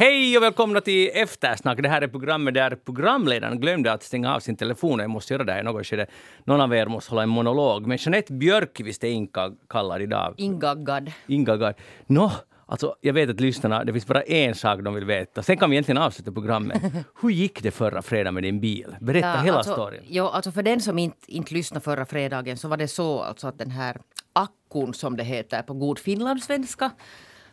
Hej 0.00 0.36
och 0.36 0.42
välkomna 0.42 0.80
till 0.80 1.10
Eftersnack. 1.14 1.82
Det 1.82 1.88
här 1.88 2.02
är 2.02 2.08
programmet 2.08 2.54
där 2.54 2.76
programledaren 2.84 3.60
glömde 3.60 3.92
att 3.92 4.02
stänga 4.02 4.34
av 4.34 4.40
sin 4.40 4.56
telefon. 4.56 4.98
Jag 4.98 5.10
måste 5.10 5.34
göra 5.34 5.44
det 5.44 5.52
här 5.52 5.60
i 5.60 5.62
något 5.62 5.86
skede. 5.86 6.06
Någon 6.44 6.60
av 6.60 6.74
er 6.74 6.86
måste 6.86 7.10
hålla 7.10 7.22
en 7.22 7.28
monolog. 7.28 7.86
Men 7.86 7.98
Jeanette 8.00 8.32
Björkqvist 8.32 9.04
är 9.04 9.08
inkallad 9.08 10.02
idag. 10.02 10.34
Ingaggad. 10.36 11.12
Ingaggad. 11.26 11.74
Nå, 12.06 12.32
alltså 12.66 12.94
jag 13.00 13.12
vet 13.12 13.30
att 13.30 13.40
lyssnarna, 13.40 13.84
det 13.84 13.92
finns 13.92 14.06
bara 14.06 14.22
en 14.22 14.54
sak 14.54 14.80
de 14.80 14.94
vill 14.94 15.04
veta. 15.04 15.42
Sen 15.42 15.56
kan 15.56 15.70
vi 15.70 15.76
egentligen 15.76 16.02
avsluta 16.02 16.32
programmet. 16.32 16.82
Hur 17.22 17.30
gick 17.30 17.62
det 17.62 17.70
förra 17.70 18.02
fredagen 18.02 18.34
med 18.34 18.42
din 18.42 18.60
bil? 18.60 18.96
Berätta 19.00 19.28
Ja, 19.28 19.36
hela 19.36 19.56
alltså, 19.56 19.72
storyn. 19.72 20.02
Jo, 20.08 20.26
alltså 20.26 20.52
för 20.52 20.62
den 20.62 20.80
som 20.80 20.98
inte, 20.98 21.32
inte 21.32 21.54
lyssnade 21.54 21.80
förra 21.80 22.06
fredagen 22.06 22.56
så 22.56 22.68
var 22.68 22.76
det 22.76 22.88
så 22.88 23.20
alltså 23.20 23.48
att 23.48 23.58
den 23.58 23.70
här 23.70 24.00
akkun 24.32 24.94
som 24.94 25.16
det 25.16 25.24
heter 25.24 25.62
på 25.62 25.74
god 25.74 25.98
finlandssvenska 25.98 26.90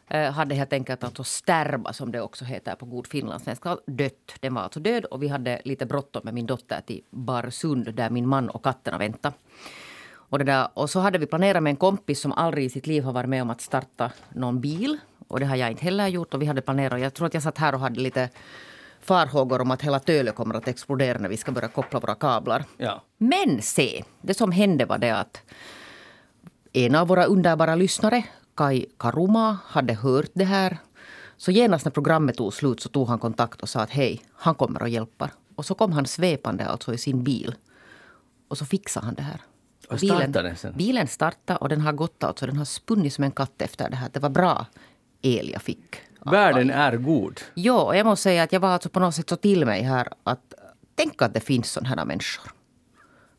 hade 0.10 0.56
helt 0.56 0.74
enkelt 0.74 1.04
alltså 1.04 1.24
stärba 1.24 1.94
som 1.94 2.12
det 2.12 2.22
också 2.22 2.46
heter 2.46 2.76
på 2.76 2.86
god 2.86 3.08
finlandssvenska 3.08 3.78
dött. 3.88 4.36
Den 4.40 4.54
var 4.54 4.62
alltså 4.62 4.80
död 4.80 5.06
och 5.06 5.24
vi 5.24 5.28
hade 5.28 5.62
lite 5.66 5.86
bråttom 5.86 6.22
med 6.26 6.34
min 6.34 6.46
dotter 6.46 6.82
till 6.82 7.02
Barsund 7.10 7.96
där 7.96 8.10
min 8.10 8.28
man 8.28 8.50
och 8.50 8.64
katterna 8.64 8.98
väntade. 8.98 9.36
Och, 10.30 10.40
det 10.40 10.44
där, 10.44 10.68
och 10.74 10.90
så 10.90 11.00
hade 11.00 11.18
vi 11.18 11.26
planerat 11.26 11.64
med 11.64 11.72
en 11.72 11.78
kompis 11.78 12.22
som 12.22 12.32
aldrig 12.32 12.66
i 12.66 12.70
sitt 12.70 12.88
liv 12.88 13.04
har 13.04 13.14
varit 13.14 13.30
med 13.30 13.42
om 13.42 13.50
att 13.50 13.62
starta 13.62 14.12
någon 14.30 14.62
bil. 14.62 14.98
Och 15.28 15.40
det 15.40 15.46
har 15.46 15.56
jag 15.56 15.72
inte 15.72 15.84
heller 15.84 16.08
gjort. 16.08 16.34
Och 16.34 16.42
vi 16.42 16.46
hade 16.46 16.62
planerat, 16.62 17.02
jag 17.02 17.14
tror 17.14 17.28
att 17.28 17.34
jag 17.34 17.44
satt 17.44 17.58
här 17.58 17.74
och 17.74 17.80
hade 17.80 18.00
lite 18.00 18.30
farhågor 19.02 19.62
om 19.62 19.72
att 19.72 19.82
hela 19.82 20.00
Töle 20.00 20.32
kommer 20.32 20.56
att 20.56 20.68
explodera 20.68 21.18
när 21.18 21.30
vi 21.30 21.38
ska 21.38 21.52
börja 21.52 21.68
koppla 21.68 22.00
våra 22.00 22.16
kablar. 22.16 22.64
Ja. 22.78 23.04
Men 23.18 23.62
se, 23.62 24.04
det 24.22 24.34
som 24.34 24.52
hände 24.52 24.86
var 24.86 24.98
det 24.98 25.12
att 25.12 25.42
en 26.74 26.96
av 26.96 27.08
våra 27.08 27.26
underbara 27.26 27.76
lyssnare, 27.76 28.24
Kai 28.58 28.86
Karuma, 28.98 29.58
hade 29.66 29.94
hört 29.94 30.32
det 30.34 30.44
här. 30.44 30.78
Så 31.38 31.52
genast 31.52 31.86
när 31.86 31.92
programmet 31.92 32.38
tog 32.38 32.54
slut 32.54 32.80
så 32.80 32.90
tog 32.90 33.08
han 33.08 33.20
kontakt 33.20 33.62
och 33.62 33.70
sa 33.70 33.80
att 33.80 33.90
hej, 33.90 34.22
han 34.34 34.56
kommer 34.56 34.82
och 34.82 34.90
hjälper. 34.90 35.30
Och 35.56 35.66
så 35.66 35.76
kom 35.76 35.92
han 35.92 36.06
svepande 36.06 36.66
alltså 36.66 36.94
i 36.94 36.98
sin 36.98 37.24
bil. 37.24 37.56
Och 38.48 38.58
så 38.58 38.66
fixade 38.66 39.06
han 39.06 39.16
det 39.16 39.22
här. 39.22 39.42
Och 39.90 40.00
sen? 40.00 40.74
Bilen 40.78 41.08
startade 41.08 41.60
och 41.60 41.70
den 41.70 41.82
har 41.82 41.94
gått 41.94 42.24
alltså. 42.24 42.46
Den 42.46 42.58
har 42.58 42.66
spunnit 42.66 43.14
som 43.14 43.24
en 43.24 43.32
katt 43.32 43.62
efter 43.62 43.90
det 43.90 43.96
här. 43.96 44.10
Det 44.14 44.20
var 44.20 44.30
bra 44.30 44.66
el 45.22 45.50
jag 45.50 45.62
fick. 45.62 45.96
Världen 46.26 46.70
är 46.70 46.98
god. 46.98 47.42
Jo, 47.56 47.76
och 47.76 47.96
jag 47.96 48.06
måste 48.06 48.24
säga 48.24 48.44
att 48.44 48.52
jag 48.54 48.60
var 48.60 48.70
alltså 48.70 48.90
på 48.90 49.00
något 49.00 49.16
sätt 49.16 49.30
så 49.30 49.36
till 49.36 49.66
mig 49.66 49.82
här 49.82 50.08
att 50.24 50.54
tänk 50.96 51.22
att 51.22 51.34
det 51.34 51.40
finns 51.40 51.72
sådana 51.72 51.90
här 51.90 52.06
människor. 52.06 52.52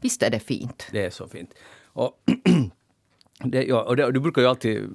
Visst 0.00 0.22
är 0.22 0.30
det 0.30 0.40
fint? 0.40 0.86
Det 0.92 1.04
är 1.04 1.10
så 1.10 1.28
fint. 1.28 1.50
Och, 1.92 2.12
det, 3.44 3.62
ja, 3.64 3.82
och, 3.82 3.96
det, 3.96 4.04
och 4.04 4.12
du 4.12 4.20
brukar 4.20 4.42
ju 4.42 4.48
alltid 4.48 4.88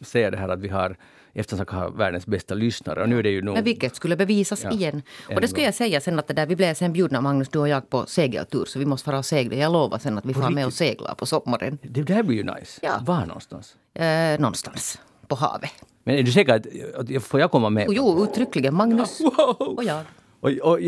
säga 0.00 0.30
det 0.30 0.36
här 0.36 0.48
att 0.48 0.60
vi 0.60 0.68
har 0.68 0.96
Eftersnack 1.38 1.70
har 1.70 1.90
världens 1.90 2.26
bästa 2.26 2.54
lyssnare. 2.54 3.02
Och 3.02 3.08
nu 3.08 3.18
är 3.18 3.22
det 3.22 3.30
ju 3.30 3.42
nog... 3.42 3.54
Men 3.54 3.64
vilket 3.64 3.94
skulle 3.96 4.16
bevisas 4.16 4.64
Ja, 4.64 4.70
igen. 4.70 5.02
en 5.28 5.34
Och 5.34 5.40
det 5.40 5.54
gång. 5.54 5.64
jag 5.64 5.74
säga 5.74 6.00
sen 6.00 6.18
att 6.18 6.26
det 6.28 6.34
där, 6.34 6.46
vi 6.46 6.56
blev 6.56 6.74
sen 6.74 6.92
bjudna 6.92 7.20
Magnus, 7.20 7.48
du 7.48 7.58
och 7.58 7.68
jag 7.68 7.90
på 7.90 8.06
segeltur. 8.06 8.64
Så 8.64 8.78
vi 8.78 8.86
måste 8.86 9.04
fara 9.04 9.18
och 9.18 9.24
segla. 9.24 9.56
Jag 9.56 9.72
lovar 9.72 9.98
sen 9.98 10.18
att 10.18 10.24
vi 10.24 10.34
får 10.34 10.50
med 10.50 10.66
och 10.66 10.72
segla 10.72 11.14
på 11.14 11.26
sommaren. 11.26 11.78
Det 11.82 12.02
där 12.02 12.22
blir 12.22 12.36
ju 12.36 12.42
nice. 12.42 12.80
Ja. 12.82 13.00
Var 13.06 13.26
någonstans? 13.26 13.76
Eh, 13.94 14.40
någonstans 14.40 15.00
på 15.28 15.34
havet. 15.34 15.70
Men 16.04 16.14
är 16.18 16.22
du 16.22 16.32
säker 16.32 16.54
att, 16.54 16.66
att 17.16 17.22
får 17.24 17.40
jag 17.40 17.50
komma 17.50 17.70
med? 17.70 17.86
Jo, 17.90 18.24
uttryckligen 18.24 18.74
Magnus 18.74 19.20
Wow! 19.38 19.56
och 19.76 19.84
jag. 19.84 20.02
Och, 20.40 20.50
och, 20.50 20.78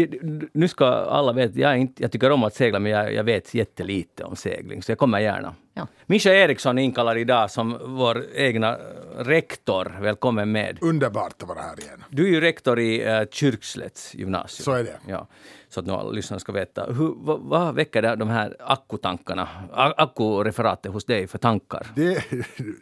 nu 0.53 0.69
ska 0.69 0.87
alla 0.87 1.33
veta, 1.33 1.59
jag, 1.59 1.71
är 1.73 1.77
inte, 1.77 2.03
jag 2.03 2.13
tycker 2.13 2.31
om 2.31 2.45
att 2.45 2.55
segla 2.55 2.79
men 2.79 2.93
jag, 2.93 3.15
jag 3.15 3.25
vet 3.25 3.55
jättelite 3.55 4.25
om 4.25 4.37
segling 4.37 4.83
så 4.83 4.91
jag 4.93 4.99
kommer 4.99 5.19
gärna. 5.21 5.55
Ja. 5.75 5.87
Mischa 6.07 6.31
Eriksson 6.35 6.79
är 6.79 6.83
inkallad 6.83 7.19
idag 7.19 7.51
som 7.51 7.79
vår 7.85 8.25
egna 8.35 8.79
rektor. 9.19 9.97
Välkommen 10.01 10.53
med. 10.53 10.79
Underbart 10.81 11.43
att 11.43 11.49
vara 11.49 11.59
här 11.61 11.81
igen. 11.81 12.05
Du 12.11 12.25
är 12.27 12.31
ju 12.31 12.41
rektor 12.41 12.79
i 12.81 13.07
uh, 13.21 13.27
Kyrkslätts 13.31 14.15
gymnasium. 14.15 14.65
Så 14.65 14.73
är 14.73 14.85
det. 14.85 14.99
Ja, 15.07 15.27
så 15.69 15.81
att 15.81 15.87
nu 15.87 15.93
alla 15.93 16.11
lyssnarna 16.11 16.41
ska 16.41 16.53
veta. 16.53 16.85
Hur, 16.85 17.15
vad, 17.17 17.41
vad 17.41 17.75
väcker 17.75 18.03
det, 18.03 18.17
de 18.17 18.29
här 18.29 18.57
akkutankarna, 18.61 19.49
a- 19.73 19.95
akkureferatet 19.97 20.93
hos 20.93 21.05
dig 21.05 21.27
för 21.27 21.39
tankar? 21.39 21.87
Det, 21.97 22.25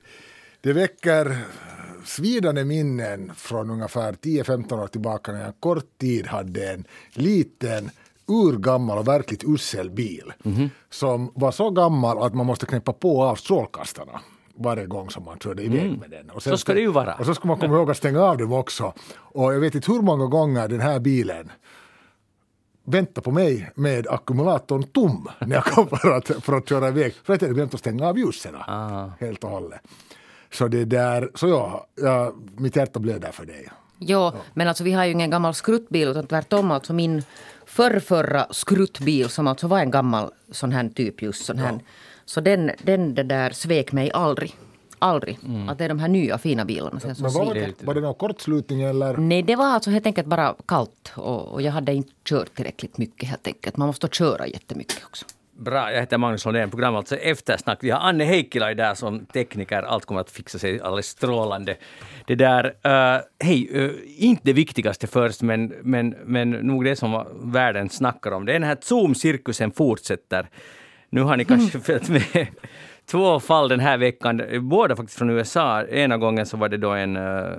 det 0.61 0.73
väcker 0.73 1.37
svidande 2.07 2.65
minnen 2.65 3.33
från 3.37 3.71
ungefär 3.71 4.13
10-15 4.13 4.83
år 4.83 4.87
tillbaka 4.87 5.33
när 5.33 5.39
jag 5.39 5.47
en 5.49 5.55
kort 5.61 5.99
tid 5.99 6.27
hade 6.27 6.73
en 6.73 6.85
liten 7.13 7.91
urgammal 8.29 8.99
och 8.99 9.09
verkligt 9.09 9.45
usel 9.45 9.91
bil 9.91 10.33
som 10.91 11.33
var 11.35 11.51
så 11.51 11.71
gammal 11.71 12.23
att 12.23 12.35
man 12.35 12.47
måste 12.47 12.67
knäppa 12.67 12.93
på 12.93 13.23
av 13.25 13.35
strålkastarna 13.37 14.21
varje 14.59 14.87
gång 14.87 15.11
som 15.11 15.25
man 15.25 15.39
körde 15.39 15.63
iväg 15.63 15.99
med 15.99 16.11
den. 16.11 16.31
Och 16.31 16.43
Så 16.43 16.57
ska 16.57 16.75
det 16.75 16.81
ju 16.81 16.91
vara. 16.93 17.15
Och 17.15 17.27
så 17.27 17.35
ska 17.35 17.49
man 17.49 17.59
komma 17.59 17.77
ihåg 17.77 17.91
att 17.91 17.97
stänga 17.97 18.21
av 18.23 18.39
dem 18.39 18.53
också. 18.53 18.93
Och 19.17 19.55
jag 19.55 19.61
vet 19.61 19.75
inte 19.75 19.93
hur 19.93 20.01
många 20.03 20.27
gånger 20.27 20.69
den 20.69 20.81
här 20.81 20.99
bilen 21.01 21.51
vänta 22.85 23.21
på 23.21 23.31
mig 23.31 23.71
med 23.75 24.07
ackumulatorn 24.09 24.83
tom 24.83 25.29
när 25.41 25.57
jag 25.57 25.65
kom 25.65 25.89
för 25.89 26.11
att, 26.11 26.27
för 26.45 26.53
att 26.57 26.69
köra 26.69 26.89
iväg. 26.89 27.15
För 27.25 27.35
att 27.35 27.43
jag 27.43 27.49
hade 27.49 27.55
glömt 27.59 27.75
att 27.75 27.81
stänga 27.81 28.09
av 28.09 28.19
ljusen 28.19 28.55
Ah. 28.55 29.09
helt 29.21 29.45
och 29.45 29.51
hållet. 29.51 29.81
Så 30.57 30.69
det 30.69 30.85
där, 30.85 31.31
så 31.35 31.49
ja, 31.49 31.87
ja 31.95 32.33
mitt 32.57 32.77
hjärta 32.77 33.01
blöder 33.01 33.33
för 33.33 33.47
dig. 33.47 33.69
Jo, 33.99 34.33
men 34.55 34.69
alltså 34.69 34.85
vi 34.85 34.93
har 34.93 35.05
ju 35.05 35.13
ingen 35.13 35.31
gammal 35.31 35.55
skruttbil 35.55 36.09
utan 36.09 36.27
tvärtom 36.27 36.71
alltså 36.71 36.93
min 36.93 37.23
förrförra 37.67 38.47
skruttbil 38.51 39.29
som 39.29 39.47
alltså 39.47 39.67
var 39.67 39.79
en 39.79 39.91
gammal 39.91 40.31
sån 40.51 40.73
här 40.73 40.89
typ 40.89 41.23
just 41.23 41.45
sån 41.45 41.59
här. 41.59 41.81
Så 42.25 42.41
den, 42.41 42.71
den 42.83 43.15
det 43.15 43.23
där 43.23 43.51
svek 43.51 43.93
mig 43.93 44.11
aldrig. 44.15 44.55
Aldrig. 44.99 45.39
Att 45.69 45.79
det 45.79 45.85
är 45.85 45.89
de 45.89 45.99
här 45.99 46.09
nya 46.09 46.39
fina 46.39 46.65
bilarna 46.65 47.01
sen 47.01 47.15
som 47.15 47.33
var 47.33 47.55
det? 47.55 47.83
Var 47.83 47.95
det 47.95 48.01
någon 48.01 48.15
kortslutning 48.15 48.83
eller? 48.83 49.17
Nej, 49.17 49.43
det 49.43 49.57
var 49.57 49.67
alltså 49.67 49.91
helt 49.91 50.07
enkelt 50.07 50.27
bara 50.27 50.55
kallt 50.67 51.13
och, 51.15 51.49
och 51.49 51.63
jag 51.63 51.73
hade 51.73 51.95
inte 51.95 52.13
kört 52.25 52.55
tillräckligt 52.55 52.99
mycket 52.99 53.29
helt 53.29 53.47
enkelt. 53.47 53.77
Man 53.77 53.87
måste 53.87 54.09
köra 54.09 54.47
jättemycket 54.47 55.05
också. 55.05 55.25
Bra, 55.59 55.93
jag 55.93 56.01
heter 56.01 56.19
Magnus 56.19 56.45
Lundén, 56.45 56.71
program 56.71 56.97
alltså 56.97 57.17
Eftersnack. 57.17 57.79
Vi 57.83 57.91
har 57.91 58.01
Anne 58.01 58.25
Heikkilä 58.25 58.75
där 58.75 58.95
som 58.95 59.27
tekniker. 59.27 59.83
Allt 59.83 60.05
kommer 60.05 60.21
att 60.21 60.31
fixa 60.31 60.59
sig 60.59 60.81
alldeles 60.81 61.07
strålande. 61.07 61.77
Det 62.27 62.35
där, 62.35 62.65
uh, 62.65 63.23
hej, 63.39 63.69
uh, 63.75 63.93
inte 64.07 64.43
det 64.45 64.53
viktigaste 64.53 65.07
först, 65.07 65.43
men, 65.43 65.75
men, 65.83 66.15
men 66.25 66.51
nog 66.51 66.85
det 66.85 66.97
som 66.97 67.27
världen 67.53 67.89
snackar 67.89 68.31
om. 68.31 68.47
Det 68.47 68.53
är 68.53 68.59
den 68.59 68.69
här 68.69 68.77
Zoom-cirkusen 68.81 69.73
fortsätter. 69.73 70.49
Nu 71.11 71.21
har 71.21 71.37
ni 71.37 71.45
kanske 71.55 71.81
följt 71.81 72.09
med 72.09 72.47
två 73.07 73.41
fall 73.41 73.69
den 73.69 73.81
här 73.81 73.99
veckan, 73.99 74.43
båda 74.61 74.97
faktiskt 74.97 75.19
från 75.19 75.31
USA. 75.31 75.83
Ena 75.83 76.17
gången 76.17 76.47
så 76.47 76.57
var 76.57 76.69
det 76.69 76.77
då 76.77 76.91
en 76.91 77.17
uh, 77.17 77.59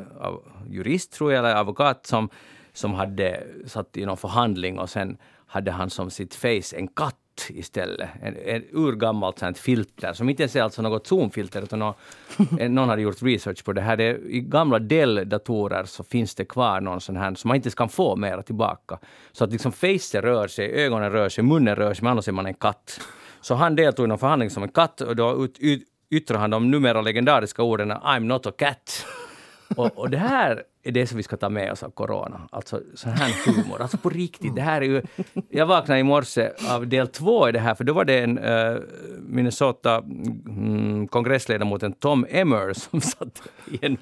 jurist, 0.70 1.14
tror 1.14 1.34
jag, 1.34 1.40
eller 1.40 1.56
advokat 1.56 2.06
som, 2.06 2.30
som 2.74 2.94
hade 2.94 3.44
satt 3.66 3.98
i 3.98 4.06
någon 4.06 4.18
förhandling 4.18 4.80
och 4.80 4.90
sen 4.90 5.18
hade 5.48 5.72
han 5.72 5.90
som 5.90 6.12
sitt 6.12 6.36
face 6.36 6.76
en 6.78 6.88
katt 6.88 7.16
istället. 7.50 8.10
En, 8.22 8.36
en 8.46 8.64
urgammalt 8.72 9.40
sånt 9.40 9.58
filter 9.58 10.14
som 10.14 10.30
inte 10.30 10.44
ens 10.44 10.56
är 10.56 10.62
alltså 10.62 10.82
något 10.82 11.08
zoomfilter 11.08 11.62
utan 11.62 11.80
nå- 11.80 11.96
en- 12.60 12.76
någon 12.76 12.90
hade 12.90 13.02
gjort 13.02 13.22
research 13.22 13.64
på 13.64 13.74
det 13.74 13.82
här. 13.82 13.98
Det 13.98 14.18
I 14.28 14.40
gamla 14.42 14.80
Dell-datorer 14.80 15.84
så 15.86 16.04
finns 16.04 16.36
det 16.36 16.46
kvar 16.46 16.82
någon 16.82 17.02
sån 17.02 17.18
här 17.18 17.36
som 17.36 17.48
man 17.48 17.56
inte 17.56 17.70
kan 17.70 17.90
få 17.90 18.16
mera 18.16 18.42
tillbaka. 18.42 18.98
Så 19.32 19.44
att 19.44 19.52
liksom 19.52 19.72
facet 19.72 20.24
rör 20.24 20.48
sig, 20.48 20.72
ögonen 20.72 21.12
rör 21.12 21.30
sig, 21.30 21.44
munnen 21.44 21.76
rör 21.76 21.94
sig, 21.94 22.04
men 22.04 22.12
annars 22.12 22.28
är 22.28 22.32
man 22.32 22.46
en 22.46 22.54
katt. 22.54 23.00
Så 23.42 23.56
han 23.56 23.76
deltog 23.76 24.06
i 24.06 24.08
någon 24.08 24.20
förhandling 24.20 24.50
som 24.50 24.64
en 24.64 24.70
katt 24.70 25.02
och 25.02 25.16
då 25.16 25.44
ut, 25.46 25.58
ut, 25.60 25.84
yttrade 26.10 26.40
han 26.40 26.50
de 26.50 26.72
numera 26.72 27.02
legendariska 27.02 27.64
orden 27.64 27.92
I'm 27.92 28.20
not 28.20 28.46
a 28.46 28.52
cat. 28.58 29.06
Och, 29.76 29.98
och 29.98 30.10
det 30.10 30.18
här 30.18 30.64
är 30.88 30.92
det 30.92 31.08
som 31.08 31.18
vi 31.18 31.24
ska 31.24 31.38
ta 31.38 31.50
med 31.50 31.72
oss 31.72 31.84
av 31.84 31.90
corona. 31.90 32.42
Alltså 32.52 32.82
sån 32.96 33.12
här 33.12 33.34
humor. 33.46 33.82
Alltså 33.82 33.98
på 33.98 34.10
riktigt. 34.10 34.56
Det 34.56 34.62
här 34.62 34.82
är 34.82 34.86
ju, 34.86 35.02
jag 35.50 35.66
vaknade 35.66 36.00
i 36.00 36.04
morse 36.04 36.52
av 36.70 36.88
del 36.88 37.08
två 37.08 37.50
i 37.50 37.52
det 37.52 37.60
här, 37.60 37.76
för 37.76 37.84
då 37.84 37.94
var 37.94 38.06
det 38.06 38.20
en 38.20 38.40
uh, 38.40 38.80
Minnesota 39.20 39.98
mm, 39.98 41.08
kongressledamoten 41.08 41.94
Tom 41.94 42.26
Emmer 42.30 42.74
som 42.74 43.02
satt 43.18 43.42
i 43.72 43.86
en 43.86 43.98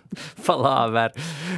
palaver 0.46 1.12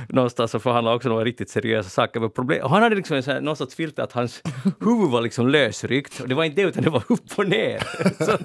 någonstans 0.10 0.56
och 0.56 0.64
förhandlade 0.64 0.96
också 0.96 1.10
några 1.10 1.26
riktigt 1.26 1.50
seriösa 1.50 1.90
saker. 1.90 2.20
Men 2.20 2.30
problem, 2.30 2.64
och 2.64 2.70
han 2.70 2.84
hade 2.84 2.96
liksom 2.96 3.18
en 3.18 3.24
sån 3.24 3.34
här, 3.34 3.42
någon 3.42 3.56
sorts 3.56 3.76
filter 3.76 4.04
att 4.04 4.12
hans 4.14 4.42
huvud 4.80 5.10
var 5.10 5.22
liksom 5.22 5.48
lösryckt. 5.48 6.20
Och 6.20 6.28
det 6.28 6.36
var 6.36 6.44
inte 6.44 6.62
det, 6.62 6.68
utan 6.68 6.84
det 6.84 6.90
var 6.90 7.04
upp 7.10 7.38
och 7.38 7.48
ner. 7.48 7.84
Så, 8.26 8.38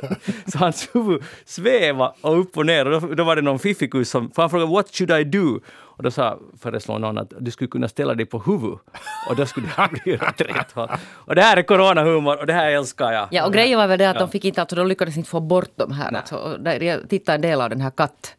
så 0.50 0.58
hans 0.58 0.88
huvud 0.92 1.22
svävade 1.44 2.12
och 2.20 2.40
upp 2.40 2.56
och 2.56 2.66
ner. 2.66 2.86
Och 2.86 3.00
då, 3.00 3.14
då 3.14 3.24
var 3.24 3.36
det 3.36 3.42
någon 3.42 3.58
fiffikus 3.58 4.10
som 4.10 4.30
för 4.30 4.42
han 4.42 4.50
frågade 4.50 4.72
“What 4.72 4.94
should 4.94 5.10
I 5.10 5.24
do?” 5.24 5.60
Och 5.96 6.02
då 6.02 6.10
sa, 6.10 6.38
föreslår 6.60 6.98
någon 6.98 7.18
att 7.18 7.32
du 7.40 7.50
skulle 7.50 7.68
kunna 7.68 7.88
ställa 7.88 8.14
dig 8.14 8.26
på 8.26 8.38
huvud. 8.38 8.78
Och 9.28 9.36
då 9.36 9.46
skulle 9.46 9.66
det 9.76 9.88
bli 10.04 10.14
åt 10.14 10.40
rätt 10.40 10.72
håll. 10.72 10.88
Och 11.14 11.34
det 11.34 11.42
här 11.42 11.56
är 11.56 11.62
coronahumor 11.62 12.36
och 12.40 12.46
det 12.46 12.52
här 12.52 12.70
älskar 12.70 13.12
jag. 13.12 13.28
Ja, 13.30 13.46
och 13.46 13.52
grejen 13.52 13.78
var 13.78 13.86
väl 13.86 13.98
det 13.98 14.10
att 14.10 14.14
Ja. 14.16 14.20
de 14.20 14.30
fick 14.30 14.44
inte, 14.44 14.60
alltså 14.60 14.76
de 14.76 14.86
lyckades 14.86 15.16
inte 15.16 15.30
få 15.30 15.40
bort 15.40 15.70
de 15.76 15.92
här. 15.92 16.14
Alltså, 16.16 16.36
och 16.36 16.60
där, 16.60 16.80
jag 16.80 17.08
tittade 17.08 17.34
en 17.36 17.40
del 17.42 17.60
av 17.60 17.70
den 17.70 17.80
här 17.80 17.90
katt 17.90 18.36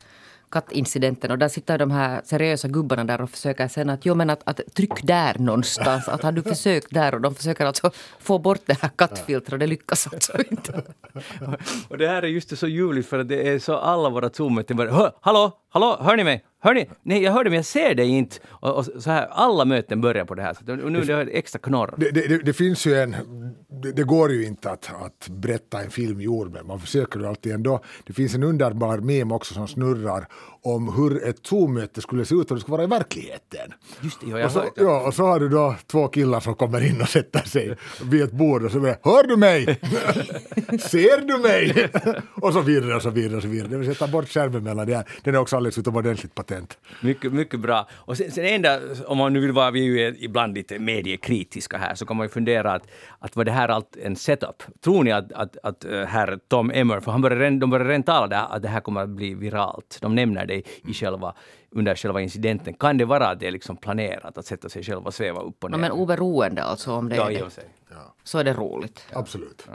kattincidenten 0.52 1.32
och 1.32 1.38
där 1.38 1.48
sitter 1.50 1.78
de 1.78 1.92
här 1.92 2.22
seriösa 2.26 2.68
gubbarna 2.68 3.04
där 3.04 3.22
och 3.22 3.30
försöker 3.30 3.68
sen 3.68 3.90
att, 3.90 4.06
jo 4.06 4.16
men 4.16 4.30
att, 4.30 4.42
att 4.46 4.60
tryck 4.76 5.04
där 5.04 5.36
någonstans, 5.40 6.08
att 6.10 6.24
har 6.24 6.32
du 6.32 6.42
försökt 6.42 6.88
där 6.90 7.16
och 7.16 7.22
de 7.22 7.36
försöker 7.36 7.66
alltså 7.66 7.92
få 8.20 8.40
bort 8.40 8.62
det 8.66 8.82
här 8.82 8.90
kattfiltret 8.96 9.54
och 9.54 9.60
det 9.60 9.68
lyckas 9.68 10.08
alltså 10.14 10.34
inte. 10.52 10.84
Och 11.90 11.98
det 11.98 12.08
här 12.08 12.22
är 12.24 12.28
just 12.28 12.58
så 12.58 12.68
ljuvligt 12.68 13.10
för 13.10 13.20
att 13.20 13.28
det 13.28 13.48
är 13.50 13.60
så 13.60 13.78
alla 13.78 14.10
våra 14.10 14.30
zoom 14.30 14.64
bara 14.70 14.92
"Hö, 14.92 15.10
Hallå, 15.22 15.52
Hallå, 15.74 15.98
hör 16.02 16.18
ni 16.18 16.24
mig? 16.24 16.44
Hör 16.64 16.74
ni? 16.74 16.90
Nej, 17.04 17.24
jag 17.24 17.32
hörde 17.32 17.50
men 17.50 17.58
jag 17.58 17.66
ser 17.66 17.96
dig 17.96 18.10
inte. 18.10 18.36
Och, 18.48 18.78
och 18.78 18.86
så 18.86 19.12
här, 19.12 19.28
alla 19.32 19.66
möten 19.66 20.02
börjar 20.02 20.26
på 20.26 20.36
det 20.36 20.42
här 20.42 20.54
sättet. 20.54 20.84
Och 20.84 20.92
nu 20.92 21.00
är 21.00 21.26
det 21.26 21.32
extra 21.32 21.60
knorr. 21.60 21.94
Det, 21.98 22.12
det, 22.12 22.38
det, 22.38 22.54
finns 22.54 22.86
ju 22.86 22.96
en, 22.96 23.16
det, 23.82 23.92
det, 23.92 24.04
går 24.04 24.32
ju 24.32 24.46
inte 24.46 24.72
att, 24.72 24.92
att 25.02 25.30
berätta 25.30 25.82
en 25.82 25.90
film 25.90 26.22
gjord 26.22 26.52
men 26.54 26.68
man 26.68 26.80
försöker 26.80 27.20
ju 27.20 27.28
alltid 27.28 27.52
ändå. 27.52 27.84
Det 28.04 28.14
finns 28.14 28.36
en 28.36 28.44
underbar 28.44 28.98
mem 28.98 29.32
också 29.32 29.54
som 29.54 29.68
snurrar 29.68 30.28
om 30.62 30.94
hur 30.96 31.28
ett 31.28 31.48
Zoom-möte 31.48 32.02
skulle 32.02 32.26
se 32.26 32.36
ut 32.36 32.52
om 32.52 32.58
det 32.58 32.62
skulle 32.62 32.78
vara 32.78 32.84
i 32.84 32.88
verkligheten. 32.88 33.74
Just 34.02 34.22
det, 34.22 34.28
ja, 34.30 34.40
jag 34.40 34.46
och, 34.46 34.52
så, 34.52 34.60
hörde. 34.60 34.72
ja, 34.76 35.08
och 35.08 35.14
så 35.14 35.26
har 35.26 35.40
du 35.40 35.50
då 35.50 35.76
två 35.92 36.08
killar 36.08 36.40
som 36.40 36.56
kommer 36.56 36.90
in 36.90 37.02
och 37.02 37.10
sätter 37.10 37.40
sig 37.40 37.78
vid 38.04 38.22
ett 38.22 38.32
bord 38.32 38.64
och 38.64 38.72
så 38.72 38.82
säger 38.82 38.98
Hör 39.04 39.28
du 39.28 39.38
mig? 39.38 39.66
Ser 40.80 41.28
du 41.28 41.38
mig? 41.38 41.90
och 42.36 42.54
så 42.54 42.62
vidare 42.62 42.96
och 42.96 43.02
så 43.02 43.10
vidare. 43.10 43.38
Och 43.38 43.44
så 43.44 43.48
vidare. 43.48 43.68
Det 43.68 43.78
vill 43.78 43.86
säga 43.86 44.08
ta 44.08 44.12
bort 44.12 44.30
skärmen 44.30 44.64
mellan 44.64 44.88
det 44.88 44.96
här. 44.96 45.10
Den 45.24 45.36
är 45.36 45.40
också 45.40 45.56
alldeles 45.64 45.78
utomordentligt 45.78 46.36
patent. 46.36 46.78
Mycket, 47.02 47.34
mycket 47.34 47.60
bra. 47.60 47.88
Och 47.92 48.18
sen, 48.18 48.32
sen 48.32 48.46
enda, 48.46 48.80
om 49.08 49.18
man 49.18 49.34
nu 49.34 49.40
vill 49.40 49.52
vara, 49.52 49.72
vi 49.72 49.80
är 49.80 49.84
ju 49.84 50.18
ibland 50.20 50.56
lite 50.56 50.80
mediekritiska 50.80 51.78
här, 51.78 51.96
så 51.96 52.06
kan 52.06 52.18
man 52.18 52.26
ju 52.26 52.30
fundera 52.30 52.74
att, 52.74 52.88
att 53.20 53.36
var 53.36 53.46
det 53.46 53.52
här 53.52 53.70
allt 53.70 53.96
en 53.96 54.16
setup? 54.16 54.64
Tror 54.82 55.04
ni 55.04 55.12
att, 55.12 55.32
att, 55.32 55.58
att 55.64 55.86
uh, 55.86 56.04
herr 56.04 56.40
Tom 56.48 56.72
Emmer, 56.72 57.00
för 57.00 57.12
han 57.12 57.22
började, 57.22 57.60
de 57.60 57.70
började 57.70 57.90
redan 57.90 58.04
tala 58.04 58.28
där, 58.28 58.56
att 58.56 58.62
det 58.62 58.68
här 58.68 58.82
kommer 58.82 59.02
att 59.02 59.10
bli 59.10 59.34
viralt. 59.34 59.98
De 60.02 60.16
nämner 60.16 60.46
det 60.46 60.62
i 60.90 60.94
själva, 60.94 61.34
under 61.72 61.96
själva 61.96 62.22
incidenten. 62.22 62.74
Kan 62.74 62.98
det 62.98 63.06
vara 63.06 63.28
att 63.28 63.40
det 63.40 63.48
är 63.48 63.52
liksom 63.52 63.78
planerat 63.78 64.38
att 64.38 64.46
sätta 64.46 64.70
sig 64.70 64.84
själv 64.84 65.06
och 65.06 65.14
sväva 65.14 65.42
upp 65.42 65.64
och 65.64 65.72
ner? 65.72 65.78
No, 65.78 65.82
men 65.82 65.92
oberoende 65.92 66.64
alltså 66.64 66.92
om 66.92 67.10
det 67.10 67.16
ja, 67.16 67.32
är 67.32 67.44
det, 67.44 67.50
sig. 67.50 67.66
så 68.24 68.38
är 68.38 68.44
det 68.44 68.54
roligt. 68.54 69.06
Absolut. 69.14 69.68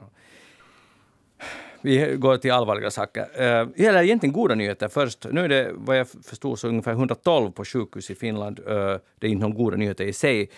Vi 1.80 2.16
går 2.16 2.36
till 2.36 2.52
allvarliga 2.52 2.90
saker. 2.90 3.22
Uh, 3.22 3.68
det 3.76 3.82
gäller 3.82 4.02
egentligen 4.02 4.32
goda 4.32 4.54
nyheter 4.54 4.88
först. 4.88 5.26
Nu 5.30 5.44
är 5.44 5.48
det, 5.48 5.70
vad 5.74 5.98
jag 5.98 6.08
förstod, 6.08 6.58
så 6.58 6.68
ungefär 6.68 6.92
112 6.92 7.50
på 7.50 7.64
sjukhus 7.64 8.10
i 8.10 8.14
Finland. 8.14 8.60
Uh, 8.60 8.66
det 9.18 9.26
är 9.26 9.30
inte 9.30 9.42
någon 9.42 9.54
goda 9.54 9.76
nyheter 9.76 10.04
i 10.04 10.12
sig. 10.12 10.50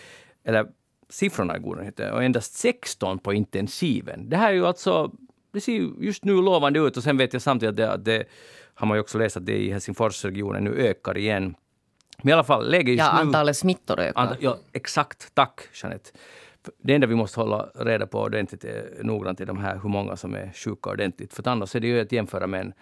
Eller 0.45 0.67
siffrorna 1.09 1.55
är 1.55 1.59
goda 1.59 1.81
nyheter. 1.81 2.13
Och 2.13 2.25
endast 2.25 2.55
16 2.55 3.19
på 3.19 3.33
intensiven. 3.33 4.29
Det 4.29 4.37
här 4.37 4.49
är 4.49 4.55
ju 4.55 4.67
alltså... 4.67 5.11
Det 5.53 5.61
ser 5.61 5.73
ju 5.73 5.91
just 5.99 6.25
nu 6.25 6.33
lovande 6.33 6.81
ut 6.81 6.97
och 6.97 7.03
sen 7.03 7.17
vet 7.17 7.33
jag 7.33 7.43
samtidigt 7.43 7.71
att 7.71 7.77
det, 7.77 7.93
att 7.93 8.05
det 8.05 8.25
har 8.75 8.87
man 8.87 8.97
ju 8.97 9.01
också 9.01 9.19
läst 9.19 9.37
att 9.37 9.47
det 9.47 9.57
i 9.57 9.71
Helsingforsregionen 9.71 10.65
nu 10.65 10.75
ökar 10.75 11.19
igen. 11.19 11.55
Men 12.19 12.29
i 12.29 12.33
alla 12.33 12.45
fall, 12.45 12.71
läget 12.71 12.89
just 12.89 12.99
Ja, 12.99 13.13
nu... 13.15 13.21
antalet 13.21 13.57
smittor 13.57 14.01
ökar. 14.01 14.27
Ant- 14.27 14.37
ja, 14.41 14.59
exakt. 14.73 15.35
Tack, 15.35 15.61
Jeanette. 15.83 16.11
Det 16.79 16.95
enda 16.95 17.07
vi 17.07 17.15
måste 17.15 17.41
hålla 17.41 17.71
reda 17.75 18.07
på 18.07 18.21
ordentligt 18.21 18.65
är, 18.65 19.03
noggrant 19.03 19.41
är 19.41 19.47
de 19.47 19.59
här 19.59 19.81
hur 19.83 19.89
många 19.89 20.17
som 20.17 20.35
är 20.35 20.53
sjuka 20.55 20.91
ordentligt. 20.91 21.35
För 21.35 21.49
annars 21.49 21.77
är 21.77 21.81
det 21.81 21.87
ju 21.87 22.01
att 22.01 22.13
jämföra 22.13 22.47
med 22.47 22.61
en 22.61 22.73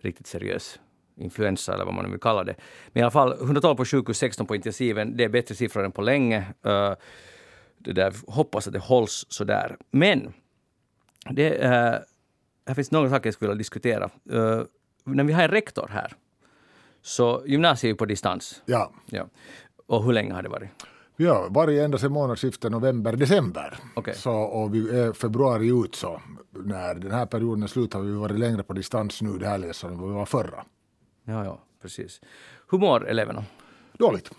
riktigt 0.00 0.26
seriös 0.26 0.80
influensa 1.16 1.74
eller 1.74 1.84
vad 1.84 1.94
man 1.94 2.04
nu 2.04 2.10
vill 2.10 2.20
kalla 2.20 2.44
det. 2.44 2.54
Men 2.88 3.00
i 3.00 3.02
alla 3.02 3.10
fall 3.10 3.32
112 3.32 3.76
på 3.76 3.84
sjukhus, 3.84 4.18
16 4.18 4.46
på 4.46 4.54
intensiven. 4.54 5.16
Det 5.16 5.24
är 5.24 5.28
bättre 5.28 5.54
siffror 5.54 5.84
än 5.84 5.92
på 5.92 6.02
länge. 6.02 6.38
Uh, 6.66 6.92
det 7.78 7.92
där, 7.92 8.14
hoppas 8.26 8.66
att 8.66 8.72
det 8.72 8.78
hålls 8.78 9.26
så 9.28 9.44
där. 9.44 9.76
Men 9.90 10.32
det, 11.30 11.58
uh, 11.58 11.68
här 12.66 12.74
finns 12.74 12.90
några 12.90 13.10
saker 13.10 13.26
jag 13.26 13.34
skulle 13.34 13.48
vilja 13.48 13.58
diskutera. 13.58 14.10
Uh, 14.32 14.62
när 15.04 15.24
vi 15.24 15.32
har 15.32 15.42
en 15.42 15.50
rektor 15.50 15.88
här, 15.92 16.12
så 17.02 17.42
gymnasiet 17.46 17.84
är 17.84 17.88
ju 17.88 17.94
på 17.94 18.04
distans. 18.04 18.62
Ja. 18.66 18.92
Ja. 19.06 19.26
Och 19.86 20.04
hur 20.04 20.12
länge 20.12 20.34
har 20.34 20.42
det 20.42 20.48
varit? 20.48 20.68
Ja, 21.16 21.46
varje 21.50 21.84
ända 21.84 21.98
sedan 21.98 22.12
månadsskiftet 22.12 22.72
november-december. 22.72 23.78
Okej. 23.94 24.14
Så, 24.14 24.32
och 24.32 24.74
vi 24.74 25.00
är 25.00 25.12
februari 25.12 25.84
ut 25.84 25.94
så 25.94 26.20
när 26.50 26.94
den 26.94 27.10
här 27.10 27.26
perioden 27.26 27.62
är 27.62 27.66
slut 27.66 27.94
har 27.94 28.00
vi 28.00 28.12
varit 28.12 28.38
längre 28.38 28.62
på 28.62 28.72
distans 28.72 29.22
nu 29.22 29.38
det 29.38 29.46
här 29.46 29.58
läsåret 29.58 29.94
än 29.94 30.00
vad 30.00 30.08
vi 30.08 30.14
var 30.14 30.26
förra. 30.26 30.64
Ja, 31.24 31.44
ja, 31.44 31.60
precis. 31.82 32.20
Hur 32.70 32.78
mår 32.78 33.08
eleverna? 33.08 33.44
Dåligt. 33.92 34.30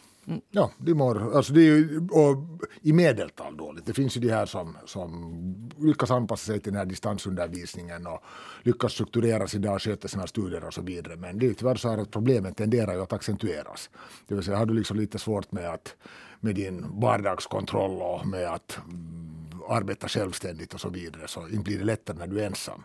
Ja, 0.52 0.72
de 0.78 0.94
mår, 0.94 1.36
alltså 1.36 1.54
det 1.54 1.62
är 1.62 1.64
ju, 1.64 2.08
och 2.12 2.38
i 2.82 2.94
medeltal 2.94 3.58
dåligt. 3.58 3.86
Det 3.86 3.94
finns 3.94 4.18
ju 4.18 4.22
de 4.22 4.30
här 4.30 4.46
som, 4.46 4.78
som 4.86 5.72
lyckas 5.78 6.12
anpassa 6.12 6.46
sig 6.46 6.60
till 6.60 6.72
den 6.72 6.80
här 6.80 6.86
distansundervisningen 6.86 8.08
och 8.08 8.24
lyckas 8.64 8.94
strukturera 8.94 9.48
sig 9.48 9.70
och 9.70 9.82
sköta 9.82 10.08
sina 10.08 10.28
studier 10.28 10.64
och 10.64 10.74
så 10.74 10.82
vidare. 10.82 11.16
Men 11.16 11.40
det 11.40 11.48
är 11.48 11.54
tyvärr 11.54 11.76
så 11.76 11.90
här 11.90 11.98
att 11.98 12.12
problemen 12.12 12.54
tenderar 12.54 12.94
ju 12.94 13.02
att 13.02 13.14
accentueras. 13.14 13.90
Det 14.28 14.36
vill 14.36 14.44
säga, 14.44 14.58
har 14.58 14.66
du 14.66 14.74
liksom 14.74 14.98
lite 14.98 15.20
svårt 15.20 15.52
med, 15.52 15.70
att, 15.70 15.96
med 16.40 16.56
din 16.56 16.86
vardagskontroll 17.02 18.02
och 18.02 18.28
med 18.28 18.54
att 18.54 18.80
mm, 18.86 19.62
arbeta 19.70 20.08
självständigt 20.08 20.74
och 20.74 20.82
så 20.82 20.90
vidare 20.90 21.28
så 21.28 21.48
inte 21.48 21.64
blir 21.64 21.78
det 21.78 21.86
lättare 21.86 22.18
när 22.18 22.28
du 22.28 22.42
är 22.42 22.46
ensam. 22.46 22.84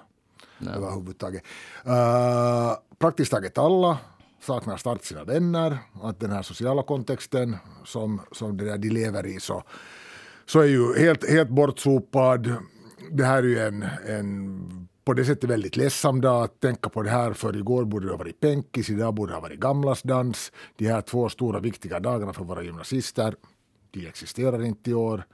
Överhuvudtaget. 0.76 1.42
Uh, 1.86 2.72
praktiskt 2.98 3.30
taget 3.30 3.58
alla 3.58 3.98
saknar 4.40 4.76
starkt 4.76 5.04
sina 5.04 5.24
vänner. 5.24 5.78
Att 6.02 6.20
den 6.20 6.30
här 6.30 6.42
sociala 6.42 6.82
kontexten 6.82 7.56
som, 7.84 8.20
som 8.32 8.56
det 8.56 8.64
där 8.64 8.78
de 8.78 8.88
lever 8.88 9.26
i 9.26 9.40
så, 9.40 9.62
så 10.46 10.60
är 10.60 10.66
ju 10.66 10.98
helt, 10.98 11.30
helt 11.30 11.50
bortsopad. 11.50 12.54
Det 13.10 13.24
här 13.24 13.38
är 13.38 13.46
ju 13.46 13.58
en, 13.58 13.86
en 14.06 14.88
på 15.04 15.14
det 15.14 15.24
sättet 15.24 15.50
väldigt 15.50 15.76
ledsam 15.76 16.20
dag 16.20 16.44
att 16.44 16.60
tänka 16.60 16.88
på 16.88 17.02
det 17.02 17.10
här 17.10 17.32
för 17.32 17.56
igår 17.56 17.84
borde 17.84 18.06
det 18.06 18.12
ha 18.12 18.18
varit 18.18 18.40
penkis, 18.40 18.90
idag 18.90 19.14
borde 19.14 19.32
det 19.32 19.36
ha 19.36 19.40
varit 19.40 19.60
gamlas 19.60 20.02
dans. 20.02 20.52
De 20.76 20.88
här 20.88 21.00
två 21.00 21.28
stora 21.28 21.60
viktiga 21.60 22.00
dagarna 22.00 22.32
för 22.32 22.44
våra 22.44 22.62
gymnasister, 22.62 23.34
de 23.90 24.06
existerar 24.06 24.64
inte 24.64 24.90
i 24.90 24.94
år 24.94 25.24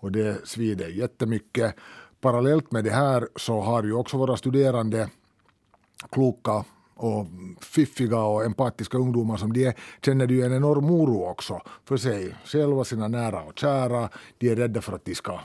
och 0.00 0.12
det 0.12 0.48
svider 0.48 0.88
jättemycket. 0.88 1.74
Parallellt 2.20 2.72
med 2.72 2.84
det 2.84 2.90
här 2.90 3.28
så 3.36 3.60
har 3.60 3.82
ju 3.82 3.92
också 3.92 4.16
våra 4.16 4.36
studerande 4.36 5.08
kloka 6.10 6.64
och 6.98 7.26
fiffiga 7.60 8.18
och 8.18 8.44
empatiska 8.44 8.98
ungdomar 8.98 9.36
som 9.36 9.52
de 9.52 9.66
är, 9.66 9.74
känner 10.04 10.26
de 10.26 10.34
ju 10.34 10.42
en 10.42 10.52
enorm 10.52 10.90
oro 10.90 11.30
också 11.30 11.60
för 11.84 11.96
sig 11.96 12.34
själva, 12.44 12.84
sina 12.84 13.08
nära 13.08 13.42
och 13.42 13.58
kära. 13.58 14.08
De 14.38 14.50
är 14.50 14.56
rädda 14.56 14.80
för 14.80 14.92
att 14.92 15.04
de 15.04 15.14
ska 15.14 15.40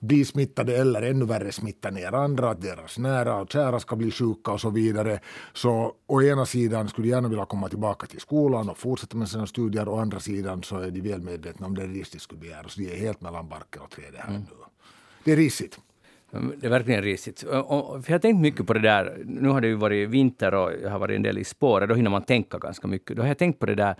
bli 0.00 0.24
smittade 0.24 0.76
eller 0.76 1.02
ännu 1.02 1.24
värre 1.24 1.52
smitta 1.52 1.90
ner 1.90 2.12
andra, 2.12 2.50
att 2.50 2.60
deras 2.60 2.98
nära 2.98 3.40
och 3.40 3.52
kära 3.52 3.80
ska 3.80 3.96
bli 3.96 4.10
sjuka 4.10 4.52
och 4.52 4.60
så 4.60 4.70
vidare. 4.70 5.20
Så 5.52 5.92
å 6.06 6.22
ena 6.22 6.46
sidan 6.46 6.88
skulle 6.88 7.06
de 7.06 7.10
gärna 7.10 7.28
vilja 7.28 7.46
komma 7.46 7.68
tillbaka 7.68 8.06
till 8.06 8.20
skolan 8.20 8.68
och 8.68 8.78
fortsätta 8.78 9.16
med 9.16 9.28
sina 9.28 9.46
studier, 9.46 9.88
å 9.88 9.98
andra 9.98 10.20
sidan 10.20 10.62
så 10.62 10.78
är 10.78 10.90
de 10.90 11.00
väl 11.00 11.22
medvetna 11.22 11.66
om 11.66 11.74
den 11.74 11.94
risk 11.94 12.12
de 12.12 12.18
skulle 12.18 12.40
begära, 12.40 12.68
så 12.68 12.80
de 12.80 12.92
är 12.92 12.96
helt 12.96 13.20
mellan 13.20 13.48
barken 13.48 13.82
och 13.82 13.90
trädet 13.90 14.20
här 14.20 14.32
nu. 14.32 14.46
Det 15.24 15.32
är 15.32 15.36
risigt. 15.36 15.80
Mm, 16.32 16.52
det 16.60 16.66
är 16.66 16.70
verkligen 16.70 17.02
risigt. 17.02 17.42
Och- 17.42 17.70
och- 17.70 18.04
För 18.04 18.12
jag 18.12 18.14
har 18.14 18.20
tänkt 18.20 18.40
mycket 18.40 18.66
på 18.66 18.72
det 18.72 18.80
där. 18.80 19.18
Nu 19.24 19.48
har 19.48 19.60
det 19.60 19.68
ju 19.68 19.74
varit 19.74 20.08
vinter 20.08 20.54
och 20.54 20.72
jag 20.82 20.90
har 20.90 20.98
varit 20.98 21.16
en 21.16 21.22
del 21.22 21.38
i 21.38 21.44
spåret. 21.44 21.88
Då 21.88 21.94
hinner 21.94 22.10
man 22.10 22.22
tänka 22.22 22.58
ganska 22.58 22.86
mycket. 22.86 23.16
Då 23.16 23.22
har 23.22 23.28
jag 23.28 23.38
tänkt 23.38 23.58
på 23.58 23.66
det 23.66 23.74
där, 23.74 23.94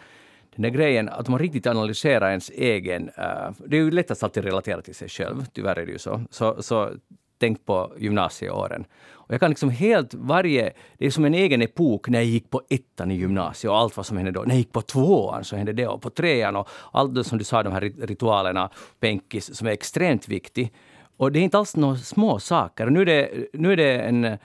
den 0.56 0.62
där 0.62 0.70
grejen 0.70 1.08
att 1.08 1.28
man 1.28 1.38
riktigt 1.38 1.66
analyserar 1.66 2.28
ens 2.28 2.50
egen... 2.50 3.02
Uh, 3.08 3.50
det 3.66 3.76
är 3.76 3.80
ju 3.80 3.90
lättast 3.90 4.22
alltid 4.22 4.44
relatera 4.44 4.82
till 4.82 4.94
sig 4.94 5.08
själv. 5.08 5.44
Tyvärr 5.52 5.78
är 5.78 5.86
det 5.86 5.92
ju 5.92 5.98
så. 5.98 6.20
Så, 6.30 6.62
så 6.62 6.90
tänk 7.38 7.66
på 7.66 7.92
gymnasieåren. 7.98 8.84
Och 9.10 9.34
jag 9.34 9.40
kan 9.40 9.50
liksom 9.50 9.70
helt 9.70 10.14
varje... 10.14 10.72
Det 10.98 11.06
är 11.06 11.10
som 11.10 11.24
en 11.24 11.34
egen 11.34 11.62
epok 11.62 12.08
när 12.08 12.18
jag 12.18 12.26
gick 12.26 12.50
på 12.50 12.62
ettan 12.70 13.10
i 13.10 13.14
gymnasiet 13.14 13.70
och 13.70 13.78
allt 13.78 13.96
vad 13.96 14.06
som 14.06 14.16
hände 14.16 14.32
då. 14.32 14.40
När 14.40 14.48
jag 14.48 14.58
gick 14.58 14.72
på 14.72 14.82
tvåan 14.82 15.44
så 15.44 15.56
hände 15.56 15.72
det 15.72 15.86
och 15.86 16.02
på 16.02 16.10
trean 16.10 16.56
och 16.56 16.68
allt 16.92 17.14
det 17.14 17.24
som 17.24 17.38
du 17.38 17.44
sa, 17.44 17.62
de 17.62 17.72
här 17.72 17.80
ritualerna, 17.80 18.70
penkis, 19.00 19.54
som 19.54 19.66
är 19.66 19.70
extremt 19.70 20.28
viktig. 20.28 20.72
Och 21.18 21.32
det 21.32 21.38
är 21.38 21.42
inte 21.42 21.58
alls 21.58 21.76
några 21.76 21.96
små 21.96 22.38
saker. 22.38 22.86
Nu 22.86 23.00
är 23.00 23.06
det, 23.06 23.30
nu 23.52 23.72
är 23.72 23.76
det 23.76 23.98
en 23.98 24.24
eh, 24.24 24.38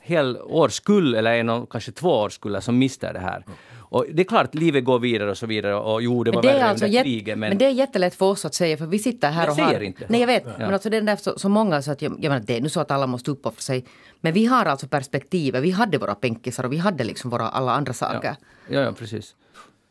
hel 0.00 0.36
årskull, 0.36 1.14
eller 1.14 1.32
en 1.34 1.66
kanske 1.66 1.92
två 1.92 2.10
årskullar 2.10 2.60
som 2.60 2.78
mister 2.78 3.12
det 3.12 3.18
här. 3.18 3.44
Och 3.90 4.06
det 4.12 4.22
är 4.22 4.24
klart, 4.24 4.54
livet 4.54 4.84
går 4.84 4.98
vidare 4.98 5.30
och 5.30 5.38
så 5.38 5.46
vidare. 5.46 5.74
Och 5.74 6.02
jo, 6.02 6.24
det 6.24 6.30
var 6.30 6.36
Men 6.36 6.42
det, 6.42 6.50
är 6.50 6.58
värre 6.58 6.68
alltså 6.68 6.84
under 6.84 6.94
jätt- 6.94 7.04
kriget, 7.04 7.38
men... 7.38 7.48
men... 7.48 7.58
det 7.58 7.64
är 7.64 7.70
jättelätt 7.70 8.14
för 8.14 8.26
oss 8.26 8.44
att 8.44 8.54
säga, 8.54 8.76
för 8.76 8.86
vi 8.86 8.98
sitter 8.98 9.30
här 9.30 9.42
Jag 9.42 9.50
och 9.50 9.56
säger 9.56 9.74
har... 9.74 9.80
inte. 9.80 10.06
Nej, 10.08 10.20
jag 10.20 10.26
vet. 10.26 10.44
Ja. 10.46 10.52
Men 10.58 10.72
alltså 10.72 10.90
det 10.90 10.96
är 10.96 11.16
så, 11.16 11.38
så 11.38 11.48
många 11.48 11.82
så 11.82 11.92
att 11.92 12.02
jag, 12.02 12.12
jag 12.12 12.30
menar, 12.30 12.40
det 12.46 12.56
är 12.56 12.60
nu 12.60 12.68
så 12.68 12.80
att 12.80 12.90
alla 12.90 13.06
måste 13.06 13.30
uppoffra 13.30 13.60
sig. 13.60 13.84
Men 14.20 14.32
vi 14.32 14.46
har 14.46 14.64
alltså 14.66 14.88
perspektivet. 14.88 15.62
Vi 15.62 15.70
hade 15.70 15.98
våra 15.98 16.14
penkisar 16.14 16.64
och 16.64 16.72
vi 16.72 16.76
hade 16.76 17.04
liksom 17.04 17.30
våra 17.30 17.48
alla 17.48 17.72
andra 17.72 17.92
saker. 17.92 18.36
Ja, 18.68 18.80
ja 18.80 18.92
precis. 18.92 19.34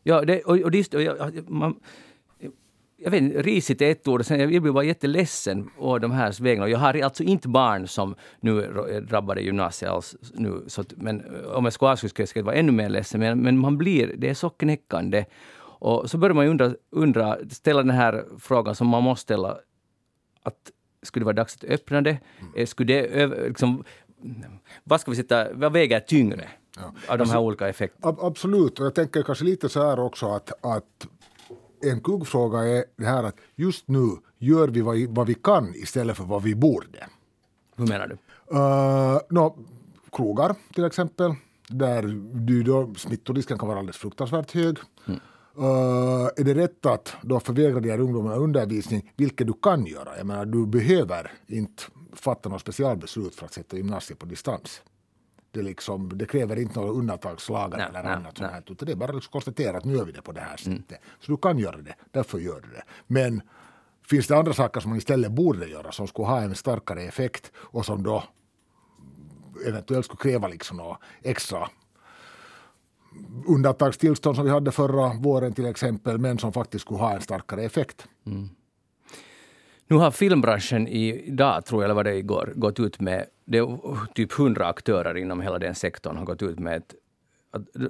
Ja, 0.03 0.21
det, 0.21 0.41
och, 0.41 0.57
och 0.57 0.71
det, 0.71 0.77
just- 0.77 0.93
och 0.93 1.01
jag, 1.01 1.49
man, 1.49 1.75
jag 2.97 3.11
vet 3.11 3.21
inte, 3.21 3.41
risigt 3.41 3.81
är 3.81 3.91
ett 3.91 4.07
ord. 4.07 4.25
Sen 4.25 4.39
jag 4.39 4.61
blir 4.61 4.71
bara 4.71 4.83
jätteledsen 4.83 5.69
å 5.77 5.99
de 5.99 6.11
här 6.11 6.43
vägnar. 6.43 6.67
Jag 6.67 6.79
har 6.79 7.01
alltså 7.03 7.23
inte 7.23 7.47
barn 7.47 7.87
som 7.87 8.15
nu 8.39 8.61
är 8.63 9.01
drabbade 9.01 9.41
i 9.41 9.45
gymnasiet 9.45 9.91
alls. 9.91 10.15
Nu, 10.33 10.63
så 10.67 10.81
att, 10.81 10.93
men 10.97 11.23
om 11.45 11.63
jag 11.63 11.73
skulle 11.73 11.91
avsluta 11.91 12.25
skulle 12.27 12.41
jag 12.41 12.45
vara 12.45 12.55
ännu 12.55 12.71
mer 12.71 12.89
ledsen. 12.89 13.19
Men, 13.19 13.39
men 13.41 13.57
man 13.57 13.77
blir, 13.77 14.13
det 14.17 14.29
är 14.29 14.33
så 14.33 14.49
knäckande. 14.49 15.25
Och 15.79 16.09
så 16.09 16.17
börjar 16.17 16.33
man 16.33 16.45
ju 16.45 16.51
undra, 16.51 16.71
undra, 16.91 17.37
ställa 17.49 17.83
den 17.83 17.89
här 17.95 18.25
frågan 18.39 18.75
som 18.75 18.87
man 18.87 19.03
måste 19.03 19.21
ställa. 19.23 19.57
Att 20.43 20.71
skulle 21.03 21.21
det 21.21 21.25
vara 21.25 21.35
dags 21.35 21.55
att 21.55 21.63
öppna 21.63 22.01
det? 22.01 22.17
Eh, 22.55 22.65
Skulle 22.65 23.01
det 23.01 23.27
liksom, 23.47 23.83
vad 24.83 25.01
ska 25.01 25.11
vi 25.11 25.17
sätta, 25.17 25.53
vad 25.53 25.73
väger 25.73 25.99
tyngre 25.99 26.47
av 27.07 27.17
de 27.17 27.29
här 27.29 27.39
olika 27.39 27.67
effekterna? 27.69 28.07
Ab- 28.11 28.19
absolut, 28.21 28.79
och 28.79 28.85
jag 28.85 28.95
tänker 28.95 29.23
kanske 29.23 29.45
lite 29.45 29.69
så 29.69 29.87
här 29.87 29.99
också 29.99 30.25
att, 30.25 30.51
att 30.65 31.07
en 31.81 32.01
kuggfråga 32.01 32.59
är 32.59 32.85
det 32.97 33.05
här 33.05 33.23
att 33.23 33.35
just 33.55 33.87
nu 33.87 34.07
gör 34.37 34.67
vi 34.67 34.81
vad, 34.81 34.95
vi 34.95 35.07
vad 35.07 35.27
vi 35.27 35.33
kan 35.33 35.75
istället 35.75 36.17
för 36.17 36.23
vad 36.23 36.43
vi 36.43 36.55
borde. 36.55 37.07
Hur 37.75 37.87
menar 37.87 38.07
du? 38.07 38.17
Uh, 38.57 39.19
no, 39.29 39.57
krogar 40.11 40.55
till 40.73 40.85
exempel. 40.85 41.35
där 41.69 42.01
du 42.33 42.63
då, 42.63 42.93
smittorisken 42.97 43.57
kan 43.57 43.67
vara 43.67 43.79
alldeles 43.79 43.97
fruktansvärt 43.97 44.51
hög. 44.51 44.77
Mm. 45.05 45.19
Uh, 45.59 46.29
är 46.35 46.43
det 46.43 46.53
rätt 46.53 46.85
att 46.85 47.15
då 47.21 47.39
förvägra 47.39 47.79
de 47.79 47.89
här 47.89 47.99
ungdomarna 47.99 48.35
undervisning, 48.35 49.11
vilket 49.15 49.47
du 49.47 49.53
kan 49.53 49.85
göra? 49.85 50.17
Jag 50.17 50.25
menar, 50.25 50.45
du 50.45 50.65
behöver 50.65 51.31
inte 51.47 51.83
fatta 52.13 52.49
något 52.49 52.61
specialbeslut 52.61 53.35
för 53.35 53.45
att 53.45 53.53
sätta 53.53 53.77
gymnasiet 53.77 54.19
på 54.19 54.25
distans. 54.25 54.81
Det, 55.57 55.63
liksom, 55.63 56.17
det 56.17 56.25
kräver 56.25 56.59
inte 56.59 56.79
några 56.79 56.91
undantagslagar 56.91 57.77
nej, 57.77 57.87
eller 57.89 58.03
nej, 58.03 58.13
annat. 58.13 58.39
Nej. 58.39 58.49
Sånt, 58.51 58.71
utan 58.71 58.85
det 58.85 58.91
är 58.91 58.95
bara 58.95 59.09
att 59.09 59.15
liksom 59.15 59.31
konstatera 59.31 59.77
att 59.77 59.85
nu 59.85 59.93
gör 59.93 60.05
vi 60.05 60.11
det 60.11 60.21
på 60.21 60.31
det 60.31 60.41
här 60.41 60.61
mm. 60.65 60.77
sättet. 60.77 60.97
Mm. 60.97 61.15
Så 61.19 61.31
du 61.31 61.37
kan 61.37 61.57
göra 61.57 61.77
det, 61.77 61.95
därför 62.11 62.39
gör 62.39 62.61
du 62.61 62.69
det. 62.69 62.83
Men 63.07 63.41
finns 64.07 64.27
det 64.27 64.37
andra 64.37 64.53
saker 64.53 64.79
som 64.81 64.89
man 64.89 64.97
istället 64.97 65.31
borde 65.31 65.67
göra 65.67 65.91
som 65.91 66.07
skulle 66.07 66.27
ha 66.27 66.41
en 66.41 66.55
starkare 66.55 67.03
effekt 67.03 67.51
och 67.55 67.85
som 67.85 68.03
då 68.03 68.23
eventuellt 69.67 70.05
skulle 70.05 70.31
kräva 70.31 70.47
liksom 70.47 70.77
något 70.77 70.99
extra 71.21 71.69
undantagstillstånd 73.47 74.35
som 74.35 74.45
vi 74.45 74.51
hade 74.51 74.71
förra 74.71 75.13
våren 75.13 75.53
till 75.53 75.65
exempel, 75.65 76.17
men 76.17 76.39
som 76.39 76.53
faktiskt 76.53 76.85
skulle 76.85 76.99
ha 76.99 77.13
en 77.13 77.21
starkare 77.21 77.63
effekt. 77.63 78.07
Mm. 78.25 78.49
Nu 79.87 79.95
har 79.95 80.11
filmbranschen 80.11 80.87
idag, 80.87 81.65
tror 81.65 81.81
jag, 81.81 81.85
eller 81.85 81.95
var 81.95 82.03
det 82.03 82.15
igår, 82.15 82.53
gått 82.55 82.79
ut 82.79 82.99
med, 82.99 83.25
det 83.47 83.57
är 83.57 84.13
typ 84.13 84.33
hundra 84.33 84.67
aktörer 84.67 85.17
inom 85.17 85.41
hela 85.41 85.59
den 85.59 85.75
sektorn 85.75 86.17
har 86.17 86.25
gått 86.25 86.43
ut 86.43 86.59
med 86.59 86.77
ett 86.77 86.95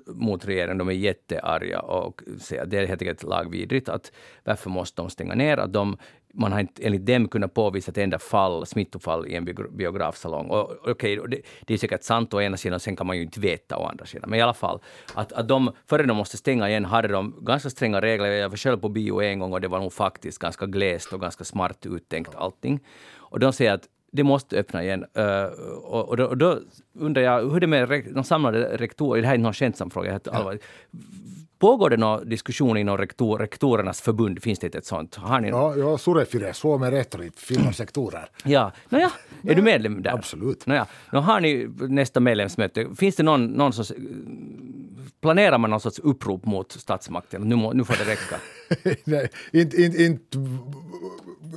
mot 0.08 0.46
regeringen. 0.46 0.78
De 0.78 0.88
är 0.90 0.94
jättearga 0.94 1.80
och 1.80 2.22
säger 2.40 2.64
att 2.64 2.70
det 2.70 2.78
är 2.78 2.88
helt 2.88 3.02
enkelt 3.02 3.24
lagvidrigt. 3.24 3.90
Att 3.90 4.12
varför 4.44 4.70
måste 4.70 5.02
de 5.02 5.10
stänga 5.10 5.36
ner? 5.36 5.58
Att 5.58 5.74
de, 5.74 5.98
man 6.34 6.52
har 6.52 6.60
inte 6.60 6.86
enligt 6.86 7.06
dem 7.06 7.28
kunnat 7.28 7.54
påvisa 7.54 7.92
ett 7.92 7.98
enda 7.98 8.20
fall, 8.20 8.66
smittofall 8.66 9.28
i 9.28 9.36
en 9.36 9.46
biografsalong. 9.72 10.48
Och, 10.48 10.88
okay, 10.90 11.16
det, 11.16 11.42
det 11.62 11.74
är 11.74 11.78
säkert 11.78 12.04
sant 12.04 12.34
å 12.34 12.42
ena 12.42 12.58
sidan, 12.58 12.80
sen 12.80 12.96
kan 12.96 13.08
man 13.08 13.18
ju 13.18 13.24
inte 13.24 13.40
veta 13.40 13.78
å 13.78 13.86
andra 13.86 14.06
sidan. 14.06 14.30
Men 14.30 14.40
i 14.40 14.42
alla 14.42 14.54
fall, 14.54 14.80
att, 15.14 15.34
att 15.34 15.48
de, 15.48 15.72
före 15.86 16.04
de 16.04 16.18
måste 16.18 16.38
stänga 16.38 16.70
igen 16.70 16.86
hade 16.86 17.08
de 17.08 17.36
ganska 17.42 17.70
stränga 17.70 18.02
regler. 18.02 18.32
Jag 18.32 18.50
var 18.50 18.58
själv 18.58 18.78
på 18.78 18.90
bio 18.90 19.22
en 19.22 19.40
gång 19.40 19.54
och 19.54 19.62
det 19.62 19.68
var 19.68 19.80
nog 19.80 19.94
faktiskt 19.94 20.40
ganska 20.40 20.66
glest 20.66 21.14
och 21.14 21.22
ganska 21.22 21.44
smart 21.44 21.86
uttänkt 21.86 22.36
allting. 22.36 22.80
Och 23.16 23.40
de 23.40 23.54
säger 23.54 23.74
att 23.74 23.88
det 24.12 24.24
måste 24.24 24.60
öppna 24.60 24.84
igen. 24.84 25.06
Uh, 25.18 25.44
och, 25.84 26.18
då, 26.18 26.26
och, 26.26 26.38
då, 26.38 26.60
undrar 26.94 27.22
jag, 27.22 27.52
hur 27.52 27.60
det 27.60 27.68
med 27.68 28.04
de 28.14 28.24
samlade 28.24 28.78
rektorer? 28.78 29.22
Det 29.22 29.28
här 29.28 29.36
är 29.36 29.40
någon 29.40 29.54
skämtsam 29.54 29.90
fråga. 29.90 30.20
Ja. 30.24 30.54
Pågår 31.60 31.90
det 31.90 31.98
någon 31.98 32.30
diskussion 32.30 32.78
inom 32.78 32.98
rektor, 32.98 33.40
rektorernas 33.40 34.02
förbund? 34.02 34.44
Finns 34.44 34.60
det 34.60 34.76
ett 34.76 34.86
sånt? 34.86 35.16
Har 35.16 35.40
ni 35.40 35.50
ja, 35.50 35.76
ja 35.76 35.98
Surefire, 35.98 36.54
Suomen 36.54 36.92
retorit, 36.92 37.40
Finlands 37.40 37.80
rektorer. 37.80 38.30
Ja, 38.44 38.72
nåja, 38.90 39.12
är 39.44 39.56
du 39.56 39.62
medlem 39.62 40.02
där? 40.02 40.12
Absolut. 40.12 40.66
Nåja, 40.66 40.86
nu 41.12 41.20
har 41.20 41.40
ni 41.40 41.68
nästa 41.80 42.20
medlemsmöte. 42.20 42.88
Finns 42.98 43.16
det 43.16 43.24
någon, 43.24 43.46
någon 43.46 43.74
sorts, 43.74 43.94
planerar 45.22 45.58
man 45.58 45.70
någon 45.70 45.82
sorts 45.82 46.00
upprop 46.00 46.46
mot 46.46 46.72
statsmakten? 46.72 47.42
Nu, 47.42 47.56
må, 47.56 47.74
nu 47.74 47.84
får 47.84 47.96
det 48.06 48.12
räcka. 48.12 48.36
Nej, 49.04 49.30
inte, 49.52 49.82
inte, 49.82 50.04
inte 50.04 50.38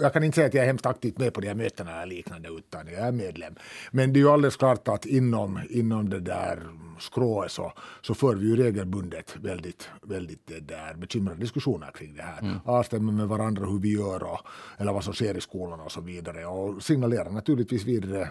jag 0.00 0.12
kan 0.12 0.24
inte 0.24 0.34
säga 0.34 0.46
att 0.46 0.54
jag 0.54 0.62
är 0.62 0.66
hemskt 0.66 0.86
aktivt 0.86 1.18
med 1.18 1.34
på 1.34 1.40
de 1.40 1.48
här 1.48 1.54
mötena 1.54 2.02
eller 2.02 2.14
liknande, 2.14 2.48
utan 2.48 2.86
jag 2.86 3.06
är 3.06 3.12
medlem. 3.12 3.54
Men 3.90 4.12
det 4.12 4.18
är 4.18 4.20
ju 4.20 4.30
alldeles 4.30 4.56
klart 4.56 4.88
att 4.88 5.06
inom, 5.06 5.60
inom 5.70 6.10
det 6.10 6.20
där 6.20 6.58
skrået 7.00 7.50
så, 7.50 7.72
så 8.02 8.14
för 8.14 8.34
vi 8.34 8.46
ju 8.46 8.56
regelbundet 8.56 9.36
väldigt, 9.42 9.90
väldigt 10.02 10.46
det 10.46 10.60
där 10.60 10.94
bekymrade 10.94 11.40
diskussioner 11.40 11.90
kring 11.94 12.14
det 12.14 12.22
här. 12.22 12.40
Mm. 12.42 12.56
Avstämmer 12.64 13.12
med 13.12 13.28
varandra 13.28 13.66
hur 13.66 13.78
vi 13.78 13.92
gör 13.94 14.22
och, 14.22 14.40
eller 14.78 14.92
vad 14.92 15.04
som 15.04 15.14
sker 15.14 15.36
i 15.36 15.40
skolan 15.40 15.80
och 15.80 15.92
så 15.92 16.00
vidare 16.00 16.46
och 16.46 16.82
signalerar 16.82 17.30
naturligtvis 17.30 17.84
vidare 17.84 18.28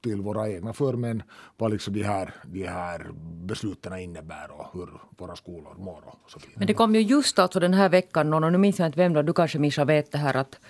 till 0.00 0.20
våra 0.20 0.48
egna 0.48 0.72
förmän 0.72 1.22
vad 1.56 1.70
liksom 1.70 1.94
de 1.94 2.02
här, 2.02 2.34
de 2.44 2.66
här 2.66 3.10
besluten 3.44 3.98
innebär 3.98 4.50
och 4.50 4.66
hur 4.72 4.88
våra 5.18 5.36
skolor 5.36 5.74
mår. 5.78 6.02
Och 6.06 6.30
så 6.30 6.38
vidare. 6.38 6.54
Men 6.56 6.66
det 6.66 6.74
kom 6.74 6.94
ju 6.94 7.00
just 7.00 7.38
alltså 7.38 7.60
den 7.60 7.74
här 7.74 7.88
veckan, 7.88 8.34
och 8.34 8.52
nu 8.52 8.58
minns 8.58 8.78
jag 8.78 8.88
inte 8.88 8.98
vem 8.98 9.12
då, 9.12 9.22
du 9.22 9.32
kanske 9.32 9.58
Mischa 9.58 9.84
vet 9.84 10.12
det 10.12 10.18
här 10.18 10.36
att 10.36 10.60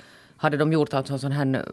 hade 0.41 0.57
de 0.57 0.73
gjort 0.73 0.95
alltså 0.95 1.19
sån 1.19 1.33
här, 1.33 1.67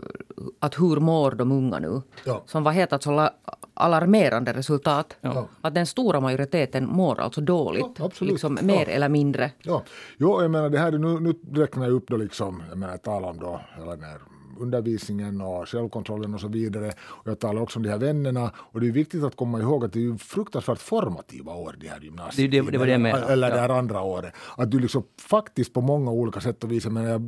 att 0.60 0.80
hur 0.80 1.00
mår 1.00 1.32
de 1.32 1.52
unga 1.52 1.80
nu? 1.80 2.02
Ja. 2.24 2.44
Som 2.46 2.64
var 2.64 2.72
helt 2.72 2.94
alltså 2.94 3.30
alarmerande 3.74 4.54
resultat. 4.54 5.18
Ja. 5.22 5.48
Att 5.62 5.76
den 5.76 5.86
stora 5.86 6.20
majoriteten 6.20 6.88
mår 6.88 7.20
alltså 7.20 7.42
dåligt. 7.42 7.86
Ja, 8.00 8.10
liksom 8.20 8.60
mer 8.62 8.90
eller 8.90 9.10
mindre. 9.10 9.52
Ja. 9.62 9.84
Jo, 10.18 10.42
jag 10.42 10.52
menar 10.52 10.70
det 10.70 10.80
här, 10.80 10.92
nu, 10.92 11.20
nu 11.20 11.62
räknar 11.62 11.84
jag 11.84 11.94
upp 11.94 12.08
då 12.08 12.18
liksom, 12.18 12.64
jag 12.70 12.78
menar 12.78 12.98
tala 12.98 13.28
om 13.28 13.40
då, 13.40 13.62
hela 13.78 13.92
den 13.92 14.04
här 14.04 14.22
undervisningen 14.60 15.42
och 15.42 15.70
självkontrollen 15.70 16.34
och 16.34 16.42
så 16.42 16.48
vidare. 16.48 16.92
Och 17.00 17.28
jag 17.28 17.40
talar 17.40 17.62
också 17.62 17.80
om 17.80 17.84
de 17.84 17.90
här 17.90 17.98
vännerna. 17.98 18.52
Och 18.58 18.82
det 18.82 18.88
är 18.88 18.92
viktigt 18.92 19.24
att 19.24 19.36
komma 19.36 19.60
ihåg 19.60 19.86
att 19.86 19.94
det 19.94 20.06
är 20.06 20.18
fruktansvärt 20.18 20.80
formativa 20.80 21.54
år, 21.54 21.76
de 21.80 21.88
här 21.88 22.00
gymnasiet. 22.02 22.52
Det, 22.52 22.62
det, 22.62 22.72
det 22.72 22.78
var 22.78 22.86
det 22.86 22.92
jag 22.92 23.02
menade. 23.02 23.34
Eller 23.34 23.52
det 23.52 23.60
här 23.60 23.70
andra 23.70 24.02
året. 24.02 24.34
Att 24.58 24.72
du 24.72 24.80
liksom 24.80 25.04
faktiskt 25.22 25.74
på 25.74 25.82
många 25.82 26.12
olika 26.12 26.40
sätt 26.40 26.64
och 26.64 26.72
vis, 26.72 26.86
men 26.86 27.04
jag 27.04 27.22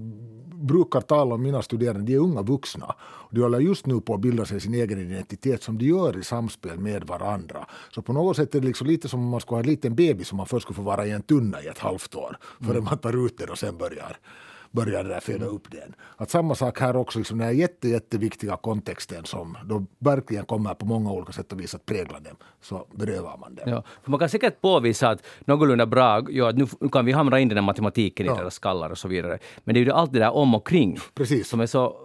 brukar 0.59 1.01
tala 1.01 1.35
om 1.35 1.41
mina 1.41 1.61
studerande, 1.61 2.05
de 2.05 2.13
är 2.13 2.19
unga 2.19 2.41
vuxna. 2.41 2.95
De 3.31 3.41
håller 3.41 3.59
just 3.59 3.85
nu 3.85 4.01
på 4.01 4.13
att 4.13 4.21
bilda 4.21 4.45
sig 4.45 4.59
sin 4.59 4.73
egen 4.73 4.99
identitet 4.99 5.63
som 5.63 5.77
de 5.77 5.85
gör 5.85 6.17
i 6.17 6.23
samspel 6.23 6.79
med 6.79 7.03
varandra. 7.03 7.65
Så 7.91 8.01
på 8.01 8.13
något 8.13 8.35
sätt 8.35 8.55
är 8.55 8.59
det 8.59 8.67
liksom 8.67 8.87
lite 8.87 9.09
som 9.09 9.19
om 9.19 9.29
man 9.29 9.41
skulle 9.41 9.55
ha 9.55 9.63
en 9.63 9.69
liten 9.69 9.95
bebis 9.95 10.27
som 10.27 10.37
man 10.37 10.45
först 10.45 10.63
skulle 10.63 10.75
få 10.75 10.81
vara 10.81 11.05
i 11.05 11.11
en 11.11 11.21
tunna 11.21 11.61
i 11.61 11.67
ett 11.67 11.79
halvt 11.79 12.15
år. 12.15 12.37
Före 12.59 12.71
mm. 12.71 12.83
man 12.83 12.97
tar 12.97 13.25
ut 13.25 13.37
den 13.37 13.49
och 13.49 13.57
sen 13.57 13.77
börjar 13.77 14.17
börjar 14.71 15.03
där 15.03 15.19
föda 15.19 15.45
upp 15.45 15.71
den. 15.71 15.95
Att 16.17 16.29
samma 16.29 16.55
sak 16.55 16.79
här 16.79 16.95
också, 16.95 17.19
liksom 17.19 17.37
den 17.37 17.47
här 17.47 17.53
jätte, 17.53 17.89
jätteviktiga 17.89 18.57
kontexten 18.57 19.25
som 19.25 19.57
då 19.65 19.85
verkligen 19.99 20.45
kommer 20.45 20.73
på 20.73 20.85
många 20.85 21.11
olika 21.11 21.31
sätt 21.31 21.51
och 21.51 21.59
vis 21.59 21.75
att 21.75 21.85
prägla 21.85 22.19
dem, 22.19 22.35
så 22.61 22.87
berövar 22.91 23.37
man 23.37 23.55
dem. 23.55 23.69
Ja, 23.69 23.83
för 24.03 24.11
man 24.11 24.19
kan 24.19 24.29
säkert 24.29 24.61
påvisa 24.61 25.09
att 25.09 25.23
någorlunda 25.39 25.85
bra, 25.85 26.21
ja, 26.29 26.51
nu, 26.51 26.67
kan 26.91 27.05
vi 27.05 27.11
hamra 27.11 27.39
in 27.39 27.47
den 27.47 27.57
här 27.57 27.65
matematiken 27.65 28.25
i 28.25 28.29
ja. 28.29 28.35
deras 28.35 28.53
skallar 28.53 28.89
och 28.89 28.97
så 28.97 29.07
vidare. 29.07 29.39
Men 29.63 29.73
det 29.73 29.79
är 29.79 29.85
ju 29.85 29.91
allt 29.91 30.13
det 30.13 30.19
där 30.19 30.31
om 30.31 30.55
och 30.55 30.67
kring 30.67 30.97
Precis. 31.13 31.47
som 31.47 31.59
är 31.59 31.65
så 31.65 31.95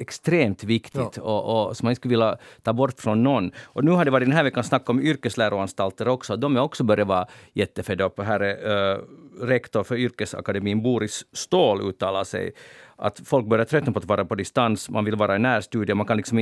extremt 0.00 0.64
viktigt 0.64 1.16
ja. 1.16 1.22
och, 1.22 1.68
och 1.68 1.76
som 1.76 1.86
man 1.86 1.90
inte 1.90 2.00
skulle 2.00 2.12
vilja 2.12 2.36
ta 2.62 2.72
bort 2.72 3.00
från 3.00 3.22
någon. 3.22 3.52
Och 3.64 3.84
nu 3.84 3.90
har 3.90 4.04
det 4.04 4.10
varit 4.10 4.26
den 4.26 4.36
här 4.36 4.44
veckan 4.44 4.64
snack 4.64 4.90
om 4.90 5.00
yrkesläroanstalter 5.00 6.08
också. 6.08 6.36
De 6.36 6.56
är 6.56 6.60
också 6.60 6.84
börjat 6.84 7.08
vara 7.08 7.26
jättefedda 7.52 8.04
upp. 8.04 8.20
Här 8.20 8.40
är 8.40 8.94
uh, 8.94 9.00
rektor 9.40 9.84
för 9.84 9.96
yrkesakademin 9.96 10.82
Boris 10.82 11.24
Ståhl 11.32 11.80
uttalar 12.10 12.24
sig 12.24 12.52
att 12.96 13.20
folk 13.24 13.46
börjar 13.46 13.64
tröttna 13.64 13.92
på 13.92 13.98
att 13.98 14.04
vara 14.04 14.24
på 14.24 14.34
distans, 14.34 14.90
man 14.90 15.04
vill 15.04 15.16
vara 15.16 15.36
i 15.36 15.38
närstudier, 15.38 15.94
man 15.96 16.06
kan 16.06 16.16
liksom 16.16 16.38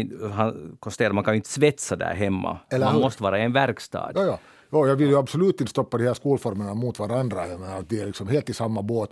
man 1.12 1.24
kan 1.24 1.34
inte 1.34 1.48
svetsa 1.48 1.96
där 1.96 2.14
hemma. 2.14 2.58
Eller 2.70 2.86
man 2.86 2.94
hur? 2.94 3.02
måste 3.02 3.22
vara 3.22 3.38
i 3.38 3.42
en 3.42 3.52
verkstad. 3.52 4.12
Ja, 4.14 4.22
ja. 4.22 4.38
Ja, 4.70 4.86
jag 4.86 4.96
vill 4.96 5.08
ju 5.08 5.18
absolut 5.18 5.60
inte 5.60 5.70
stoppa 5.70 5.98
de 5.98 6.04
här 6.04 6.14
skolformerna 6.14 6.74
mot 6.74 6.98
varandra. 6.98 7.48
Jag 7.48 7.60
menar, 7.60 7.82
de 7.88 8.00
är 8.00 8.06
liksom 8.06 8.28
helt 8.28 8.50
i 8.50 8.54
samma 8.54 8.82
båt. 8.82 9.10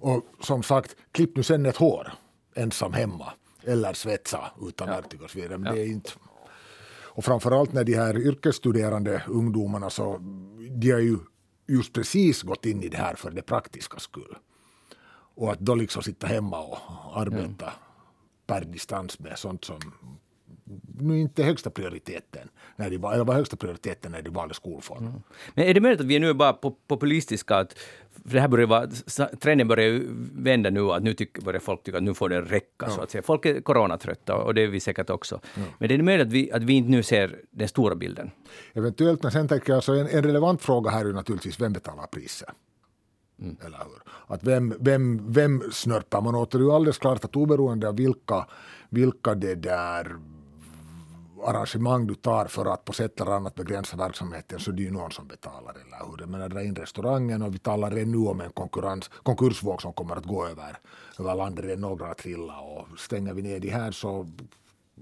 Och 0.00 0.22
som 0.40 0.62
sagt, 0.62 0.96
klipp 1.12 1.36
nu 1.36 1.42
sen 1.42 1.66
ett 1.66 1.76
hår 1.76 2.12
ensam 2.56 2.92
hemma 2.92 3.32
eller 3.64 3.92
svetsa 3.92 4.40
utan 4.68 4.88
verktyg 4.88 5.22
och 5.22 5.30
så 5.30 5.38
vidare. 5.38 5.58
Men 5.58 5.66
ja. 5.66 5.72
det 5.72 5.88
är 5.88 5.92
inte... 5.92 6.10
Och 7.16 7.24
framförallt 7.24 7.72
när 7.72 7.84
de 7.84 7.94
här 7.94 8.18
yrkesstuderande 8.18 9.22
ungdomarna 9.28 9.90
så 9.90 10.18
de 10.70 10.90
har 10.90 11.00
ju 11.00 11.18
just 11.68 11.92
precis 11.92 12.42
gått 12.42 12.66
in 12.66 12.82
i 12.82 12.88
det 12.88 12.96
här 12.96 13.14
för 13.14 13.30
det 13.30 13.42
praktiska 13.42 13.98
skull. 13.98 14.36
Och 15.38 15.52
att 15.52 15.60
då 15.60 15.74
liksom 15.74 16.02
sitta 16.02 16.26
hemma 16.26 16.60
och 16.60 16.78
arbeta 17.20 17.64
mm. 17.64 17.78
per 18.46 18.64
distans 18.64 19.18
med 19.18 19.38
sånt 19.38 19.64
som 19.64 19.80
nu 20.98 21.18
inte 21.20 21.42
högsta 21.42 21.70
prioriteten, 21.70 22.48
när 22.76 22.90
de, 22.90 22.96
eller 22.96 23.24
var 23.24 23.34
högsta 23.34 23.56
prioriteten 23.56 24.12
när 24.12 24.22
de 24.22 24.30
valde 24.30 24.54
skolform. 24.54 25.06
Mm. 25.06 25.22
Men 25.54 25.64
är 25.64 25.74
det 25.74 25.80
möjligt 25.80 26.00
att 26.00 26.06
vi 26.06 26.16
är 26.16 26.20
nu 26.20 26.34
bara 26.34 26.52
populistiska? 26.88 27.56
Att, 27.56 27.72
för 28.26 28.34
det 28.34 28.40
här 28.40 28.48
börjar 28.48 28.66
vara, 28.66 28.86
trenden 29.40 29.68
börjar 29.68 30.02
vända 30.42 30.70
nu, 30.70 30.90
att 30.92 31.02
nu 31.02 31.14
tycker, 31.14 31.42
börjar 31.42 31.60
folk 31.60 31.82
tycka 31.82 31.98
att 31.98 32.04
nu 32.04 32.14
får 32.14 32.28
det 32.28 32.40
räcka. 32.40 32.86
Ja. 32.86 32.90
Så 32.90 33.00
att 33.00 33.10
säga. 33.10 33.22
Folk 33.22 33.46
är 33.46 33.60
coronatrötta 33.60 34.36
och 34.36 34.54
det 34.54 34.62
är 34.62 34.68
vi 34.68 34.80
säkert 34.80 35.10
också. 35.10 35.40
Ja. 35.54 35.62
Men 35.78 35.88
det 35.88 35.94
är 35.94 36.02
möjligt 36.02 36.26
att 36.26 36.32
vi, 36.32 36.52
att 36.52 36.62
vi 36.62 36.72
inte 36.72 36.90
nu 36.90 37.02
ser 37.02 37.36
den 37.50 37.68
stora 37.68 37.94
bilden? 37.94 38.30
Eventuellt, 38.72 39.22
men 39.22 39.32
sen 39.32 39.48
tänker 39.48 39.72
jag 39.72 39.84
så 39.84 39.94
en, 39.94 40.08
en 40.08 40.22
relevant 40.22 40.62
fråga 40.62 40.90
här 40.90 41.04
är 41.04 41.12
naturligtvis 41.12 41.60
vem 41.60 41.72
betalar 41.72 42.06
priset? 42.06 42.48
Mm. 43.40 43.56
Eller 43.66 43.78
hur? 43.78 44.02
Att 44.34 44.44
vem, 44.44 44.74
vem, 44.80 45.32
vem 45.32 45.62
snörpar 45.72 46.20
man 46.20 46.34
åt? 46.34 46.50
Det 46.50 46.58
är 46.58 46.60
ju 46.60 46.72
alldeles 46.72 46.98
klart 46.98 47.24
att 47.24 47.36
oberoende 47.36 47.88
av 47.88 47.96
vilka, 47.96 48.46
vilka 48.88 49.34
det 49.34 49.54
där 49.54 50.16
arrangemang 51.44 52.06
du 52.06 52.14
tar 52.14 52.44
för 52.44 52.66
att 52.66 52.84
på 52.84 52.92
sätt 52.92 53.20
eller 53.20 53.30
annat 53.32 53.54
begränsa 53.54 53.96
verksamheten 53.96 54.60
så 54.60 54.70
det 54.70 54.82
är 54.82 54.84
ju 54.84 54.90
någon 54.90 55.10
som 55.10 55.28
betalar, 55.28 55.70
eller 55.70 56.10
hur? 56.10 56.20
Jag 56.20 56.28
menar, 56.28 56.48
dra 56.48 56.62
in 56.62 56.74
restaurangen 56.74 57.42
och 57.42 57.54
vi 57.54 57.58
talar 57.58 57.96
ännu 57.96 58.16
om 58.16 58.40
en 58.40 58.52
konkurrens, 58.52 59.10
konkursvåg 59.22 59.82
som 59.82 59.92
kommer 59.92 60.16
att 60.16 60.26
gå 60.26 60.46
över, 60.46 60.78
över 61.18 61.34
landet, 61.34 61.64
det 61.66 61.72
är 61.72 61.76
några 61.76 62.06
att 62.06 62.18
trilla 62.18 62.60
och 62.60 62.86
stänger 62.98 63.34
vi 63.34 63.42
ner 63.42 63.60
de 63.60 63.70
här 63.70 63.92
så 63.92 64.26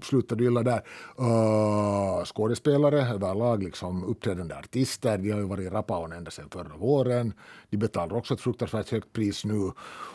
slutar 0.03 0.35
det 0.35 0.43
illa 0.43 0.63
där. 0.63 0.81
Uh, 1.19 2.25
skådespelare 2.25 3.01
överlag, 3.01 3.63
liksom 3.63 4.03
uppträdande 4.03 4.55
artister, 4.55 5.17
de 5.17 5.31
har 5.31 5.39
ju 5.39 5.45
varit 5.45 5.65
i 5.65 5.69
Rapaon 5.69 6.11
ända 6.11 6.31
sedan 6.31 6.49
förra 6.51 6.77
våren. 6.77 7.33
De 7.69 7.77
betalar 7.77 8.15
också 8.15 8.33
ett 8.33 8.41
fruktansvärt 8.41 8.89
högt 8.89 9.13
pris 9.13 9.45
nu. 9.45 9.71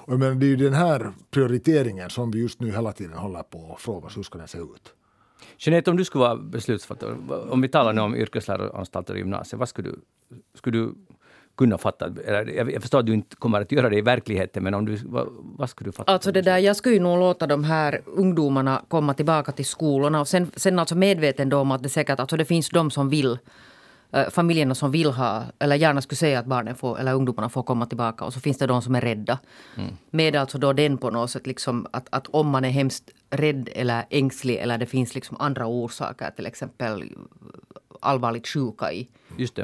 Och 0.06 0.18
men 0.18 0.38
det 0.38 0.46
är 0.46 0.48
ju 0.48 0.56
den 0.56 0.74
här 0.74 1.12
prioriteringen 1.30 2.10
som 2.10 2.30
vi 2.30 2.40
just 2.40 2.60
nu 2.60 2.70
hela 2.70 2.92
tiden 2.92 3.16
håller 3.16 3.42
på 3.42 3.72
att 3.72 3.80
fråga 3.80 4.06
oss 4.06 4.16
hur 4.16 4.22
ska 4.22 4.38
den 4.38 4.48
se 4.48 4.58
ut. 4.58 4.94
Jeanette, 5.58 5.90
om 5.90 5.96
du 5.96 6.04
skulle 6.04 6.24
vara 6.24 6.36
beslutsfattare, 6.36 7.16
om 7.50 7.60
vi 7.60 7.68
talar 7.68 7.92
nu 7.92 8.00
om 8.00 8.16
yrkesläroanstalter 8.16 9.14
och 9.14 9.18
gymnasiet, 9.18 9.58
vad 9.58 9.68
skulle 9.68 9.90
du, 9.90 10.00
skulle 10.54 10.78
du 10.78 10.94
kunna 11.56 11.78
fatta? 11.78 12.10
Jag 12.72 12.82
förstår 12.82 12.98
att 12.98 13.06
du 13.06 13.14
inte 13.14 13.36
kommer 13.36 13.60
att 13.60 13.72
göra 13.72 13.88
det 13.88 13.96
i 13.96 14.00
verkligheten, 14.00 14.62
men 14.62 14.74
om 14.74 14.84
du, 14.84 14.96
vad, 15.04 15.26
vad 15.58 15.70
skulle 15.70 15.88
du 15.88 15.92
fatta? 15.92 16.12
Alltså 16.12 16.32
det 16.32 16.42
där, 16.42 16.58
jag 16.58 16.76
skulle 16.76 16.94
ju 16.94 17.00
nog 17.00 17.18
låta 17.18 17.46
de 17.46 17.64
här 17.64 18.02
ungdomarna 18.06 18.82
komma 18.88 19.14
tillbaka 19.14 19.52
till 19.52 19.66
skolorna 19.66 20.20
och 20.20 20.28
sen, 20.28 20.50
sen 20.56 20.78
alltså 20.78 20.94
medveten 20.94 21.48
då 21.48 21.58
om 21.58 21.70
att 21.70 21.82
det 21.82 21.88
säkert, 21.88 22.20
alltså 22.20 22.36
det 22.36 22.44
finns 22.44 22.68
de 22.68 22.90
som 22.90 23.08
vill 23.08 23.38
eh, 24.12 24.30
familjerna 24.30 24.74
som 24.74 24.90
vill 24.90 25.10
ha, 25.10 25.42
eller 25.58 25.76
gärna 25.76 26.00
skulle 26.00 26.16
säga 26.16 26.38
att 26.38 26.46
barnen 26.46 26.74
får, 26.74 27.00
eller 27.00 27.14
ungdomarna 27.14 27.48
får 27.48 27.62
komma 27.62 27.86
tillbaka 27.86 28.24
och 28.24 28.32
så 28.32 28.40
finns 28.40 28.58
det 28.58 28.66
de 28.66 28.82
som 28.82 28.94
är 28.94 29.00
rädda. 29.00 29.38
Mm. 29.76 29.90
Med 30.10 30.36
alltså 30.36 30.58
då 30.58 30.72
den 30.72 30.98
på 30.98 31.10
något 31.10 31.30
sätt 31.30 31.46
liksom 31.46 31.86
att, 31.92 32.06
att 32.10 32.26
om 32.26 32.48
man 32.48 32.64
är 32.64 32.70
hemskt 32.70 33.10
rädd 33.30 33.68
eller 33.72 34.04
ängslig 34.10 34.56
eller 34.56 34.78
det 34.78 34.86
finns 34.86 35.14
liksom 35.14 35.36
andra 35.40 35.66
orsaker, 35.66 36.30
till 36.30 36.46
exempel 36.46 37.12
allvarligt 38.02 38.46
sjuka 38.46 38.92
i, 38.92 39.08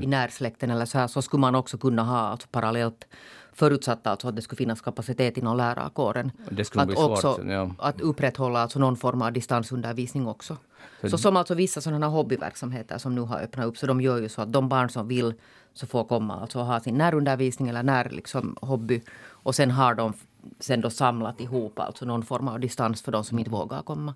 i 0.02 0.07
närsläkten 0.07 0.71
eller 0.71 0.85
så 0.85 0.99
här, 0.99 1.07
så 1.07 1.23
skulle 1.23 1.40
man 1.40 1.54
också 1.54 1.78
kunna 1.78 2.02
ha 2.02 2.18
alltså 2.18 2.49
parallellt 2.50 3.07
förutsatt 3.52 4.07
alltså 4.07 4.28
att 4.28 4.37
det 4.37 4.42
skulle 4.42 4.57
finnas 4.57 4.80
kapacitet 4.80 5.37
inom 5.37 5.57
lärarkåren. 5.57 6.33
att, 6.75 6.99
också, 6.99 7.35
svårt, 7.35 7.47
ja. 7.47 7.71
att 7.78 8.00
upprätthålla 8.00 8.61
alltså 8.61 8.78
någon 8.78 8.97
form 8.97 9.23
av 9.23 9.33
distansundervisning 9.33 10.26
också. 10.26 10.57
Så, 11.00 11.09
så 11.09 11.18
som 11.18 11.37
alltså 11.37 11.54
vissa 11.54 11.80
sådana 11.80 12.07
hobbyverksamheter 12.07 12.99
som 12.99 13.14
nu 13.14 13.21
har 13.21 13.40
öppnat 13.40 13.66
upp, 13.66 13.76
så 13.76 13.87
de 13.87 14.00
gör 14.00 14.18
ju 14.18 14.28
så 14.28 14.42
att 14.42 14.52
de 14.52 14.68
barn 14.68 14.90
som 14.90 15.09
vill 15.09 15.35
så 15.75 15.87
får 15.87 16.04
komma 16.04 16.40
alltså 16.40 16.59
ha 16.59 16.80
sin 16.80 16.99
närundervisning 16.99 17.68
eller 17.68 17.83
när 17.83 18.11
liksom 18.11 18.57
hobby. 18.61 19.02
Och 19.28 19.54
sen 19.54 19.71
har 19.71 19.95
de 19.95 20.12
sen 20.61 20.80
då 20.80 20.90
samlat 20.90 21.40
ihop 21.40 21.78
alltså 21.78 22.04
någon 22.04 22.23
form 22.23 22.49
av 22.49 22.61
distans 22.61 23.02
för 23.02 23.12
de 23.12 23.25
som 23.25 23.38
inte 23.38 23.50
vågar 23.50 23.83
komma. 23.83 24.14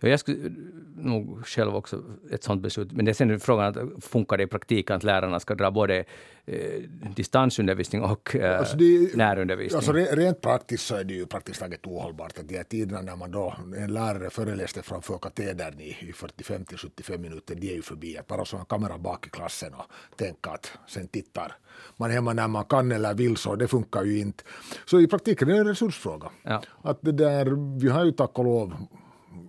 Ja, 0.00 0.08
jag 0.08 0.20
skulle 0.20 0.50
nog 0.96 1.46
själv 1.46 1.76
också 1.76 2.02
ett 2.30 2.44
sånt 2.44 2.62
beslut. 2.62 2.92
Men 2.92 3.04
det 3.04 3.10
är 3.10 3.14
sen 3.14 3.40
frågan 3.40 3.66
att 3.66 4.04
funkar 4.04 4.36
det 4.36 4.42
i 4.42 4.46
praktiken 4.46 4.96
att 4.96 5.04
lärarna 5.04 5.40
ska 5.40 5.54
dra 5.54 5.70
både 5.70 6.04
eh, 6.46 6.82
distansundervisning 7.16 8.02
och 8.02 8.36
eh, 8.36 8.58
alltså 8.58 8.76
det, 8.76 9.16
närundervisning? 9.16 9.76
Alltså 9.76 9.92
rent 9.92 10.40
praktiskt 10.40 10.86
så 10.86 10.94
är 10.94 11.04
det 11.04 11.14
ju 11.14 11.26
praktiskt 11.26 11.60
taget 11.60 11.86
ohållbart 11.86 12.38
att 12.38 12.48
de 12.48 12.56
här 12.56 12.64
tiderna 12.64 13.00
när 13.00 13.16
man 13.16 13.30
då, 13.30 13.54
en 13.76 13.92
lärare 13.92 14.30
föreläste 14.30 14.82
framför 14.82 15.18
katedern 15.18 15.80
i, 15.80 15.96
i 16.08 16.12
45 16.12 16.64
till 16.64 16.78
75 16.78 17.20
minuter, 17.20 17.54
de 17.54 17.70
är 17.70 17.74
ju 17.74 17.82
förbi. 17.82 18.18
Att 18.18 18.26
bara 18.26 18.44
så 18.44 18.56
en 18.56 18.64
kamera 18.64 18.98
bak 18.98 19.26
i 19.26 19.30
klassen 19.30 19.74
och 19.74 19.84
tänka 20.16 20.50
att 20.50 20.72
sen 20.88 21.08
tittar 21.08 21.56
man 21.96 22.10
hemma 22.10 22.32
när 22.32 22.48
man 22.48 22.64
kan 22.64 22.92
eller 22.92 23.14
vill 23.14 23.36
så, 23.36 23.56
det 23.56 23.68
funkar 23.68 24.04
ju 24.04 24.18
inte. 24.18 24.44
Så 24.86 25.00
i 25.00 25.06
praktiken 25.06 25.48
är 25.48 25.54
det 25.54 25.60
en 25.60 25.66
resursfråga. 25.66 26.30
Ja. 26.42 26.62
Att 26.82 26.98
det 27.02 27.12
där, 27.12 27.78
vi 27.80 27.88
har 27.88 28.04
ju 28.04 28.12
tack 28.12 28.38
och 28.38 28.44
lov 28.44 28.74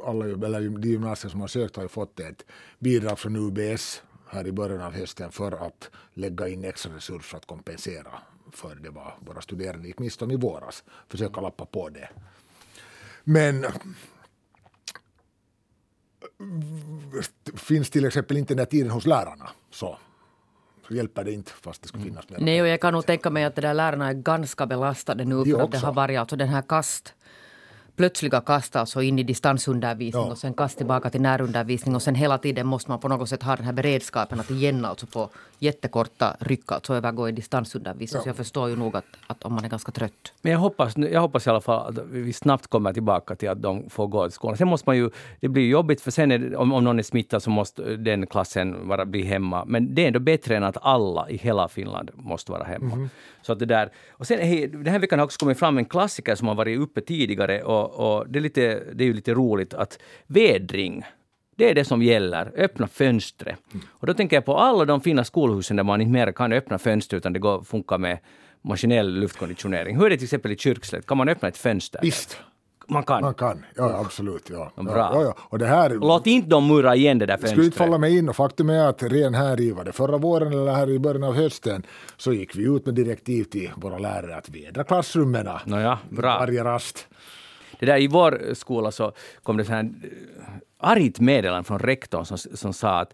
alla, 0.03 0.25
eller 0.25 0.69
de 0.69 0.89
gymnasier 0.89 1.29
som 1.29 1.41
har 1.41 1.47
sökt 1.47 1.75
har 1.75 1.83
ju 1.83 1.89
fått 1.89 2.19
ett 2.19 2.45
bidrag 2.79 3.19
från 3.19 3.35
UBS 3.35 4.03
här 4.29 4.47
i 4.47 4.51
början 4.51 4.81
av 4.81 4.93
hösten 4.93 5.31
för 5.31 5.67
att 5.67 5.89
lägga 6.13 6.47
in 6.47 6.63
extra 6.63 6.95
resurser 6.95 7.19
för 7.19 7.37
att 7.37 7.45
kompensera 7.45 8.11
för 8.51 8.75
det 8.75 8.89
var 8.89 9.15
våra 9.19 9.41
studerande 9.41 9.87
gick 9.87 9.99
miste 9.99 10.23
om 10.23 10.31
i 10.31 10.35
våras. 10.35 10.83
Försöka 11.07 11.41
lappa 11.41 11.65
på 11.65 11.89
det. 11.89 12.09
Men 13.23 13.65
finns 17.55 17.89
till 17.89 18.05
exempel 18.05 18.37
inte 18.37 18.55
den 18.55 18.65
tiden 18.65 18.91
hos 18.91 19.05
lärarna 19.05 19.49
så 19.71 19.97
så 20.87 20.93
hjälper 20.93 21.23
det 21.23 21.31
inte 21.31 21.51
fast 21.51 21.81
det 21.81 21.87
skulle 21.87 22.03
finnas 22.03 22.29
mer. 22.29 22.37
Nej, 22.39 22.61
och 22.61 22.67
jag 22.67 22.81
kan 22.81 22.93
nog 22.93 23.05
tänka 23.05 23.29
mig 23.29 23.43
att 23.43 23.55
det 23.55 23.61
där 23.61 23.73
lärarna 23.73 24.07
är 24.07 24.13
ganska 24.13 24.65
belastade 24.65 25.25
nu 25.25 25.45
för 25.45 25.61
att 25.61 25.71
det 25.71 25.77
har 25.77 25.93
varit 25.93 26.19
alltså 26.19 26.35
den 26.35 26.49
här 26.49 26.61
kast 26.61 27.13
plötsliga 27.97 28.41
kast 28.41 28.75
alltså 28.75 29.01
in 29.01 29.19
i 29.19 29.23
distansundervisning 29.23 30.23
ja. 30.23 30.31
och 30.31 30.37
sen 30.37 30.53
kast 30.53 30.77
tillbaka 30.77 31.09
till 31.09 31.21
närundervisning 31.21 31.95
och 31.95 32.01
sen 32.01 32.15
hela 32.15 32.37
tiden 32.37 32.67
måste 32.67 32.91
man 32.91 32.99
på 32.99 33.07
något 33.07 33.29
sätt 33.29 33.43
ha 33.43 33.55
den 33.55 33.65
här 33.65 33.73
beredskapen 33.73 34.39
att 34.39 34.51
igen 34.51 34.85
alltså 34.85 35.05
på 35.05 35.29
jättekorta 35.59 36.35
ryck 36.39 36.71
alltså 36.71 36.93
övergå 36.93 37.29
i 37.29 37.31
distansundervisning. 37.31 38.19
Ja. 38.19 38.23
Så 38.23 38.29
jag 38.29 38.35
förstår 38.35 38.69
ju 38.69 38.75
nog 38.75 38.95
att, 38.95 39.05
att 39.27 39.43
om 39.43 39.53
man 39.53 39.65
är 39.65 39.69
ganska 39.69 39.91
trött. 39.91 40.33
Men 40.41 40.51
jag 40.51 40.59
hoppas, 40.59 40.97
jag 40.97 41.21
hoppas 41.21 41.47
i 41.47 41.49
alla 41.49 41.61
fall 41.61 41.89
att 41.89 42.05
vi 42.11 42.33
snabbt 42.33 42.67
kommer 42.67 42.93
tillbaka 42.93 43.35
till 43.35 43.49
att 43.49 43.61
de 43.61 43.89
får 43.89 44.07
gå 44.07 44.27
till 44.27 44.35
skolan. 44.35 44.57
Sen 44.57 44.67
måste 44.67 44.89
man 44.89 44.97
ju, 44.97 45.09
det 45.39 45.47
blir 45.47 45.69
jobbigt 45.69 46.01
för 46.01 46.11
sen 46.11 46.29
det, 46.29 46.55
om, 46.55 46.73
om 46.73 46.83
någon 46.83 46.99
är 46.99 47.03
smittad 47.03 47.43
så 47.43 47.49
måste 47.49 47.95
den 47.95 48.27
klassen 48.27 48.87
vara, 48.87 49.05
bli 49.05 49.23
hemma. 49.23 49.65
Men 49.65 49.95
det 49.95 50.03
är 50.03 50.07
ändå 50.07 50.19
bättre 50.19 50.57
än 50.57 50.63
att 50.63 50.77
alla 50.81 51.29
i 51.29 51.37
hela 51.37 51.67
Finland 51.67 52.11
måste 52.13 52.51
vara 52.51 52.63
hemma. 52.63 52.95
Mm. 52.95 53.09
Så 53.41 53.53
att 53.53 53.59
det 53.59 53.65
där, 53.65 53.91
och 54.11 54.27
sen 54.27 54.39
hej, 54.39 54.67
den 54.67 54.85
här 54.87 54.99
veckan 54.99 55.19
har 55.19 55.25
också 55.25 55.39
kommit 55.39 55.59
fram 55.59 55.77
en 55.77 55.85
klassiker 55.85 56.35
som 56.35 56.47
har 56.47 56.55
varit 56.55 56.79
uppe 56.79 57.01
tidigare 57.01 57.63
och, 57.63 57.86
och 57.87 58.29
det, 58.29 58.39
är 58.39 58.41
lite, 58.41 58.83
det 58.93 59.03
är 59.03 59.07
ju 59.07 59.13
lite 59.13 59.33
roligt 59.33 59.73
att 59.73 59.99
vädring 60.27 61.03
det 61.57 61.69
är 61.69 61.75
det 61.75 61.85
som 61.85 62.01
gäller. 62.03 62.51
Öppna 62.57 62.87
fönstret. 62.87 63.59
Och 63.89 64.07
då 64.07 64.13
tänker 64.13 64.35
jag 64.35 64.45
på 64.45 64.57
alla 64.57 64.85
de 64.85 65.01
fina 65.01 65.23
skolhusen 65.23 65.77
där 65.77 65.83
man 65.83 66.01
inte 66.01 66.11
mer 66.11 66.31
kan 66.31 66.53
öppna 66.53 66.77
fönster 66.77 67.17
utan 67.17 67.33
det 67.33 67.39
går, 67.39 67.61
funkar 67.63 67.97
med 67.97 68.19
maskinell 68.61 69.19
luftkonditionering. 69.19 69.97
Hur 69.97 70.05
är 70.05 70.09
det 70.09 70.17
till 70.17 70.23
exempel 70.25 70.51
i 70.51 70.57
Kyrkslätt? 70.57 71.05
Kan 71.05 71.17
man 71.17 71.29
öppna 71.29 71.47
ett 71.47 71.57
fönster? 71.57 71.99
Visst. 72.03 72.39
Man 72.89 73.03
kan? 73.03 73.21
Man 73.21 73.33
kan, 73.33 73.65
ja 73.75 73.99
absolut. 74.05 74.49
Ja. 74.49 74.71
Bra. 74.75 74.95
Ja, 74.95 75.21
ja. 75.23 75.35
Och 75.39 75.59
det 75.59 75.65
här, 75.65 75.89
Låt 75.89 76.27
inte 76.27 76.49
dem 76.49 76.67
murra 76.67 76.95
igen 76.95 77.19
det 77.19 77.25
där 77.25 77.33
fönstret. 77.33 77.51
skulle 77.51 77.65
inte 77.65 77.77
falla 77.77 77.97
mig 77.97 78.17
in 78.17 78.29
och 78.29 78.35
faktum 78.35 78.69
är 78.69 78.87
att 78.87 79.03
ren 79.03 79.33
här 79.33 79.59
i, 79.61 79.71
var 79.71 79.83
det 79.83 79.91
förra 79.91 80.17
våren 80.17 80.53
eller 80.53 80.71
här 80.71 80.89
i 80.89 80.99
början 80.99 81.23
av 81.23 81.35
hösten, 81.35 81.83
så 82.17 82.33
gick 82.33 82.55
vi 82.55 82.63
ut 82.63 82.85
med 82.85 82.95
direktiv 82.95 83.43
till 83.43 83.71
våra 83.75 83.97
lärare 83.97 84.35
att 84.35 84.49
vädra 84.49 84.83
klassrummen 84.83 85.47
Nåja, 85.65 85.99
bra. 86.09 86.37
varje 86.39 86.63
rast. 86.63 87.07
Det 87.79 87.85
där, 87.85 87.97
I 87.97 88.07
vår 88.07 88.53
skola 88.53 88.91
så 88.91 89.11
kom 89.43 89.57
det 89.57 89.65
så 89.65 89.71
här 89.71 89.83
eh, 89.83 90.89
argt 90.91 91.19
meddelande 91.19 91.63
från 91.63 91.79
rektorn 91.79 92.25
som, 92.25 92.37
som 92.37 92.73
sa 92.73 92.99
att 92.99 93.13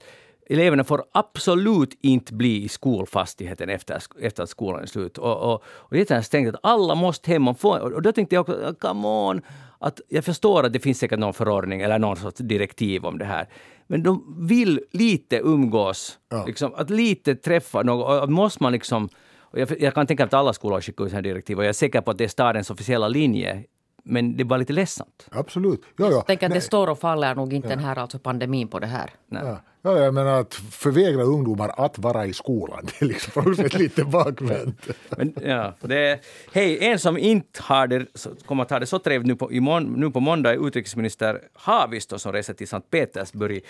eleverna 0.49 0.84
får 0.84 1.04
absolut 1.12 1.97
inte 2.02 2.34
bli 2.34 2.63
i 2.63 2.69
skolfastigheten 2.69 3.69
efter, 3.69 4.02
efter 4.21 4.43
att 4.43 4.49
skolan 4.49 4.82
är 4.82 4.86
slut. 4.86 5.17
Och, 5.17 5.38
och, 5.38 5.63
och 5.65 5.97
jag 5.97 6.08
tänkte 6.08 6.49
att 6.49 6.60
alla 6.63 6.95
måste 6.95 7.32
hem 7.32 7.47
och 7.47 7.60
få... 7.60 7.78
Och 7.78 8.02
då 8.02 8.12
tänkte 8.12 8.36
jag 8.36 8.49
också, 8.49 8.76
come 8.80 9.08
on! 9.08 9.41
Att 9.80 10.02
jag 10.10 10.26
förstår 10.26 10.65
att 10.65 10.73
det 10.73 10.80
finns 10.80 10.99
säkert 10.99 11.19
någon 11.19 11.34
förordning 11.34 11.82
eller 11.82 11.99
någon 11.99 12.17
sorts 12.17 12.38
direktiv 12.38 13.06
om 13.06 13.17
det 13.17 13.26
här. 13.26 13.47
Men 13.88 14.04
de 14.04 14.36
vill 14.47 14.82
lite 14.91 15.38
umgås, 15.38 16.19
ja. 16.30 16.45
liksom, 16.45 16.73
att 16.76 16.89
lite 16.89 17.36
träffa 17.36 17.82
någon. 17.82 18.34
måste 18.34 18.63
man 18.63 18.73
liksom... 18.73 19.10
Jag, 19.56 19.82
jag, 19.82 19.93
kan 19.93 20.08
tänka 20.08 20.23
att 20.23 20.34
alla 20.34 20.54
skolor 20.54 20.82
skickar 20.82 21.06
ut 21.06 21.23
direktiv 21.23 21.58
och 21.58 21.63
jag 21.63 21.69
är 21.69 21.73
säker 21.73 22.02
på 22.02 22.12
att 22.12 22.17
det 22.17 22.23
är 22.23 22.28
stadens 22.28 22.69
officiella 22.69 23.08
linje 23.08 23.63
men 24.04 24.38
det 24.38 24.44
var 24.44 24.58
lite 24.58 24.74
ledsamt. 24.74 25.28
Absolut. 25.32 25.82
Ja, 25.98 26.12
ja. 26.12 26.24
Tänk 26.28 26.44
att 26.44 26.54
det 26.54 26.62
står 26.62 26.89
och 26.89 27.00
faller 27.00 27.36
nog 27.36 27.54
inte 27.54 27.68
ja. 27.68 27.76
den 27.76 27.86
här 27.86 28.00
alltså 28.00 28.20
pandemin 28.20 28.68
på 28.68 28.80
det 28.80 28.88
här. 28.88 29.10
Ja. 29.30 29.60
Ja, 29.86 29.98
jag 29.98 30.13
menar 30.13 30.39
att 30.39 30.54
förvägra 30.54 31.24
ungdomar 31.24 31.72
att 31.78 32.00
vara 32.00 32.26
i 32.26 32.34
skolan, 32.34 32.86
det 33.00 33.06
är 33.06 33.08
liksom 33.08 33.44
på 33.44 33.78
lite 33.78 34.04
bakvänt. 34.04 34.88
Men, 35.18 35.34
ja, 35.42 35.74
det, 35.82 36.20
hej, 36.54 36.78
en 36.86 37.00
som 37.00 37.18
inte 37.18 37.62
har 37.63 37.88
det, 37.88 38.06
kommer 38.46 38.63
att 38.63 38.70
ha 38.70 38.80
det 38.80 38.86
så 38.86 39.00
trevligt 39.00 39.28
nu 39.28 39.36
på, 39.36 39.80
nu 39.80 40.12
på 40.12 40.20
måndag 40.20 40.54
är 40.54 40.68
utrikesminister 40.68 41.42
Haavisto 41.54 42.20
som 42.20 42.34
reser 42.34 42.54
till 42.54 42.68
Sankt 42.68 42.89
Petersburg. 42.89 43.63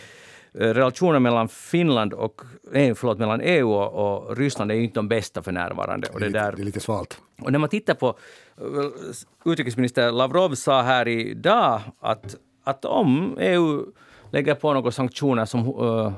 Eh, 0.60 0.68
relationen 0.68 1.24
mellan 1.24 1.48
Finland 1.48 2.14
och, 2.14 2.42
nej, 2.72 2.96
förlåt, 2.96 3.18
mellan 3.18 3.42
EU 3.42 3.72
och, 3.72 4.28
och 4.28 4.38
Ryssland 4.38 4.72
är 4.72 4.76
inte 4.76 4.96
de 4.96 5.08
bästa 5.08 5.42
för 5.42 5.52
närvarande. 5.52 6.08
Och 6.14 6.20
det, 6.20 6.26
är 6.26 6.30
lite, 6.30 6.40
där, 6.40 6.52
det 6.52 6.62
är 6.62 6.66
lite 6.66 6.80
svalt. 6.80 7.22
Och 7.42 7.52
när 7.52 7.60
man 7.60 7.70
tittar 7.70 7.94
på 7.94 8.08
eh, 8.58 9.52
utrikesminister 9.52 10.12
Lavrov 10.12 10.56
sa 10.56 10.82
här 10.82 11.08
idag 11.08 11.82
att, 12.00 12.36
att 12.64 12.86
om 12.86 13.38
EU 13.40 13.86
lägger 14.34 14.56
på 14.56 14.74
några 14.74 14.92
sanktioner 14.92 15.46
som, 15.46 15.82
uh, 15.82 16.12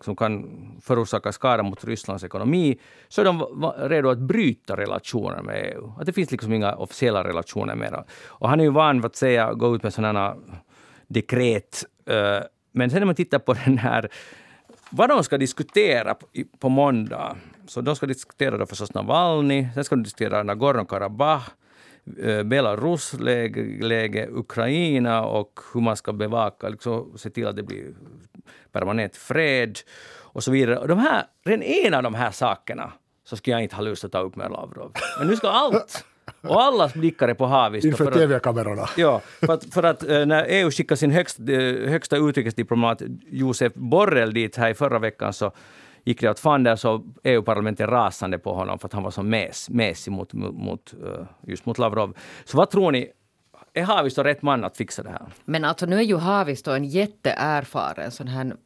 som 0.00 0.16
kan 0.16 0.48
förorsaka 0.82 1.32
skada 1.32 1.62
mot 1.62 1.84
Rysslands 1.84 2.24
ekonomi, 2.24 2.78
så 3.08 3.20
är 3.20 3.24
de 3.24 3.42
redo 3.88 4.08
att 4.08 4.18
bryta 4.18 4.76
relationer 4.76 5.42
med 5.42 5.72
EU. 5.72 5.92
Att 5.98 6.06
det 6.06 6.12
finns 6.12 6.30
liksom 6.30 6.52
inga 6.52 6.74
officiella 6.74 7.24
relationer 7.24 7.74
mera. 7.74 8.04
Och 8.26 8.48
han 8.48 8.60
är 8.60 8.64
ju 8.64 8.70
van 8.70 8.96
vid 8.96 9.04
att 9.04 9.16
säga, 9.16 9.54
gå 9.54 9.74
ut 9.74 9.82
med 9.82 9.94
sådana 9.94 10.36
dekret. 11.08 11.84
Uh, 12.10 12.42
men 12.72 12.90
sen 12.90 13.00
när 13.00 13.06
man 13.06 13.14
tittar 13.14 13.38
på 13.38 13.52
den 13.64 13.78
här 13.78 14.08
vad 14.90 15.08
de 15.08 15.24
ska 15.24 15.38
diskutera 15.38 16.14
på, 16.14 16.26
på 16.58 16.68
måndag. 16.68 17.36
Så 17.66 17.80
de 17.80 17.96
ska 17.96 18.06
diskutera 18.06 18.56
då 18.58 18.66
förstås 18.66 18.94
Navalny, 18.94 19.68
sen 19.74 19.84
ska 19.84 19.96
de 19.96 20.02
diskutera 20.02 20.42
Nagorno-Karabach, 20.42 21.50
eh, 22.22 22.42
Belarus 22.42 23.12
läge, 23.12 23.86
läge, 23.86 24.28
Ukraina 24.30 25.22
och 25.24 25.60
hur 25.74 25.80
man 25.80 25.96
ska 25.96 26.12
bevaka, 26.12 26.68
liksom, 26.68 27.18
se 27.18 27.30
till 27.30 27.46
att 27.46 27.56
det 27.56 27.62
blir 27.62 27.94
permanent 28.72 29.16
fred 29.16 29.78
och 30.32 30.44
så 30.44 30.50
vidare. 30.50 30.78
Och 30.78 30.88
de 30.88 30.98
här, 30.98 31.24
den 31.44 31.62
ena 31.62 31.96
av 31.96 32.02
de 32.02 32.14
här 32.14 32.30
sakerna 32.30 32.92
så 33.24 33.36
skulle 33.36 33.54
jag 33.54 33.62
inte 33.62 33.76
ha 33.76 33.82
lust 33.82 34.04
att 34.04 34.12
ta 34.12 34.18
upp 34.18 34.36
med 34.36 34.50
Lavrov. 34.50 34.92
Men 35.18 35.28
nu 35.28 35.36
ska 35.36 35.50
allt 35.50 36.04
och 36.40 36.62
alla 36.62 36.88
blickar 36.94 37.28
är 37.28 37.34
på 37.34 37.46
Haavisto. 37.46 37.88
Inför 37.88 38.10
tv-kamerorna. 38.10 38.88
Ja, 38.96 39.20
för 39.40 39.52
att, 39.52 39.74
för 39.74 39.82
att 39.82 40.08
eh, 40.08 40.26
när 40.26 40.46
EU 40.48 40.70
skickade 40.70 40.96
sin 40.96 41.10
högst, 41.10 41.38
eh, 41.38 41.90
högsta 41.90 42.16
utrikesdiplomat 42.16 43.02
Josef 43.30 43.72
Borrell 43.74 44.34
dit 44.34 44.56
här 44.56 44.70
i 44.70 44.74
förra 44.74 44.98
veckan 44.98 45.32
så 45.32 45.52
gick 46.04 46.20
det 46.20 46.30
åt 46.30 46.40
fanders 46.40 46.80
så 46.80 47.04
EU-parlamentet 47.22 47.88
rasande 47.88 48.38
på 48.38 48.54
honom 48.54 48.78
för 48.78 48.86
att 48.86 48.92
han 48.92 49.02
var 49.02 49.10
så 49.10 49.22
mes, 49.22 49.70
mesig 49.70 50.12
mot, 50.12 50.32
mot, 50.32 50.94
eh, 51.04 51.26
just 51.46 51.66
mot 51.66 51.78
Lavrov. 51.78 52.16
Så 52.44 52.56
vad 52.56 52.70
tror 52.70 52.92
ni, 52.92 53.10
är 53.74 53.82
Haavisto 53.82 54.22
rätt 54.22 54.42
man 54.42 54.64
att 54.64 54.76
fixa 54.76 55.02
det 55.02 55.10
här? 55.10 55.22
Men 55.44 55.64
alltså 55.64 55.86
nu 55.86 55.96
är 55.96 56.02
ju 56.02 56.16
Haavisto 56.16 56.70
en 56.70 56.84
jätteerfaren 56.84 58.10
sån 58.10 58.28
här 58.28 58.56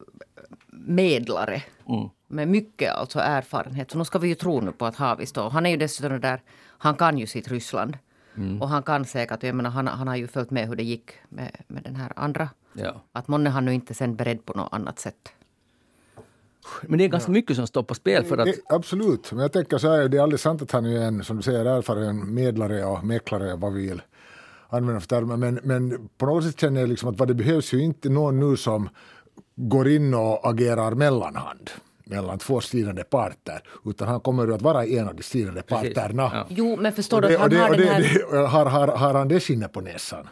medlare. 0.71 1.63
Mm. 1.89 2.09
Med 2.29 2.49
mycket 2.49 2.95
alltså 2.95 3.19
erfarenhet. 3.19 3.91
Så 3.91 3.99
nu 3.99 4.05
ska 4.05 4.19
vi 4.19 4.29
ju 4.29 4.35
tro 4.35 4.61
nu 4.61 4.73
på 4.73 4.87
att 4.87 4.97
Haavisto, 4.97 5.49
han 5.49 5.67
är 5.67 5.71
ju 5.71 5.77
dessutom 5.77 6.21
där, 6.21 6.41
han 6.79 6.95
kan 6.95 7.19
ju 7.19 7.27
sitt 7.27 7.49
Ryssland. 7.49 7.99
Mm. 8.37 8.63
Och 8.63 8.69
han 8.69 8.83
kan 8.83 9.05
säkert, 9.05 9.43
jag 9.43 9.55
menar, 9.55 9.71
han, 9.71 9.87
han 9.87 10.09
har 10.09 10.17
ju 10.17 10.27
följt 10.27 10.51
med 10.51 10.69
hur 10.69 10.77
det 10.77 10.83
gick 10.83 11.11
med, 11.29 11.57
med 11.69 11.83
den 11.83 11.97
här 11.97 12.13
andra. 12.17 12.49
Ja. 12.73 13.03
Att 13.13 13.29
månne 13.29 13.51
han 13.51 13.65
nu 13.65 13.75
inte 13.75 13.95
sen 13.95 14.17
beredd 14.17 14.45
på 14.45 14.53
något 14.53 14.73
annat 14.73 14.99
sätt. 14.99 15.33
Men 16.83 16.99
det 16.99 17.05
är 17.05 17.09
ganska 17.09 17.31
ja. 17.31 17.33
mycket 17.33 17.57
som 17.57 17.67
står 17.67 17.83
på 17.83 17.95
spel 17.95 18.25
för 18.25 18.39
att... 18.39 18.49
Absolut, 18.69 19.33
men 19.33 19.41
jag 19.41 19.53
tänker 19.53 19.79
så 19.79 19.91
här, 19.91 20.09
det 20.09 20.17
är 20.17 20.23
alldeles 20.23 20.43
sant 20.43 20.63
att 20.63 20.73
han 20.73 20.87
är 20.87 21.01
en, 21.01 21.25
som 21.25 21.37
du 21.37 21.43
säger, 21.43 21.65
erfaren 21.65 22.35
medlare 22.35 22.85
och 22.85 23.05
mäklare, 23.05 23.57
vad 23.57 23.73
vi 23.73 23.89
vill 23.89 24.03
använda 24.69 25.01
för 25.01 25.09
termer. 25.09 25.37
Men, 25.37 25.61
men 25.63 26.09
på 26.19 26.27
något 26.27 26.45
sätt 26.45 26.61
känner 26.61 26.81
jag 26.81 26.89
liksom 26.89 27.09
att 27.09 27.19
vad 27.19 27.29
det 27.29 27.35
behövs 27.35 27.73
ju 27.73 27.83
inte 27.83 28.09
någon 28.09 28.41
nu 28.41 28.57
som 28.57 28.89
går 29.55 29.89
in 29.89 30.15
och 30.15 30.51
agerar 30.51 30.95
mellanhand 30.95 31.71
mellan 32.07 32.39
två 32.39 32.61
stridande 32.61 33.05
parter, 33.05 33.63
utan 33.85 34.09
han 34.09 34.21
kommer 34.21 34.55
att 34.55 34.63
vara 34.63 34.87
en 34.87 35.09
av 35.09 35.15
de 35.15 35.23
stridande 35.23 35.63
parterna. 35.63 36.31
Ja. 36.35 36.47
Jo, 36.49 36.77
men 36.77 36.93
förstår 36.93 37.21
du 37.21 37.35
att 37.35 37.41
han 37.41 37.53
har 37.53 37.77
den 37.77 37.89
här... 37.89 38.47
har, 38.47 38.67
har, 38.67 38.89
har 38.89 39.15
han 39.15 39.29
det 39.29 39.41
skinnet 39.41 39.73
på 39.73 39.81
näsan? 39.81 40.29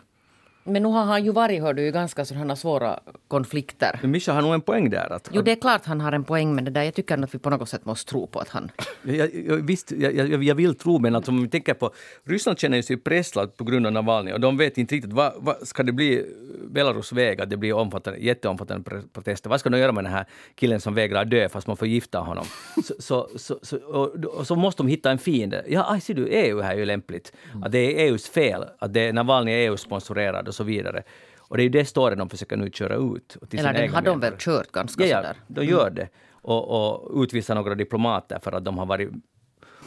Men 0.64 0.82
nu 0.82 0.88
har 0.88 1.04
han 1.04 1.24
ju 1.24 1.32
varit 1.32 1.62
hör 1.62 1.74
du, 1.74 1.82
i 1.82 1.90
ganska 1.90 2.24
sådana 2.24 2.56
svåra 2.56 3.00
konflikter. 3.28 3.98
Men 4.02 4.10
Mischa 4.10 4.32
har 4.32 4.42
nog 4.42 4.54
en 4.54 4.60
poäng 4.60 4.90
där. 4.90 5.12
Att, 5.12 5.28
jo, 5.32 5.42
det 5.42 5.52
är 5.52 5.56
klart 5.56 5.84
han 5.84 6.00
har 6.00 6.12
en 6.12 6.24
poäng 6.24 6.54
med 6.54 6.64
det 6.64 6.70
där. 6.70 6.82
Jag 6.82 6.94
tycker 6.94 7.22
att 7.22 7.34
vi 7.34 7.38
på 7.38 7.50
något 7.50 7.68
sätt 7.68 7.84
måste 7.84 8.10
tro 8.10 8.26
på 8.26 8.38
att 8.38 8.48
han... 8.48 8.70
jag, 9.02 9.34
jag, 9.34 9.56
visst, 9.56 9.92
jag, 9.92 10.14
jag, 10.14 10.44
jag 10.44 10.54
vill 10.54 10.74
tro, 10.74 10.98
men 10.98 11.16
att 11.16 11.28
om 11.28 11.42
vi 11.42 11.48
tänker 11.48 11.74
på... 11.74 11.90
Ryssland 12.24 12.58
känner 12.58 12.82
sig 12.82 12.96
presslad 12.96 13.56
på 13.56 13.64
grund 13.64 13.86
av 13.86 13.92
Navalny 13.92 14.32
och 14.32 14.40
de 14.40 14.56
vet 14.56 14.78
inte 14.78 14.94
riktigt 14.94 15.12
vad, 15.12 15.32
vad 15.36 15.68
ska 15.68 15.82
det 15.82 15.92
bli 15.92 16.26
Belarus 16.68 17.12
väg 17.12 17.40
att 17.40 17.50
det 17.50 17.56
blir 17.56 17.72
omfattande, 17.72 18.20
jätteomfattande 18.20 18.90
protester. 19.12 19.50
Vad 19.50 19.60
ska 19.60 19.70
de 19.70 19.78
göra 19.78 19.92
med 19.92 20.04
den 20.04 20.12
här 20.12 20.26
killen 20.54 20.80
som 20.80 20.94
vägrar 20.94 21.24
dö 21.24 21.48
fast 21.48 21.66
man 21.66 21.76
får 21.76 21.88
gifta 21.88 22.18
honom? 22.18 22.44
Så, 22.84 22.94
så, 22.98 23.28
så, 23.36 23.58
så 23.62 23.76
och, 23.76 24.24
och, 24.24 24.46
så 24.46 24.56
måste 24.56 24.82
de 24.82 24.88
hitta 24.88 25.10
en 25.10 25.18
fiende. 25.18 25.64
Ja, 25.68 25.98
ser 26.02 26.14
du, 26.14 26.28
EU 26.28 26.60
här 26.60 26.74
är 26.74 26.78
ju 26.78 26.84
lämpligt. 26.84 27.32
Att 27.62 27.72
det 27.72 27.78
är 27.78 28.06
EUs 28.06 28.28
fel. 28.28 28.64
Att 28.78 28.92
det, 28.92 29.12
Navalny 29.12 29.52
är 29.52 29.70
EU-sponsorerad 29.70 30.53
och 30.54 30.56
så 30.56 30.64
vidare. 30.64 31.02
Och 31.38 31.56
det 31.56 31.62
är 31.62 31.64
ju 31.64 31.70
det 31.70 31.84
storyn 31.84 32.18
de 32.18 32.30
försöker 32.30 32.56
nu 32.56 32.70
köra 32.70 32.94
ut. 32.94 33.36
Eller 33.52 33.72
den 33.72 33.94
har 33.94 34.02
de 34.02 34.20
väl 34.20 34.34
kört 34.38 34.72
ganska 34.72 35.06
ja, 35.06 35.16
sådär? 35.16 35.36
Ja, 35.36 35.54
de 35.54 35.64
gör 35.64 35.90
det. 35.90 36.08
Och, 36.30 36.94
och 36.94 37.22
utvisa 37.22 37.54
några 37.54 37.74
diplomater 37.74 38.38
för 38.38 38.52
att 38.52 38.64
de 38.64 38.78
har 38.78 38.86
varit 38.86 39.10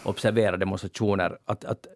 observerade 0.04 0.58
demonstrationer. 0.58 1.38
Att, 1.46 1.66
att, 1.66 1.88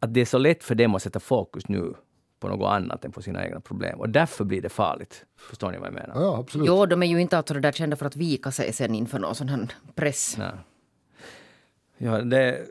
att 0.00 0.14
det 0.14 0.20
är 0.20 0.24
så 0.24 0.38
lätt 0.38 0.64
för 0.64 0.74
dem 0.74 0.94
att 0.94 1.02
sätta 1.02 1.20
fokus 1.20 1.68
nu 1.68 1.94
på 2.40 2.48
något 2.48 2.68
annat 2.70 3.04
än 3.04 3.12
på 3.12 3.22
sina 3.22 3.44
egna 3.44 3.60
problem. 3.60 4.00
Och 4.00 4.08
därför 4.08 4.44
blir 4.44 4.62
det 4.62 4.68
farligt. 4.68 5.24
Förstår 5.36 5.70
ni 5.70 5.78
vad 5.78 5.86
jag 5.86 5.94
menar? 5.94 6.14
Ja, 6.14 6.38
absolut. 6.38 6.66
Jo, 6.68 6.86
de 6.86 7.02
är 7.02 7.06
ju 7.06 7.20
inte 7.20 7.38
alltså 7.38 7.54
där 7.54 7.72
kända 7.72 7.96
för 7.96 8.06
att 8.06 8.16
vika 8.16 8.50
sig 8.50 8.72
sen 8.72 8.94
inför 8.94 9.18
någon 9.18 9.34
sån 9.34 9.48
här 9.48 9.68
press. 9.94 10.36
Nej. 10.38 10.50
Ja, 11.98 12.18
det, 12.18 12.66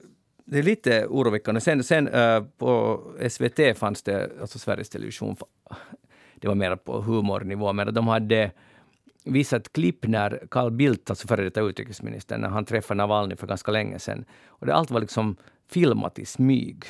det 0.46 0.60
är 0.60 0.64
lite 0.64 1.06
oroväckande. 1.08 1.62
Sen, 1.62 1.84
sen 1.84 2.08
uh, 2.08 2.44
på 2.58 3.02
SVT 3.30 3.78
fanns 3.78 4.04
det, 4.04 4.32
alltså 4.42 4.60
Sveriges 4.60 4.90
Television, 4.90 5.36
det 6.36 6.48
var 6.48 6.56
mer 6.56 6.76
på 6.76 7.02
humornivå, 7.02 7.74
men 7.74 7.94
de 7.94 8.08
hade 8.08 8.52
visat 9.26 9.74
klipp 9.74 10.08
när 10.08 10.48
Carl 10.52 10.72
Bildt, 10.72 11.10
alltså 11.10 11.28
före 11.28 11.44
detta 11.44 11.62
utrikesministern, 11.62 12.42
när 12.42 12.50
han 12.50 12.66
träffade 12.66 12.98
Navalny 12.98 13.36
för 13.36 13.48
ganska 13.48 13.72
länge 13.72 14.00
sedan. 14.00 14.26
Och 14.48 14.66
det, 14.66 14.76
allt 14.76 14.92
var 14.92 15.00
liksom 15.00 15.36
filmat 15.70 16.20
i 16.20 16.26
smyg. 16.26 16.86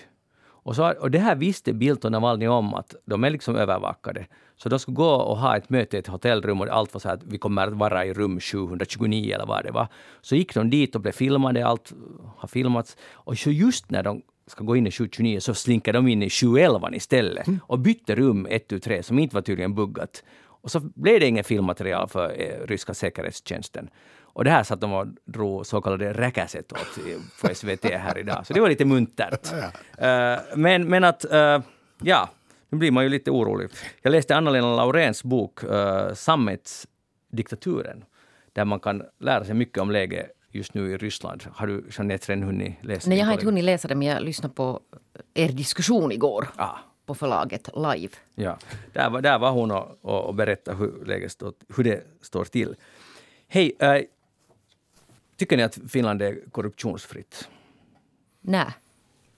Och, 0.64 0.76
så, 0.76 0.94
och 1.00 1.12
det 1.12 1.20
här 1.20 1.36
visste 1.36 1.74
Bildt 1.74 2.06
och 2.06 2.12
Navalny 2.12 2.48
om, 2.48 2.74
att 2.74 2.96
de 3.06 3.24
är 3.24 3.30
liksom 3.30 3.56
övervakade. 3.56 4.26
Så 4.58 4.70
de 4.70 4.80
skulle 4.80 4.96
gå 4.96 5.12
och 5.12 5.38
ha 5.38 5.58
ett 5.58 5.70
möte 5.70 5.98
i 5.98 6.00
ett 6.00 6.08
hotellrum 6.08 6.62
och 6.62 6.68
allt 6.68 6.94
var 6.94 7.00
så 7.00 7.10
att 7.10 7.24
vi 7.24 7.38
kommer 7.38 7.68
att 7.68 7.74
vara 7.74 8.06
i 8.06 8.14
rum 8.14 8.40
729 8.40 9.34
eller 9.34 9.46
vad 9.46 9.64
det 9.64 9.72
var. 9.72 9.88
Så 10.22 10.36
gick 10.36 10.54
de 10.54 10.70
dit 10.70 10.96
och 10.96 11.02
blev 11.02 11.12
filmade, 11.12 11.68
allt 11.68 11.94
har 12.38 12.48
filmats. 12.48 12.98
Och 13.12 13.38
så 13.38 13.52
just 13.52 13.92
när 13.92 14.04
de 14.04 14.22
ska 14.48 14.64
gå 14.64 14.76
in 14.76 14.88
i 14.88 14.92
729 14.92 15.40
så 15.40 15.54
slinker 15.54 15.94
de 15.94 16.08
in 16.08 16.24
i 16.24 16.30
711 16.30 16.90
istället 16.94 17.48
mm. 17.48 17.60
och 17.64 17.80
bytte 17.80 18.16
rum 18.16 18.48
1 18.50 18.84
3 18.84 19.04
som 19.04 19.20
inte 19.20 19.36
var 19.36 19.42
tydligen 19.42 19.76
buggat. 19.76 20.24
Och 20.64 20.72
så 20.72 20.80
blev 20.80 21.20
det 21.20 21.28
inget 21.28 21.48
filmmaterial 21.48 22.08
för 22.08 22.42
eh, 22.42 22.68
ryska 22.68 22.94
säkerhetstjänsten. 22.94 23.90
Och 24.34 24.44
det 24.44 24.50
här 24.50 24.64
satt 24.64 24.82
de 24.82 24.94
och 24.94 25.08
drog 25.26 25.66
så 25.66 25.82
kallade 25.82 26.14
räkäset 26.14 26.72
åt 26.72 27.00
på 27.42 27.56
SVT 27.56 27.84
här 27.84 28.18
idag. 28.18 28.46
Så 28.48 28.54
det 28.54 28.62
var 28.62 28.70
lite 28.70 28.86
muntert. 28.86 29.54
Uh, 29.54 30.56
men, 30.56 30.90
men 30.90 31.04
att, 31.04 31.26
uh, 31.34 31.60
ja, 32.02 32.30
nu 32.70 32.78
blir 32.78 32.92
man 32.92 33.04
ju 33.04 33.10
lite 33.10 33.32
orolig. 33.32 33.70
Jag 34.02 34.12
läste 34.12 34.36
Anna-Lena 34.36 34.76
Lauréns 34.76 35.24
bok 35.24 35.64
uh, 35.64 36.14
Sammetsdiktaturen, 36.14 38.06
där 38.54 38.66
man 38.66 38.80
kan 38.80 39.04
lära 39.20 39.46
sig 39.46 39.56
mycket 39.56 39.78
om 39.78 39.92
läget 39.92 40.32
just 40.52 40.74
nu 40.74 40.92
i 40.92 40.98
Ryssland. 40.98 41.44
Har 41.54 41.68
du 41.68 41.86
Jeanette 41.92 42.32
redan 42.32 42.44
hunnit 42.44 42.76
läsa 42.82 43.10
Nej, 43.10 43.20
jag 43.20 43.26
har 43.26 43.34
inte 43.34 43.46
hunnit 43.46 43.64
läsa 43.64 43.88
det, 43.88 43.96
men 43.96 44.08
jag 44.08 44.24
lyssnade 44.24 44.54
på 44.54 44.80
er 45.34 45.50
diskussion 45.50 46.12
igår. 46.12 46.48
Ah. 46.56 46.78
på 47.06 47.16
förlaget 47.16 47.70
live. 47.76 48.14
Ja, 48.36 48.58
där 48.94 49.10
var, 49.10 49.22
där 49.22 49.40
var 49.40 49.52
hon 49.52 49.72
och, 49.72 49.98
och, 50.02 50.26
och 50.26 50.36
berättade 50.36 50.78
hur, 50.78 51.06
läget 51.06 51.32
stå, 51.32 51.54
hur 51.76 51.84
det 51.84 52.04
står 52.22 52.46
till. 52.46 52.76
Hej, 53.48 53.76
äh, 53.80 54.02
tycker 55.44 55.58
ni 55.58 55.64
att 55.64 55.80
Finland 55.88 56.22
är 56.22 56.40
korruptionsfritt? 56.52 57.50
Nej. 58.42 58.68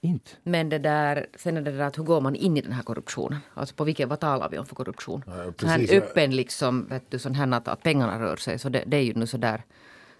Inte? 0.00 0.30
Men 0.42 0.68
det 0.68 0.78
där, 0.78 1.26
sen 1.36 1.56
är 1.56 1.60
det 1.60 1.70
där 1.70 1.84
att 1.84 1.98
hur 1.98 2.04
går 2.04 2.20
man 2.20 2.34
in 2.34 2.56
i 2.56 2.60
den 2.60 2.72
här 2.72 2.82
korruptionen? 2.82 3.38
Alltså 3.54 3.74
på 3.74 3.84
vilket, 3.84 4.08
vad 4.08 4.20
talar 4.20 4.48
vi 4.50 4.58
om 4.58 4.66
för 4.66 4.74
korruption? 4.74 5.24
Ja, 5.26 5.52
så 5.58 5.66
här 5.66 5.94
öppen 5.94 6.36
liksom, 6.36 6.86
vet 6.86 7.10
du, 7.10 7.18
sån 7.18 7.34
här 7.34 7.52
att, 7.52 7.68
att 7.68 7.82
pengarna 7.82 8.20
rör 8.20 8.36
sig. 8.36 8.58
Så 8.58 8.68
det, 8.68 8.84
det 8.86 8.96
är 8.96 9.02
ju 9.02 9.14
nu 9.14 9.26
så 9.26 9.36
där 9.36 9.62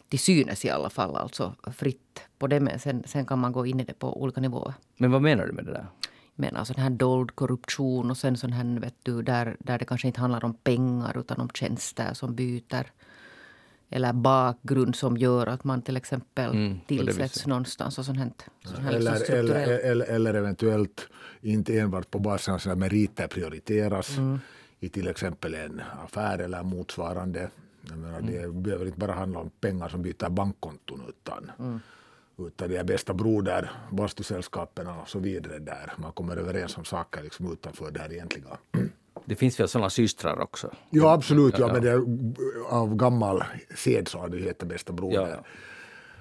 till 0.08 0.18
synes 0.18 0.64
i 0.64 0.70
alla 0.70 0.90
fall, 0.90 1.16
alltså 1.16 1.54
fritt 1.76 2.20
på 2.38 2.46
det. 2.46 2.60
Men 2.60 2.78
sen, 2.78 3.02
sen 3.06 3.26
kan 3.26 3.38
man 3.38 3.52
gå 3.52 3.66
in 3.66 3.80
i 3.80 3.84
det 3.84 3.98
på 3.98 4.22
olika 4.22 4.40
nivåer. 4.40 4.74
Men 4.96 5.10
vad 5.10 5.22
menar 5.22 5.46
du 5.46 5.52
med 5.52 5.64
det 5.64 5.72
där? 5.72 5.86
Jag 6.34 6.42
menar 6.42 6.64
sån 6.64 6.82
här 6.82 6.90
dold 6.90 7.34
korruption 7.34 8.10
och 8.10 8.16
sen 8.16 8.36
sån 8.36 8.52
här, 8.52 8.80
vet 8.80 8.94
du, 9.02 9.22
där, 9.22 9.56
där 9.58 9.78
det 9.78 9.84
kanske 9.84 10.06
inte 10.06 10.20
handlar 10.20 10.44
om 10.44 10.54
pengar 10.54 11.18
utan 11.18 11.40
om 11.40 11.48
tjänster 11.48 12.14
som 12.14 12.34
byter 12.34 12.86
eller 13.90 14.12
bakgrund 14.12 14.96
som 14.96 15.16
gör 15.16 15.46
att 15.46 15.64
man 15.64 15.82
till 15.82 15.96
exempel 15.96 16.50
mm, 16.50 16.80
tillsätts 16.86 17.46
någonstans. 17.46 17.98
Och 17.98 18.04
sånt 18.04 18.18
här, 18.18 18.32
sånt 18.64 18.78
här 18.78 18.92
eller, 18.92 19.12
liksom 19.12 19.34
eller, 19.34 19.78
eller, 19.78 20.06
eller, 20.06 20.34
eventuellt 20.34 21.08
inte 21.40 21.78
enbart 21.78 22.10
på 22.10 22.18
basen 22.18 22.54
av 22.54 22.58
sina 22.58 22.74
meriter 22.74 23.26
prioriteras 23.26 24.18
mm. 24.18 24.38
i 24.80 24.88
till 24.88 25.08
exempel 25.08 25.54
en 25.54 25.82
affär 26.04 26.38
eller 26.38 26.62
motsvarande. 26.62 27.50
Jag 27.88 27.98
menar, 27.98 28.18
mm. 28.18 28.32
Det 28.32 28.48
behöver 28.48 28.86
inte 28.86 28.98
bara 28.98 29.12
handla 29.12 29.38
om 29.38 29.50
pengar 29.60 29.88
som 29.88 30.02
byter 30.02 30.28
bankkonton 30.28 31.02
utan, 31.08 31.50
mm. 31.58 31.80
utan 32.38 32.68
det 32.68 32.76
är 32.76 32.84
bästa 32.84 33.14
broder, 33.14 33.70
bastusällskapen 33.90 34.86
och 34.86 35.08
så 35.08 35.18
vidare 35.18 35.58
där 35.58 35.92
man 35.96 36.12
kommer 36.12 36.36
överens 36.36 36.76
om 36.76 36.84
saker 36.84 37.22
liksom 37.22 37.52
utanför 37.52 37.90
det 37.90 38.00
här 38.00 38.12
egentliga. 38.12 38.58
Det 39.26 39.34
finns 39.34 39.60
väl 39.60 39.68
sådana 39.68 39.90
systrar 39.90 40.40
också? 40.40 40.70
Ja, 40.90 41.12
absolut. 41.12 41.58
Ja, 41.58 41.66
ja. 41.66 41.72
men 41.72 41.82
det 41.82 41.90
är 41.90 42.02
av 42.68 42.96
gammal 42.96 43.44
sed 43.76 44.08
så 44.08 44.18
har 44.18 44.28
det 44.28 44.38
hetat 44.38 44.68
bästa 44.68 44.92
bror. 44.92 45.14
Ja, 45.14 45.28
ja. 45.28 45.44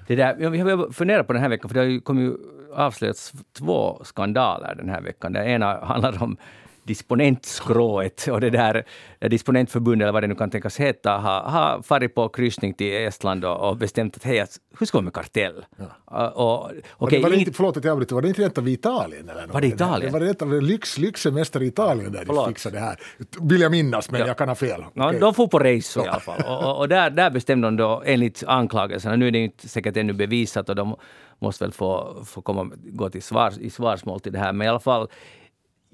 Det 0.08 0.15
där, 0.15 0.36
jag 0.39 0.65
har 0.65 0.91
funderat 0.91 1.28
på 1.28 1.34
den 1.34 1.41
här 1.41 1.50
veckan, 1.50 1.70
för 1.70 1.74
det 1.74 1.80
har 1.80 1.88
ju 1.88 2.02
kommit 2.02 2.38
avslöjats 2.74 3.34
två 3.58 4.02
skandaler 4.04 4.76
den 4.76 4.89
här 4.89 5.02
veckan. 5.02 5.34
Den 5.34 5.48
ena 5.48 5.86
handlar 5.86 6.24
om 6.24 6.38
disponentskrået 6.86 8.28
och 8.28 8.41
det 8.41 8.50
där 8.50 8.84
disponentförbundet, 9.30 10.06
eller 10.06 10.13
vad 10.13 10.24
det 10.24 10.28
nu 10.28 10.36
kan 10.36 10.50
tänkas 10.50 10.80
heta, 10.80 11.17
har, 11.17 11.41
har 11.41 11.82
farit 11.82 12.15
på 12.15 12.30
kryssning 12.30 12.74
till 12.74 12.93
Estland 12.93 13.45
och, 13.45 13.69
och 13.69 13.78
bestämt 13.78 14.15
att 14.15 14.24
hej, 14.24 14.45
hur 14.80 14.86
ska 14.86 14.98
vi 14.98 15.04
med 15.04 15.13
kartell? 15.13 15.65
Ja. 15.78 16.30
Och, 16.30 16.71
okay, 16.98 17.21
var 17.21 17.30
det 17.30 17.36
inte, 17.36 17.54
förlåt 17.54 17.78
att 17.78 17.84
jag 17.84 17.91
avbryter, 17.91 18.15
var 18.15 18.21
det 18.21 18.28
inte 18.28 18.41
rent 18.41 18.58
av 18.58 18.69
Italien? 18.69 19.30
Eller 19.30 19.48
var 19.48 19.62
det 19.62 19.67
Italien? 19.67 20.13
Det 20.13 20.19
var 20.19 20.26
rent 20.26 20.41
av 20.41 20.62
lyx, 20.62 20.98
lyxsemester 20.98 21.63
i 21.63 21.67
Italien 21.67 22.12
där 22.12 22.24
förlåt. 22.26 22.45
de 22.45 22.54
fixade 22.54 22.76
det 22.76 22.82
här. 22.82 23.00
Vill 23.41 23.62
jag 23.62 23.71
minnas, 23.71 24.12
men 24.12 24.21
ja. 24.21 24.28
jag 24.28 24.38
kan 24.38 24.48
ha 24.48 24.56
fel. 24.56 24.86
Okay. 24.95 25.19
De 25.19 25.34
får 25.34 25.48
på 25.48 25.60
race 25.60 26.00
i 26.00 26.08
alla 26.08 26.19
fall. 26.19 26.41
Och, 26.48 26.78
och, 26.78 26.89
där, 26.89 27.10
där 27.10 27.30
bestämde 27.30 27.67
de 27.67 27.78
då 27.78 28.04
enligt 28.06 28.43
anklagelserna, 28.48 29.15
nu 29.15 29.28
är 29.28 29.32
det 29.32 29.39
inte 29.39 29.67
säkert 29.67 29.98
ännu 29.98 30.13
bevisat 30.13 30.69
och 30.69 30.76
de 30.76 30.95
måste 31.39 31.63
väl 31.63 31.71
få, 31.71 32.24
få 32.26 32.41
komma, 32.41 32.71
gå 32.76 33.10
till 33.10 33.24
svars, 33.24 33.58
i 33.58 33.69
svarsmål 33.69 34.19
till 34.19 34.32
det 34.32 34.39
här, 34.39 34.54
men 34.54 34.65
i 34.65 34.69
alla 34.69 34.80
fall 34.80 35.08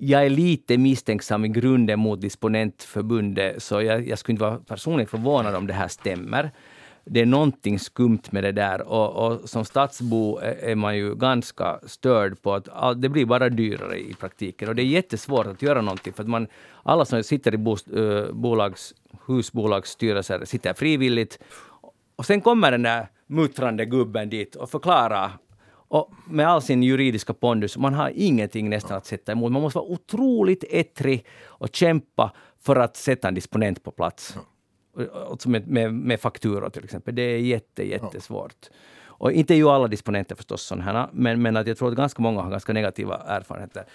jag 0.04 0.26
är 0.26 0.30
lite 0.30 0.78
misstänksam 0.78 1.46
i 1.46 1.48
grunden 1.48 2.00
mot 2.00 2.22
disponentförbundet, 2.22 3.64
så 3.64 3.82
jag, 3.82 4.08
jag 4.08 4.20
skulle 4.20 4.34
inte 4.34 4.44
vara 4.44 4.58
personligen 4.58 5.08
förvånad 5.08 5.56
om 5.56 5.68
det 5.68 5.74
här 5.74 5.88
stämmer. 5.88 6.52
Det 7.06 7.22
är 7.22 7.26
någonting 7.26 7.80
skumt 7.80 8.22
med 8.30 8.44
det 8.44 8.52
där 8.52 8.82
och, 8.82 9.26
och 9.26 9.50
som 9.50 9.66
stadsbo 9.66 10.38
är 10.40 10.76
man 10.76 10.98
ju 10.98 11.16
ganska 11.16 11.80
störd 11.88 12.42
på 12.42 12.54
att 12.54 12.70
all, 12.70 13.02
det 13.02 13.10
blir 13.10 13.26
bara 13.26 13.50
dyrare 13.50 14.00
i 14.00 14.14
praktiken 14.14 14.70
och 14.70 14.76
det 14.76 14.82
är 14.82 14.86
jättesvårt 14.86 15.48
att 15.48 15.62
göra 15.62 15.82
någonting 15.82 16.14
för 16.14 16.24
att 16.24 16.30
man, 16.30 16.48
alla 16.84 17.06
som 17.06 17.24
sitter 17.24 17.54
i 17.54 17.58
bost, 17.58 17.88
uh, 17.94 18.32
bolags, 18.32 18.94
husbolagsstyrelser 19.28 20.46
sitter 20.46 20.74
frivilligt 20.74 21.40
och 22.16 22.26
sen 22.26 22.42
kommer 22.42 22.72
den 22.72 22.84
där 22.84 23.08
muttrande 23.28 23.86
gubben 23.86 24.30
dit 24.30 24.56
och 24.56 24.70
förklarar 24.70 25.32
och 25.92 26.12
med 26.28 26.48
all 26.48 26.62
sin 26.62 26.84
juridiska 26.84 27.34
pondus, 27.34 27.78
man 27.78 27.94
har 27.94 28.12
ingenting 28.16 28.70
nästan 28.70 28.98
att 28.98 29.06
sätta 29.06 29.32
emot. 29.32 29.52
Man 29.52 29.62
måste 29.62 29.80
vara 29.80 29.90
otroligt 29.90 30.64
ettrig 30.70 31.26
och 31.46 31.76
kämpa 31.76 32.32
för 32.60 32.76
att 32.76 32.96
sätta 32.96 33.28
en 33.28 33.34
disponent 33.34 33.84
på 33.84 33.92
plats. 33.92 34.38
Med, 35.46 35.68
med, 35.68 35.94
med 35.94 36.20
fakturor 36.20 36.70
till 36.70 36.84
exempel. 36.84 37.16
Det 37.16 37.22
är 37.22 37.38
jätte, 37.38 37.88
jättesvårt. 37.88 38.70
Och 39.04 39.32
inte 39.32 39.54
ju 39.54 39.70
alla 39.70 39.88
disponenter 39.88 40.36
förstås 40.36 40.62
sådana 40.62 40.84
här, 40.84 41.10
men, 41.14 41.42
men 41.42 41.58
att 41.58 41.68
jag 41.68 41.78
tror 41.78 41.90
att 41.90 41.98
ganska 41.98 42.22
många 42.22 42.42
har 42.42 42.52
ganska 42.52 42.74
negativa 42.74 43.18
erfarenheter. 43.18 43.86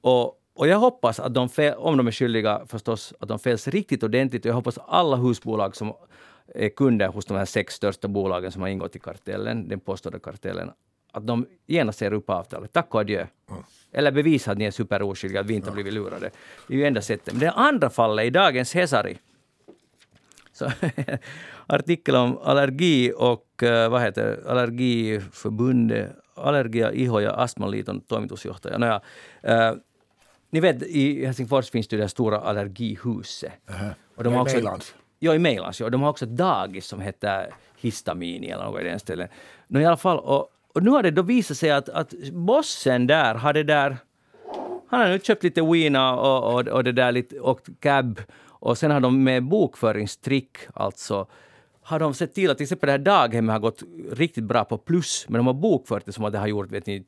Och, 0.00 0.40
och 0.54 0.68
jag 0.68 0.78
hoppas 0.78 1.20
att 1.20 1.34
de, 1.34 1.48
fel, 1.48 1.74
om 1.74 1.96
de 1.96 2.06
är 2.06 2.12
skyldiga 2.12 2.62
förstås, 2.66 3.14
att 3.20 3.28
de 3.28 3.38
fälls 3.38 3.68
riktigt 3.68 4.02
ordentligt. 4.02 4.44
Och 4.44 4.48
jag 4.48 4.54
hoppas 4.54 4.78
att 4.78 4.84
alla 4.88 5.16
husbolag 5.16 5.76
som 5.76 5.92
är 6.54 6.68
kunder 6.68 7.08
hos 7.08 7.26
de 7.26 7.36
här 7.36 7.44
sex 7.44 7.74
största 7.74 8.08
bolagen 8.08 8.52
som 8.52 8.62
har 8.62 8.68
ingått 8.68 8.96
i 8.96 8.98
kartellen, 8.98 9.68
den 9.68 9.80
påstådda 9.80 10.18
kartellen, 10.18 10.70
att 11.12 11.26
de 11.26 11.46
genast 11.66 11.98
säger 11.98 12.12
upp 12.12 12.30
avtalet. 12.30 12.72
Tack 12.72 12.94
och 12.94 13.00
adjö. 13.00 13.26
Mm. 13.50 13.62
Eller 13.92 14.10
bevisa 14.12 14.52
att 14.52 14.58
ni 14.58 14.64
är 14.64 14.70
superoskyldiga, 14.70 15.40
att 15.40 15.46
vi 15.46 15.54
inte 15.54 15.68
har 15.68 15.74
blivit 15.74 15.92
lurade. 15.92 16.30
Det 16.68 16.74
är 16.74 16.78
ju 16.78 16.86
enda 16.86 17.02
sättet. 17.02 17.34
Men 17.34 17.40
det 17.40 17.50
andra 17.50 17.90
fallet 17.90 18.24
i 18.24 18.30
dagens 18.30 18.74
Hesari, 18.74 19.18
så, 20.52 20.70
artikel 21.66 22.16
om 22.16 22.38
allergi 22.38 23.12
och 23.16 23.62
uh, 23.62 23.88
vad 23.88 24.02
heter 24.02 24.44
allergiförbundet, 24.46 26.12
Allergia, 26.34 26.92
Iho 26.92 27.20
ja 27.20 27.30
Astmaliiton 27.30 28.00
toimitusjohtaja. 28.00 28.78
Nåja, 28.78 29.00
uh, 29.48 29.78
ni 30.50 30.60
vet, 30.60 30.82
i 30.82 31.26
Helsingfors 31.26 31.70
finns 31.70 31.88
det 31.88 31.96
det 31.96 32.08
stora 32.08 32.38
allergihuset. 32.38 33.52
Uh-huh. 33.66 33.90
Och 34.16 34.24
de 34.24 34.34
har 34.34 34.42
också, 34.42 34.56
Mejlans. 34.56 34.94
Ja, 35.18 35.34
i 35.34 35.38
Mejlans. 35.38 35.80
Ja. 35.80 35.90
De 35.90 36.02
har 36.02 36.10
också 36.10 36.24
ett 36.24 36.36
dagis 36.36 36.86
som 36.86 37.00
heter 37.00 37.54
Histamini 37.76 38.50
eller 38.50 38.64
något 38.64 38.80
i 38.80 38.84
den 38.84 38.98
ställen. 38.98 39.28
No, 39.68 39.80
i 39.80 39.84
alla 39.84 39.96
fall, 39.96 40.18
och, 40.18 40.48
och 40.72 40.82
nu 40.82 40.90
har 40.90 41.02
det 41.02 41.10
då 41.10 41.22
visat 41.22 41.56
sig 41.56 41.70
att, 41.70 41.88
att 41.88 42.14
bossen 42.32 43.06
där 43.06 43.34
har 43.34 43.52
det 43.52 43.62
där... 43.62 43.96
Han 44.88 45.00
har 45.00 45.08
nu 45.08 45.18
köpt 45.18 45.42
lite 45.42 45.62
wina 45.62 46.14
och, 46.16 46.54
och, 46.54 46.68
och 46.68 46.84
det 46.84 46.92
där 46.92 47.12
lite, 47.12 47.40
och 47.40 47.60
cab 47.80 48.20
och 48.44 48.78
sen 48.78 48.90
har 48.90 49.00
de 49.00 49.24
med 49.24 49.44
bokföringstrick 49.44 50.56
alltså 50.74 51.26
har 51.82 51.98
de 51.98 52.14
sett 52.14 52.34
till 52.34 52.50
att 52.50 52.56
till 52.56 52.64
exempel 52.64 52.86
det 52.86 52.92
här 52.92 52.98
daghemmet 52.98 53.52
har 53.52 53.60
gått 53.60 53.82
riktigt 54.12 54.44
bra 54.44 54.64
på 54.64 54.78
plus, 54.78 55.26
men 55.28 55.38
de 55.38 55.46
har 55.46 55.54
bokfört 55.54 56.06
det 56.06 56.12
som 56.12 56.24
att 56.24 56.32
det 56.32 56.38
har 56.38 56.46
gjort 56.46 56.72
vet 56.72 56.86
ni, 56.86 57.04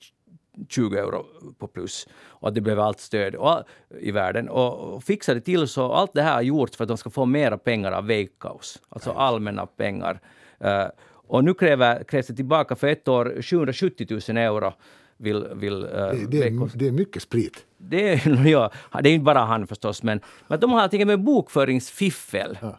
20 0.68 0.98
euro 0.98 1.26
på 1.58 1.66
plus 1.66 2.08
och 2.26 2.48
att 2.48 2.54
det 2.54 2.60
behöver 2.60 2.82
allt 2.82 3.00
stöd 3.00 3.34
och, 3.34 3.62
i 4.00 4.10
världen. 4.10 4.48
Och, 4.48 4.94
och 4.94 5.04
fixade 5.04 5.40
till 5.40 5.68
så 5.68 5.92
allt 5.92 6.14
det 6.14 6.22
här 6.22 6.34
har 6.34 6.42
gjorts 6.42 6.76
för 6.76 6.84
att 6.84 6.88
de 6.88 6.96
ska 6.96 7.10
få 7.10 7.26
mera 7.26 7.58
pengar 7.58 7.92
av 7.92 8.06
Veikkaus, 8.06 8.82
alltså 8.88 9.10
allmänna 9.10 9.66
pengar. 9.66 10.20
Uh, 10.64 10.86
och 11.26 11.44
nu 11.44 11.54
kräver, 11.54 12.04
krävs 12.04 12.26
det 12.26 12.34
tillbaka 12.34 12.76
för 12.76 12.86
ett 12.86 13.08
år 13.08 13.42
770 13.42 14.06
000 14.28 14.36
euro 14.36 14.72
vill... 15.16 15.48
vill 15.54 15.84
uh, 15.84 15.90
det, 15.90 16.26
det, 16.28 16.42
är, 16.42 16.78
det 16.78 16.88
är 16.88 16.92
mycket 16.92 17.22
sprit. 17.22 17.66
Det 17.78 18.12
är, 18.12 18.46
ja, 18.46 18.70
det 19.02 19.08
är 19.08 19.14
inte 19.14 19.24
bara 19.24 19.38
han 19.38 19.66
förstås, 19.66 20.02
men, 20.02 20.20
men 20.48 20.60
de 20.60 20.70
har 20.70 20.88
till 20.88 21.06
med 21.06 21.20
bokföringsfiffel. 21.20 22.58
Ja. 22.62 22.78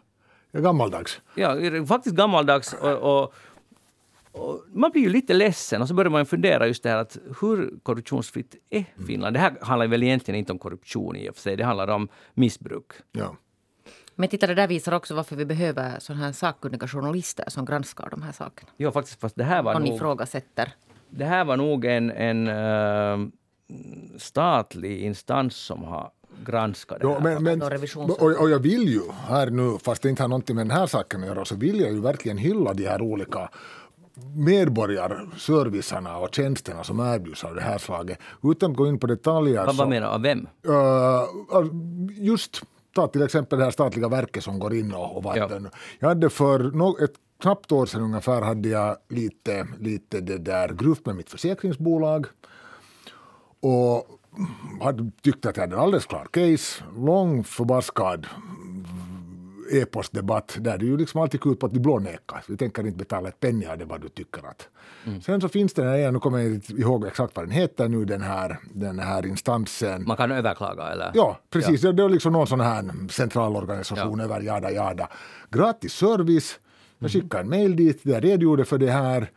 Är 0.52 0.60
gammaldags. 0.60 1.20
Ja, 1.34 1.56
faktiskt 1.86 2.16
gammaldags. 2.16 2.72
Och, 2.72 3.32
och, 4.32 4.64
man 4.72 4.90
blir 4.90 5.02
ju 5.02 5.08
lite 5.08 5.34
ledsen 5.34 5.82
och 5.82 5.88
så 5.88 5.94
börjar 5.94 6.10
man 6.10 6.26
fundera 6.26 6.66
just 6.66 6.82
det 6.82 6.88
här 6.88 6.96
att 6.96 7.18
hur 7.40 7.78
korruptionsfritt 7.82 8.54
är 8.70 8.84
Finland? 9.06 9.36
Det 9.36 9.40
här 9.40 9.54
handlar 9.60 9.86
väl 9.86 10.02
egentligen 10.02 10.38
inte 10.38 10.52
om 10.52 10.58
korruption 10.58 11.16
i 11.16 11.30
och 11.30 11.34
för 11.34 11.42
sig, 11.42 11.56
det 11.56 11.64
handlar 11.64 11.88
om 11.88 12.08
missbruk. 12.34 12.92
Ja. 13.12 13.36
Men 14.18 14.28
titta, 14.28 14.46
det 14.46 14.54
där 14.54 14.68
visar 14.68 14.92
också 14.92 15.14
varför 15.14 15.36
vi 15.36 15.44
behöver 15.44 15.98
sådana 15.98 16.24
här 16.24 16.32
sakkunniga 16.32 16.88
journalister 16.88 17.44
som 17.48 17.64
granskar 17.64 18.08
de 18.10 18.22
här 18.22 18.32
sakerna. 18.32 18.70
Ja, 18.76 18.92
faktiskt, 18.92 19.20
fast 19.20 19.36
det 19.36 19.44
här 19.44 19.62
var 19.62 19.72
Någon 19.72 19.82
nog... 19.82 19.94
ifrågasätter. 19.94 20.74
Det 21.10 21.24
här 21.24 21.44
var 21.44 21.56
nog 21.56 21.84
en, 21.84 22.10
en 22.10 22.48
uh, 22.48 23.28
statlig 24.18 25.00
instans 25.00 25.56
som 25.56 25.84
har 25.84 26.10
granskat 26.44 27.00
det 27.00 27.08
här. 27.08 27.14
Ja, 27.14 27.20
men, 27.20 27.42
men, 27.42 27.62
och, 27.96 28.40
och, 28.40 28.50
jag 28.50 28.58
vill 28.58 28.88
ju 28.88 29.00
här 29.28 29.50
nu, 29.50 29.78
fast 29.82 30.02
det 30.02 30.08
inte 30.08 30.22
har 30.22 30.28
någonting 30.28 30.56
med 30.56 30.66
den 30.66 30.76
här 30.76 30.86
saken 30.86 31.20
att 31.20 31.26
göra, 31.26 31.44
så 31.44 31.56
vill 31.56 31.80
jag 31.80 31.92
ju 31.92 32.00
verkligen 32.00 32.38
hylla 32.38 32.74
de 32.74 32.86
här 32.86 33.02
olika 33.02 33.50
medborgarservicerna 34.36 36.18
och 36.18 36.34
tjänsterna 36.34 36.84
som 36.84 37.00
erbjuds 37.00 37.44
av 37.44 37.54
det 37.54 37.60
här 37.60 37.78
slaget. 37.78 38.18
Utan 38.42 38.70
att 38.70 38.76
gå 38.76 38.88
in 38.88 38.98
på 38.98 39.06
detaljer. 39.06 39.66
Vad, 39.66 39.76
vad 39.76 39.88
menar 39.88 40.06
du? 40.06 40.14
Av 40.14 40.22
vem? 40.22 40.46
Uh, 40.68 41.24
just 42.10 42.62
ta 42.96 43.08
till 43.08 43.22
exempel 43.22 43.58
det 43.58 43.64
här 43.64 43.70
statliga 43.70 44.08
verket 44.08 44.44
som 44.44 44.58
går 44.58 44.74
in 44.74 44.94
och, 44.94 45.16
och 45.16 45.22
vatten. 45.22 45.68
Ja. 45.72 45.78
Jag 45.98 46.08
hade 46.08 46.30
för 46.30 46.58
no, 46.58 47.04
ett 47.04 47.14
knappt 47.42 47.72
år 47.72 47.86
sedan 47.86 48.02
ungefär 48.02 48.42
hade 48.42 48.68
jag 48.68 48.96
lite, 49.08 49.66
lite 49.80 50.20
det 50.20 50.38
där 50.38 50.68
gruft 50.68 51.06
med 51.06 51.16
mitt 51.16 51.30
försäkringsbolag. 51.30 52.26
Och 53.60 54.06
hade 54.80 55.10
tyckt 55.22 55.46
att 55.46 55.56
jag 55.56 55.62
hade 55.62 55.76
en 55.76 55.82
alldeles 55.82 56.06
klar 56.06 56.26
case. 56.30 56.84
Lång 56.96 57.44
förbaskad 57.44 58.26
e-postdebatt 59.70 60.56
där 60.60 60.78
det 60.78 60.84
ju 60.84 60.96
liksom 60.96 61.20
alltid 61.20 61.40
går 61.40 61.52
ut 61.52 61.60
på 61.60 61.66
att 61.66 61.74
de 61.74 61.80
blånekar. 61.80 62.44
Vi 62.48 62.56
tänker 62.56 62.86
inte 62.86 62.98
betala 62.98 63.28
ett 63.28 63.40
penny 63.40 63.66
av 63.66 63.78
det 63.78 63.84
vad 63.84 64.00
du 64.00 64.08
tycker 64.08 64.46
att. 64.46 64.68
Mm. 65.04 65.20
Sen 65.20 65.40
så 65.40 65.48
finns 65.48 65.74
det 65.74 65.82
den 65.82 65.92
här, 65.92 66.12
nu 66.12 66.18
kommer 66.18 66.38
jag 66.38 66.54
inte 66.54 66.72
ihåg 66.72 67.06
exakt 67.06 67.36
vad 67.36 67.44
den 67.44 67.52
heter 67.52 67.88
nu, 67.88 68.04
den 68.04 68.22
här, 68.22 68.58
den 68.74 68.98
här 68.98 69.26
instansen. 69.26 70.04
Man 70.06 70.16
kan 70.16 70.32
överklaga 70.32 70.88
eller? 70.88 71.10
Ja, 71.14 71.38
precis. 71.50 71.82
Ja. 71.82 71.92
Det 71.92 72.02
är 72.02 72.08
liksom 72.08 72.32
någon 72.32 72.46
sån 72.46 72.60
här 72.60 73.08
centralorganisation 73.10 74.18
ja. 74.18 74.24
över 74.24 74.40
jada 74.40 74.70
jada. 74.70 75.08
Gratis 75.50 75.92
service. 75.92 76.58
Jag 76.98 77.10
skickade 77.10 77.42
en 77.42 77.48
mail 77.48 77.76
dit, 77.76 78.00
där 78.02 78.12
jag 78.12 78.24
redogjorde 78.24 78.64
för 78.64 78.78
det 78.78 78.90
här. 78.90 79.30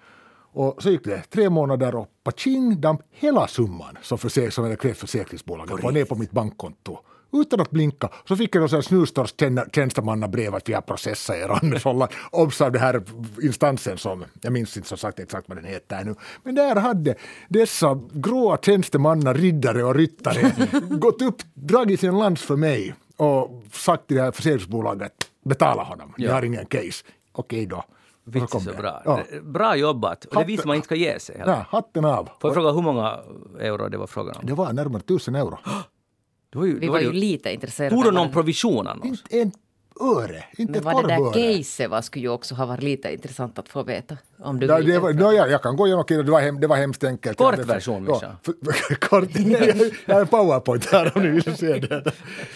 Och 0.51 0.83
så 0.83 0.89
gick 0.89 1.03
det 1.03 1.21
tre 1.29 1.49
månader 1.49 1.95
och 1.95 2.07
paching, 2.23 2.81
damp 2.81 3.01
hela 3.11 3.47
summan 3.47 3.97
som, 4.01 4.17
försek, 4.17 4.53
som 4.53 4.75
krävt 4.75 4.97
försäkringsbolaget 4.97 5.83
var 5.83 5.91
ner 5.91 6.05
på 6.05 6.15
mitt 6.15 6.31
bankkonto 6.31 6.99
utan 7.33 7.61
att 7.61 7.71
blinka. 7.71 8.09
Så 8.25 8.35
fick 8.35 8.55
jag 8.55 8.73
en 8.73 8.83
snustorrs 8.83 9.33
tjänstemannabrev 9.71 10.55
att 10.55 10.69
vi 10.69 10.73
har 10.73 10.81
processat 10.81 11.35
er 11.35 11.49
Anders 11.63 11.83
Holland. 11.83 12.11
Obs 12.31 12.61
av 12.61 12.71
den 12.71 12.81
här 12.81 13.03
instansen 13.41 13.97
som, 13.97 14.25
jag 14.41 14.53
minns 14.53 14.77
inte 14.77 14.89
som 14.89 14.97
sagt 14.97 15.19
exakt 15.19 15.49
vad 15.49 15.57
den 15.57 15.65
heter 15.65 16.03
nu. 16.03 16.15
Men 16.43 16.55
där 16.55 16.75
hade 16.75 17.15
dessa 17.47 17.99
gråa 18.11 18.57
tjänstemannar, 18.57 19.33
riddare 19.33 19.83
och 19.83 19.95
ryttare 19.95 20.51
gått 20.89 21.21
upp, 21.21 21.41
dragit 21.53 21.99
sin 21.99 22.17
lans 22.17 22.41
för 22.41 22.55
mig 22.55 22.95
och 23.17 23.63
sagt 23.71 24.07
till 24.07 24.17
det 24.17 24.23
här 24.23 24.31
försäkringsbolaget 24.31 25.13
betala 25.45 25.83
honom, 25.83 26.13
ja. 26.17 26.25
jag 26.25 26.33
har 26.33 26.43
ingen 26.43 26.65
case. 26.65 27.05
Okej 27.31 27.65
då. 27.65 27.83
Vits 28.23 28.51
så 28.51 28.59
bra. 28.59 29.01
Ja. 29.05 29.19
Bra 29.43 29.75
jobbat. 29.75 30.25
Och 30.25 30.35
det 30.35 30.43
visar 30.43 30.67
man 30.67 30.75
inte 30.75 30.85
ska 30.85 30.95
ge 30.95 31.19
sig. 31.19 31.43
Ja, 31.45 31.65
hatten 31.69 32.05
av. 32.05 32.25
Får 32.25 32.49
jag 32.49 32.53
fråga 32.53 32.71
hur 32.71 32.81
många 32.81 33.19
euro 33.59 33.89
det 33.89 33.97
var 33.97 34.07
frågan 34.07 34.35
om? 34.35 34.45
Det 34.45 34.53
var 34.53 34.73
närmare 34.73 35.01
tusen 35.01 35.35
euro. 35.35 35.57
Var 36.55 36.65
ju, 36.65 36.79
vi 36.79 36.87
var, 36.87 36.93
var 36.93 37.01
ju 37.01 37.11
lite 37.11 37.53
intresserade. 37.53 37.95
Tog 37.95 38.03
du 38.03 38.11
någon 38.11 38.31
provision 38.31 38.87
annars? 38.87 39.05
Inte 39.05 39.39
en 39.39 39.51
öre, 39.99 40.43
inte 40.57 40.71
Men 40.73 40.83
vad 40.83 41.07
det 41.07 41.15
där 41.15 41.57
caset 41.57 41.89
var 41.89 42.01
skulle 42.01 42.25
ju 42.25 42.29
också 42.29 42.55
ha 42.55 42.65
varit 42.65 42.83
lite 42.83 43.13
intressant 43.13 43.59
att 43.59 43.69
få 43.69 43.83
veta. 43.83 44.17
Om 44.39 44.59
du 44.59 44.67
ja, 44.67 44.79
det 44.79 44.99
var, 44.99 45.13
no, 45.13 45.31
ja, 45.31 45.47
jag 45.47 45.63
kan 45.63 45.75
gå 45.75 45.87
igenom 45.87 46.05
det, 46.07 46.23
var, 46.23 46.41
hem, 46.41 46.59
det 46.59 46.67
var 46.67 46.75
hemskt 46.75 47.03
enkelt. 47.03 47.37
Kort 47.37 47.59
version, 47.59 48.03
Mischa. 48.03 48.35
Ja, 48.43 48.95
kort, 48.99 49.29
jag 50.05 50.15
har 50.15 50.21
en 50.21 50.27
powerpoint 50.27 50.85
här 50.85 51.17
om 51.17 51.23
ni 51.23 51.29
vill 51.29 51.57
se 51.57 51.79
det. 51.79 52.11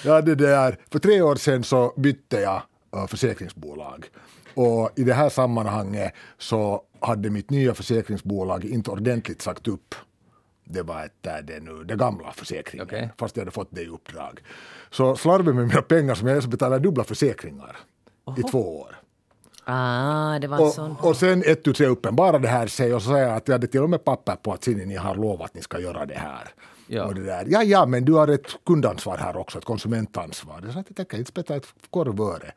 Ja, 0.06 0.22
det 0.22 0.36
där. 0.36 0.78
För 0.92 1.00
tre 1.00 1.22
år 1.22 1.36
sedan 1.36 1.64
så 1.64 1.94
bytte 1.98 2.40
jag 2.40 2.62
uh, 2.96 3.08
försäkringsbolag. 3.08 4.06
Och 4.54 4.90
i 4.96 5.04
det 5.04 5.14
här 5.14 5.30
sammanhanget 5.30 6.14
så 6.38 6.82
hade 7.00 7.30
mitt 7.30 7.50
nya 7.50 7.74
försäkringsbolag 7.74 8.66
inte 8.66 8.92
ordentligt 8.92 9.42
sagt 9.42 9.68
upp 9.68 9.96
det 10.64 10.84
var 10.84 11.06
ett, 11.06 11.28
äh, 11.28 11.34
det, 11.44 11.60
nu, 11.60 11.84
det 11.84 11.96
gamla 11.96 12.32
försäkringen, 12.32 12.88
okay. 12.88 13.08
fast 13.18 13.36
jag 13.36 13.42
hade 13.42 13.52
fått 13.52 13.68
det 13.72 13.82
i 13.82 13.88
uppdrag. 13.88 14.40
Så 14.92 15.16
slarvade 15.16 15.54
med 15.54 15.68
mina 15.68 15.82
pengar 15.82 16.16
som 16.16 16.28
jag 16.28 16.44
så 16.44 16.50
betalade 16.50 16.84
dubbla 16.84 17.04
försäkringar 17.04 17.78
Oho. 18.26 18.40
i 18.40 18.44
två 18.44 18.80
år. 18.80 18.96
Ah, 19.66 20.40
det 20.40 20.48
var 20.48 20.62
och, 20.62 20.74
sån. 20.74 20.96
och 21.02 21.18
sen 21.18 21.44
ett 21.46 21.64
tu 21.64 21.74
tre 21.74 21.88
uppenbara 21.88 22.40
det 22.40 22.48
här 22.48 22.68
sig 22.68 22.94
och 22.94 23.02
så 23.02 23.18
jag 23.18 23.36
att 23.36 23.48
jag 23.48 23.54
hade 23.54 23.68
till 23.68 23.82
och 23.82 23.90
med 23.90 24.04
papper 24.04 24.36
på 24.36 24.54
att 24.54 24.68
ni 24.68 24.96
har 24.96 25.16
lovat 25.16 25.46
att 25.46 25.56
ni 25.56 25.62
ska 25.62 25.80
göra 25.80 26.06
det 26.06 26.18
här. 26.18 26.54
Ja. 26.88 27.06
Och 27.06 27.16
det 27.16 27.24
där. 27.24 27.46
ja, 27.48 27.64
ja, 27.64 27.86
men 27.86 28.06
du 28.06 28.14
har 28.14 28.28
ett 28.28 28.48
kundansvar 28.66 29.18
här 29.18 29.38
också, 29.38 29.58
ett 29.58 29.66
konsumentansvar. 29.66 30.62
Jag 30.64 30.74
sa 30.74 30.80
att 30.80 30.86
jag 30.90 30.96
tänker 30.96 31.18
inte 31.18 31.30
spetta 31.30 31.56
ett 31.56 31.68
korvöre 31.90 32.54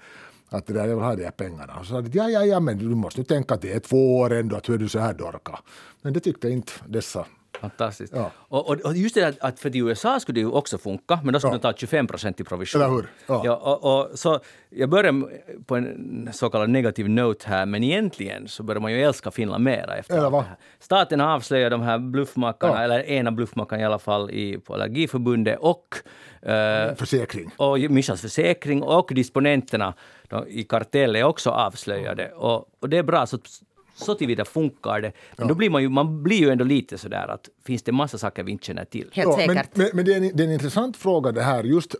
att 0.49 0.67
det 0.67 0.73
där, 0.73 0.87
jag 0.87 0.97
vill 0.97 1.05
ha 1.05 1.17
de 1.17 1.25
här 1.25 1.31
pengarna. 1.31 1.77
Och 1.81 1.87
så 1.87 1.93
sa 1.93 2.01
de, 2.01 2.19
ja, 2.19 2.31
ja, 2.31 2.45
ja, 2.45 2.61
men 2.61 2.79
du 2.79 2.85
måste 2.85 3.21
nu 3.21 3.25
tänka 3.25 3.55
att 3.55 3.63
det 3.63 3.73
är 3.73 3.81
två 3.81 4.19
år 4.19 4.33
ändå, 4.33 4.57
att 4.57 4.69
hur 4.69 4.75
är 4.75 4.79
du 4.79 4.89
så 4.89 4.99
här 4.99 5.15
dorka? 5.15 5.59
Men 6.03 6.13
det 6.13 6.21
tyckte 6.21 6.49
inte 6.49 6.73
dessa 6.87 7.27
Fantastiskt. 7.61 8.13
Ja. 8.17 8.31
Och, 8.37 8.71
och, 8.71 8.97
just 8.97 9.15
det 9.15 9.37
att 9.41 9.61
för 9.61 9.77
i 9.77 9.79
USA 9.79 10.21
skulle 10.21 10.37
det 10.37 10.41
ju 10.41 10.51
också 10.51 10.79
funka, 10.79 11.21
men 11.25 11.33
då 11.33 11.41
skulle 11.41 11.55
ja. 11.55 11.59
de 11.59 11.73
ta 11.73 11.79
25 11.79 12.07
procent 12.07 12.41
i 12.41 12.45
provision. 12.45 12.83
Eller 12.83 12.95
hur? 12.95 13.07
Ja. 13.27 13.43
ja 13.45 13.57
och, 13.57 14.01
och, 14.01 14.19
så 14.19 14.41
jag 14.71 14.89
börjar 14.89 15.31
på 15.67 15.77
en 15.77 16.29
så 16.33 16.51
kallad 16.51 16.71
negativ 16.71 17.09
note 17.09 17.49
här, 17.49 17.67
men 17.67 17.85
egentligen 17.85 18.49
så 18.49 18.63
börjar 18.63 18.81
man 18.81 18.93
ju 18.93 19.03
älska 19.03 19.31
Finland 19.31 19.65
mera 19.65 19.97
efter 19.97 20.19
Eller 20.19 20.31
vad? 20.31 20.45
Staten 20.79 21.21
har 21.21 21.29
avslöjat 21.29 21.71
de 21.71 21.83
här 21.83 21.99
bluffmakarna, 21.99 22.75
ja. 22.75 22.83
eller 22.83 23.03
ena 23.03 23.33
bluffmakaren 23.33 23.83
i 23.83 23.85
alla 23.85 23.99
fall, 23.99 24.31
i, 24.31 24.59
på 24.59 24.75
Allergiförbundet 24.75 25.59
och 25.61 25.97
Uh, 26.37 26.95
försäkring. 26.95 27.51
Och 27.57 27.79
Michas 27.79 28.21
försäkring 28.21 28.83
och 28.83 29.11
disponenterna 29.15 29.95
de, 30.29 30.49
i 30.49 30.65
kartell 30.65 31.17
är 31.17 31.25
också 31.25 31.51
avslöjade. 31.51 32.33
Och, 32.33 32.69
och 32.81 32.89
det 32.89 32.99
är 32.99 33.03
bra. 33.03 33.27
Så 33.27 33.39
så 33.97 34.15
tillvida 34.15 34.45
funkar 34.45 35.01
det. 35.01 35.13
Men 35.37 35.49
då 35.49 35.55
blir 35.55 35.71
man 35.71 35.83
ju, 35.83 35.89
man 35.89 36.23
blir 36.23 36.37
ju 36.39 36.51
ändå 36.51 36.65
lite 36.65 36.99
sådär 36.99 37.29
att 37.29 37.49
finns 37.67 37.83
det 37.83 37.93
massa 37.93 38.19
saker 38.19 38.43
vi 38.43 38.53
inte 38.53 38.67
känner 38.67 38.85
till? 38.85 39.11
Helt 39.13 39.29
Ja, 39.29 39.37
men, 39.47 39.57
säkert. 39.57 39.77
men, 39.77 39.91
men 39.93 40.05
det, 40.05 40.13
är 40.13 40.17
en, 40.17 40.31
det 40.37 40.43
är 40.43 40.47
en 40.47 40.53
intressant 40.53 40.97
fråga 40.97 41.33
det 41.33 41.43
här. 41.43 41.65
Just 41.65 41.95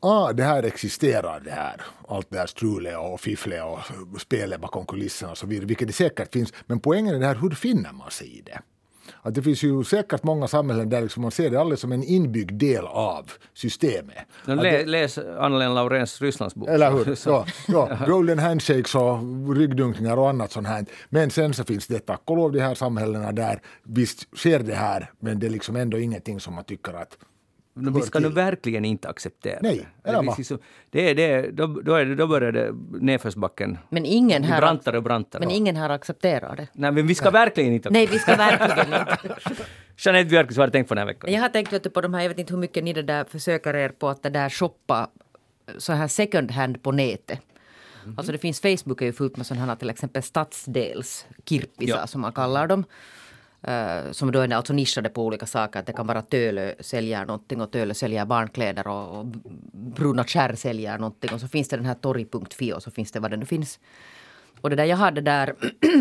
ah, 0.00 0.32
det 0.32 0.42
här 0.42 0.62
existerar 0.62 1.40
det 1.40 1.50
här. 1.50 1.80
Allt 2.08 2.30
det 2.30 2.38
här 2.38 2.46
strulet 2.46 2.98
och 2.98 3.20
fifflet 3.20 3.62
och 3.64 4.20
spelet 4.20 4.60
bakom 4.60 4.86
kulisserna 4.86 5.30
och 5.32 5.38
så 5.38 5.46
vidare. 5.46 5.66
Vilket 5.66 5.86
det 5.88 5.92
säkert 5.94 6.32
finns. 6.32 6.52
Men 6.66 6.80
poängen 6.80 7.14
är 7.14 7.18
det 7.18 7.26
här, 7.26 7.34
hur 7.34 7.50
finner 7.50 7.92
man 7.92 8.10
sig 8.10 8.38
i 8.38 8.42
det? 8.42 8.60
Att 9.22 9.34
det 9.34 9.42
finns 9.42 9.62
ju 9.62 9.84
säkert 9.84 10.22
många 10.22 10.48
samhällen 10.48 10.88
där 10.88 11.00
liksom 11.02 11.22
man 11.22 11.30
ser 11.30 11.50
det 11.50 11.60
alldeles 11.60 11.80
som 11.80 11.92
en 11.92 12.02
inbyggd 12.04 12.52
del 12.58 12.84
av 12.86 13.30
systemet. 13.54 14.16
Lä, 14.44 14.54
det- 14.62 14.86
läs 14.86 15.18
Anna-Lena 15.18 15.74
Laurens 15.74 16.20
Rysslandsbok. 16.22 16.68
Eller 16.68 16.90
hur? 16.90 17.18
Ja, 17.26 17.46
ja. 17.68 17.98
Golden 18.06 18.38
handshakes 18.38 18.94
och 18.94 19.18
ryggdunkningar 19.56 20.16
och 20.16 20.28
annat 20.28 20.52
sånt 20.52 20.66
här. 20.68 20.84
Men 21.08 21.30
sen 21.30 21.54
så 21.54 21.64
finns 21.64 21.86
det 21.86 21.98
tack 21.98 22.22
och 22.24 22.36
lov 22.36 22.52
de 22.52 22.60
här 22.60 22.74
samhällena 22.74 23.32
där 23.32 23.60
visst 23.82 24.36
sker 24.36 24.58
det 24.58 24.74
här 24.74 25.10
men 25.20 25.38
det 25.38 25.46
är 25.46 25.50
liksom 25.50 25.76
ändå 25.76 25.98
ingenting 25.98 26.40
som 26.40 26.54
man 26.54 26.64
tycker 26.64 26.92
att 26.92 27.18
vi 27.78 28.00
ska 28.02 28.18
nu 28.18 28.28
verkligen 28.28 28.84
inte 28.84 29.08
acceptera 29.08 29.58
Nej, 29.62 29.86
det. 30.02 30.08
eller 30.10 30.36
Det, 30.90 31.10
är, 31.10 31.14
det, 31.14 31.50
då, 31.50 31.66
då, 31.66 31.94
är 31.94 32.04
det, 32.04 32.14
då 32.14 32.26
börjar 32.26 32.52
det 32.52 32.74
nedförsbacken 33.00 33.78
Men 33.88 34.04
ingen 34.06 34.44
här, 34.44 34.60
brantare 34.60 34.96
och 34.96 35.02
brantare. 35.02 35.40
men 35.40 35.50
ingen 35.50 35.76
här 35.76 35.90
accepterar 35.90 36.56
det. 36.56 36.68
Nej, 36.72 36.92
men 36.92 37.06
vi 37.06 37.14
ska 37.14 37.30
verkligen 37.30 37.72
inte... 37.72 37.90
Nej, 37.90 38.06
vi 38.06 38.18
ska 38.18 38.36
verkligen 38.36 39.00
inte. 39.00 39.18
Jeanette 39.96 40.28
Björkqvist, 40.30 40.58
vad 40.58 40.62
har 40.62 40.66
du 40.66 40.72
tänkt 40.72 40.88
på 40.88 40.94
den 40.94 40.98
här 41.02 41.06
veckan? 41.06 41.32
Jag 41.32 41.40
har 41.40 41.48
tänkt 41.48 41.72
vet 41.72 41.82
du, 41.82 41.90
på 41.90 42.00
de 42.00 42.14
här, 42.14 42.22
jag 42.22 42.28
vet 42.28 42.38
inte 42.38 42.52
hur 42.52 42.60
mycket 42.60 42.84
ni 42.84 42.92
det 42.92 43.02
där 43.02 43.24
försöker 43.24 43.76
er 43.76 43.88
på 43.88 44.08
att 44.08 44.22
det 44.22 44.30
där 44.30 44.48
shoppa 44.48 45.10
så 45.78 45.92
här 45.92 46.08
second 46.08 46.50
hand 46.50 46.82
på 46.82 46.92
nätet. 46.92 47.40
Alltså 48.16 48.32
det 48.32 48.38
finns 48.38 48.60
Facebook 48.60 49.02
är 49.02 49.06
ju 49.06 49.12
fullt 49.12 49.36
med 49.36 49.46
sådana 49.46 49.66
här 49.66 49.76
till 49.76 49.90
exempel 49.90 50.22
stadsdelskirppisar 50.22 51.96
Ja. 51.98 52.06
som 52.06 52.20
man 52.20 52.32
kallar 52.32 52.66
dem. 52.66 52.84
Eh, 53.62 54.12
som 54.12 54.32
då 54.32 54.40
är 54.40 54.54
alltså 54.54 54.72
nischade 54.72 55.08
på 55.08 55.24
olika 55.24 55.46
saker. 55.46 55.82
Det 55.86 55.92
kan 55.92 56.06
vara 56.06 56.22
Tölö 56.22 56.74
säljer 56.80 57.26
någonting 57.26 57.60
och 57.60 57.70
Tölö 57.70 57.94
säljer 57.94 58.24
barnkläder 58.24 58.86
och, 58.86 59.18
och 59.18 59.26
Bruna 59.72 60.24
Kärr 60.24 60.54
säljer 60.54 60.98
någonting. 60.98 61.32
Och 61.34 61.40
så 61.40 61.48
finns 61.48 61.68
det 61.68 61.76
den 61.76 61.86
här 61.86 61.94
torg.fi 61.94 62.72
och 62.72 62.82
så 62.82 62.90
finns 62.90 63.12
det 63.12 63.20
vad 63.20 63.30
det 63.30 63.36
nu 63.36 63.46
finns. 63.46 63.78
Och 64.60 64.70
det 64.70 64.76
där 64.76 64.84
jag 64.84 64.96
hade 64.96 65.20
där, 65.20 65.54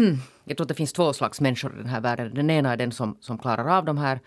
jag 0.43 0.57
tror 0.57 0.65
att 0.65 0.67
det 0.67 0.73
finns 0.73 0.93
två 0.93 1.13
slags 1.13 1.41
människor 1.41 1.73
i 1.73 1.77
den 1.77 1.89
här 1.89 2.01
världen. 2.01 2.33
Den 2.33 2.49
ena 2.49 2.73
är 2.73 2.77
den 2.77 2.91
som, 2.91 3.17
som 3.19 3.37
klarar 3.37 3.77
av 3.77 3.85
de 3.85 3.97
här 3.97 4.19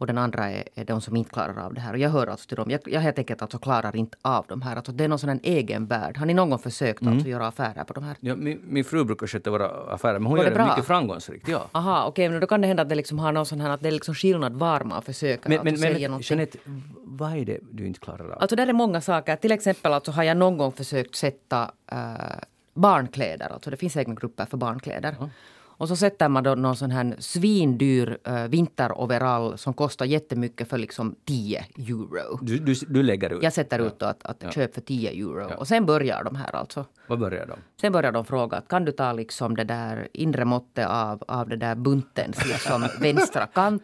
och 0.00 0.06
den 0.06 0.18
andra 0.18 0.50
är, 0.50 0.64
är 0.74 0.84
de 0.84 1.00
som 1.00 1.16
inte 1.16 1.30
klarar 1.30 1.58
av 1.58 1.74
det 1.74 1.80
här. 1.80 1.92
Och 1.92 1.98
jag 1.98 2.10
hör 2.10 2.26
alltså 2.26 2.48
till 2.48 2.56
dem. 2.56 2.70
Jag, 2.70 2.80
jag 2.84 3.00
helt 3.00 3.18
enkelt 3.18 3.42
alltså 3.42 3.58
klarar 3.58 3.96
inte 3.96 4.16
av 4.22 4.44
de 4.48 4.62
här. 4.62 4.76
Alltså 4.76 4.92
det 4.92 5.04
är 5.04 5.08
någon 5.08 5.18
sån 5.18 5.40
egen 5.42 5.86
värld. 5.86 6.16
Har 6.16 6.26
ni 6.26 6.34
någon 6.34 6.50
gång 6.50 6.58
försökt 6.58 7.06
alltså 7.06 7.28
göra 7.28 7.46
affärer 7.46 7.84
på 7.84 7.92
de 7.92 8.04
här? 8.04 8.16
Ja, 8.20 8.36
min, 8.36 8.60
min 8.64 8.84
fru 8.84 9.04
brukar 9.04 9.26
sköta 9.26 9.50
våra 9.50 9.94
affärer, 9.94 10.18
men 10.18 10.26
hon 10.26 10.36
Går 10.36 10.44
gör 10.44 10.50
det 10.50 10.58
det 10.58 10.66
mycket 10.68 10.84
framgångsrikt. 10.84 11.48
Ja. 11.48 11.68
Aha, 11.72 12.04
okej, 12.06 12.28
men 12.28 12.40
då 12.40 12.46
kan 12.46 12.60
det 12.60 12.66
hända 12.66 12.82
att 12.82 12.88
det 12.88 12.94
liksom 12.94 13.18
har 13.18 13.32
någon 13.32 13.46
sån 13.46 13.60
här 13.60 13.70
att 13.70 13.80
det 13.80 13.88
är 13.88 13.92
liksom 13.92 14.14
skillnad 14.14 14.52
var 14.52 14.84
man 14.84 15.02
försöker 15.02 15.48
Men, 15.48 15.58
alltså 15.58 15.70
men, 15.70 15.78
sälja 15.78 15.98
men 15.98 16.10
någonting. 16.10 16.36
Jeanette, 16.36 16.58
vad 17.04 17.36
är 17.36 17.44
det 17.44 17.58
du 17.70 17.86
inte 17.86 18.00
klarar 18.00 18.30
av? 18.30 18.38
Alltså 18.42 18.56
där 18.56 18.66
är 18.66 18.72
många 18.72 19.00
saker. 19.00 19.36
Till 19.36 19.52
exempel 19.52 19.92
alltså 19.92 20.10
har 20.10 20.22
jag 20.22 20.36
någon 20.36 20.58
gång 20.58 20.72
försökt 20.72 21.14
sätta 21.14 21.70
eh, 21.92 21.98
barnkläder. 22.74 23.48
Alltså 23.52 23.70
det 23.70 23.76
finns 23.76 23.96
egna 23.96 24.14
grupper 24.14 24.46
för 24.46 24.56
barnkläder. 24.56 25.16
Och 25.80 25.88
så 25.88 25.96
sätter 25.96 26.28
man 26.28 26.44
då 26.44 26.54
någon 26.54 26.76
sån 26.76 26.90
här 26.90 27.14
svindyr 27.18 28.18
uh, 28.28 28.48
vinteroverall 28.48 29.58
som 29.58 29.74
kostar 29.74 30.06
jättemycket 30.06 30.68
för 30.68 30.78
liksom 30.78 31.14
10 31.24 31.64
euro. 31.76 32.38
Du, 32.42 32.58
du, 32.58 32.74
du 32.88 33.02
lägger 33.02 33.32
ut. 33.32 33.42
Jag 33.42 33.52
sätter 33.52 33.78
ut 33.78 33.98
då 33.98 34.06
att, 34.06 34.22
att 34.22 34.54
köp 34.54 34.74
för 34.74 34.80
10 34.80 35.10
euro. 35.10 35.54
Och 35.58 35.68
sen 35.68 35.86
börjar 35.86 36.24
de 36.24 36.36
här 36.36 36.56
alltså. 36.56 36.84
Vad 37.06 37.18
börjar 37.18 37.46
de? 37.46 37.54
Sen 37.80 37.92
börjar 37.92 38.12
de 38.12 38.24
fråga 38.24 38.56
att 38.56 38.68
kan 38.68 38.84
du 38.84 38.92
ta 38.92 39.12
liksom 39.12 39.56
det 39.56 39.64
där 39.64 40.08
inre 40.12 40.44
måttet 40.44 40.86
av, 40.86 41.22
av 41.28 41.48
det 41.48 41.56
där 41.56 41.74
buntens 41.74 42.46
liksom 42.46 42.88
vänstra 43.00 43.46
kant 43.46 43.82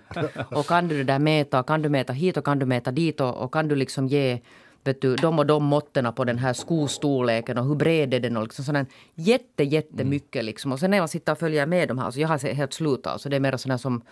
och 0.51 0.67
kan 0.67 0.89
du 0.89 0.97
det 0.97 1.05
där 1.05 1.19
mäta, 1.19 1.63
kan 1.63 1.83
du 1.83 1.89
mäta 1.89 2.13
hit 2.13 2.37
och 2.37 2.45
kan 2.45 2.59
du 2.59 2.67
mäta 2.67 2.91
dit 2.91 3.21
och, 3.21 3.35
och 3.35 3.53
kan 3.53 3.69
du 3.69 3.75
liksom 3.75 4.07
ge 4.07 4.41
vet 4.87 5.01
du, 5.01 5.17
de 5.17 5.39
och 5.39 5.47
de 5.47 5.65
måtten 5.65 6.13
på 6.13 6.25
den 6.25 6.39
här 6.39 6.53
skostorleken 6.53 7.59
och 7.59 7.65
hur 7.65 7.75
bred 7.75 8.15
är 8.15 8.21
den 8.21 8.37
och 8.37 8.43
liksom 8.43 8.65
sådär 8.65 8.87
jätte, 9.15 9.65
jättemycket 9.65 10.45
liksom. 10.45 10.73
Och 10.73 10.81
sen 10.81 10.91
när 10.91 10.99
man 10.99 11.09
sitter 11.09 11.33
och 11.33 11.39
följer 11.39 11.67
med 11.67 11.89
de 11.89 11.99
här, 11.99 12.11
så 12.11 12.21
jag 12.21 12.29
har 12.29 12.55
helt 12.55 12.73
slutat, 12.73 13.13
alltså 13.13 13.29
det 13.29 13.37
är 13.37 13.41
mer 13.41 13.57
sådär 13.57 13.77
som, 13.77 14.03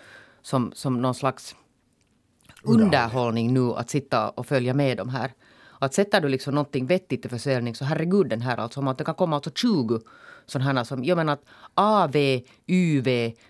som, 0.43 0.73
som 0.75 1.03
någon 1.03 1.15
slags 1.15 1.57
underhållning 2.63 3.55
nu 3.55 3.73
att 3.73 3.91
sitta 3.91 4.31
och 4.31 4.47
följa 4.47 4.75
med 4.75 4.97
de 4.97 5.09
här. 5.09 5.33
Att 5.79 5.95
sätter 5.95 6.21
du 6.21 6.29
liksom 6.29 6.55
någonting 6.55 6.87
vettigt 6.87 7.23
till 7.23 7.31
försäljning 7.31 7.75
så 7.75 7.85
herregud 7.85 8.29
den 8.29 8.41
här 8.41 8.57
alltså, 8.57 8.81
om 8.81 8.89
att 8.89 8.99
det 8.99 9.05
kan 9.05 9.15
komma 9.15 9.37
alltså 9.37 9.51
20 9.51 10.01
sådana 10.47 10.73
här 10.73 10.85
som, 10.85 11.05
jag 11.05 11.17
menar 11.17 11.33
att 11.33 11.45
AV, 11.75 12.17
UV, 12.67 13.07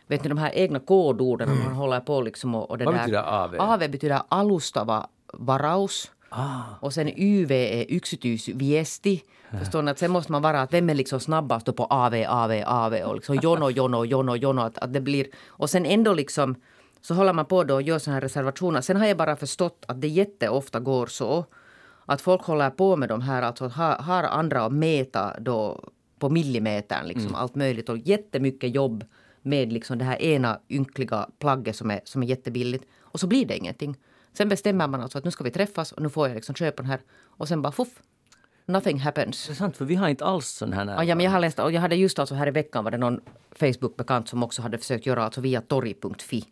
vet 0.06 0.22
ni 0.22 0.28
de 0.28 0.38
här 0.38 0.52
egna 0.54 0.80
kodorden 0.80 1.48
mm. 1.48 1.64
man 1.64 1.74
håller 1.74 2.00
på 2.00 2.20
liksom 2.20 2.54
och, 2.54 2.70
och 2.70 2.78
det 2.78 2.84
Vad 2.84 2.94
där. 2.94 3.00
betyder 3.00 3.22
AV? 3.22 3.54
AV 3.60 3.78
betyder 3.78 4.22
alustava 4.28 5.06
varaus. 5.32 6.10
Ah. 6.36 6.62
Och 6.80 6.92
sen 6.92 7.12
UV 7.16 7.52
är 7.52 7.92
yksityisviesti. 7.92 9.22
Förstår 9.58 9.82
ni? 9.82 9.90
Att 9.90 9.98
sen 9.98 10.10
måste 10.10 10.32
man 10.32 10.42
vara 10.42 10.62
att 10.62 10.72
vem 10.72 10.90
är 10.90 10.94
liksom 10.94 11.20
snabbast 11.20 11.76
på 11.76 11.84
AV, 11.84 12.14
AV, 12.28 12.62
AV 12.66 12.94
och 12.94 13.14
liksom 13.14 13.36
jono, 13.42 13.70
jono, 13.70 14.04
jono, 14.04 14.36
jono. 14.36 14.60
Att, 14.60 14.78
att 14.78 14.92
det 14.92 15.00
blir, 15.00 15.26
och 15.46 15.70
sen 15.70 15.86
ändå 15.86 16.12
liksom 16.12 16.54
så 17.00 17.14
håller 17.14 17.32
man 17.32 17.46
på 17.46 17.64
då 17.64 17.74
och 17.74 17.82
gör 17.82 17.98
såna 17.98 18.14
här 18.14 18.20
reservationer. 18.20 18.80
Sen 18.80 18.96
har 18.96 19.06
jag 19.06 19.16
bara 19.16 19.36
förstått 19.36 19.84
att 19.88 20.00
det 20.00 20.08
jätteofta 20.08 20.80
går 20.80 21.06
så 21.06 21.44
att 22.06 22.20
folk 22.20 22.42
håller 22.42 22.70
på 22.70 22.96
med 22.96 23.08
de 23.08 23.20
här, 23.20 23.42
alltså 23.42 23.68
har, 23.68 23.96
har 23.96 24.22
andra 24.22 24.64
att 24.64 24.72
mäta 24.72 25.40
då 25.40 25.88
på 26.18 26.28
millimetern 26.28 27.06
liksom 27.06 27.34
allt 27.34 27.54
möjligt 27.54 27.88
och 27.88 27.98
jättemycket 27.98 28.74
jobb 28.74 29.04
med 29.42 29.72
liksom 29.72 29.98
det 29.98 30.04
här 30.04 30.22
ena 30.22 30.60
ynkliga 30.68 31.28
plagget 31.38 31.76
som 31.76 31.90
är, 31.90 32.00
som 32.04 32.22
är 32.22 32.26
jättebilligt. 32.26 32.84
Och 33.00 33.20
så 33.20 33.26
blir 33.26 33.46
det 33.46 33.56
ingenting. 33.56 33.96
Sen 34.36 34.48
bestämmer 34.48 34.88
man 34.88 35.00
alltså 35.00 35.18
att 35.18 35.24
nu 35.24 35.30
ska 35.30 35.44
vi 35.44 35.50
träffas 35.50 35.92
och 35.92 36.02
nu 36.02 36.08
får 36.08 36.28
jag 36.28 36.34
liksom 36.34 36.54
köpa 36.54 36.82
den 36.82 36.90
här. 36.90 37.00
Och 37.12 37.48
sen 37.48 37.62
bara 37.62 37.72
fuff. 37.72 38.02
Nothing 38.66 39.00
happens. 39.00 39.46
Det 39.46 39.52
är 39.52 39.54
sant, 39.54 39.76
för 39.76 39.84
vi 39.84 39.94
har 39.94 40.08
inte 40.08 40.24
alls 40.24 40.48
sån 40.48 40.72
här... 40.72 40.86
Ja, 40.86 41.04
ja, 41.04 41.14
men 41.14 41.24
jag 41.24 41.32
har 41.32 41.40
läst 41.40 41.58
och 41.58 41.72
jag 41.72 41.80
hade 41.80 41.96
just 41.96 42.18
alltså 42.18 42.34
här 42.34 42.46
i 42.46 42.50
veckan 42.50 42.84
var 42.84 42.90
det 42.90 42.98
någon 42.98 43.20
Facebook-bekant 43.56 44.28
som 44.28 44.42
också 44.42 44.62
hade 44.62 44.78
försökt 44.78 45.06
göra 45.06 45.24
alltså 45.24 45.40
via 45.40 45.60
torg.fi. 45.60 46.44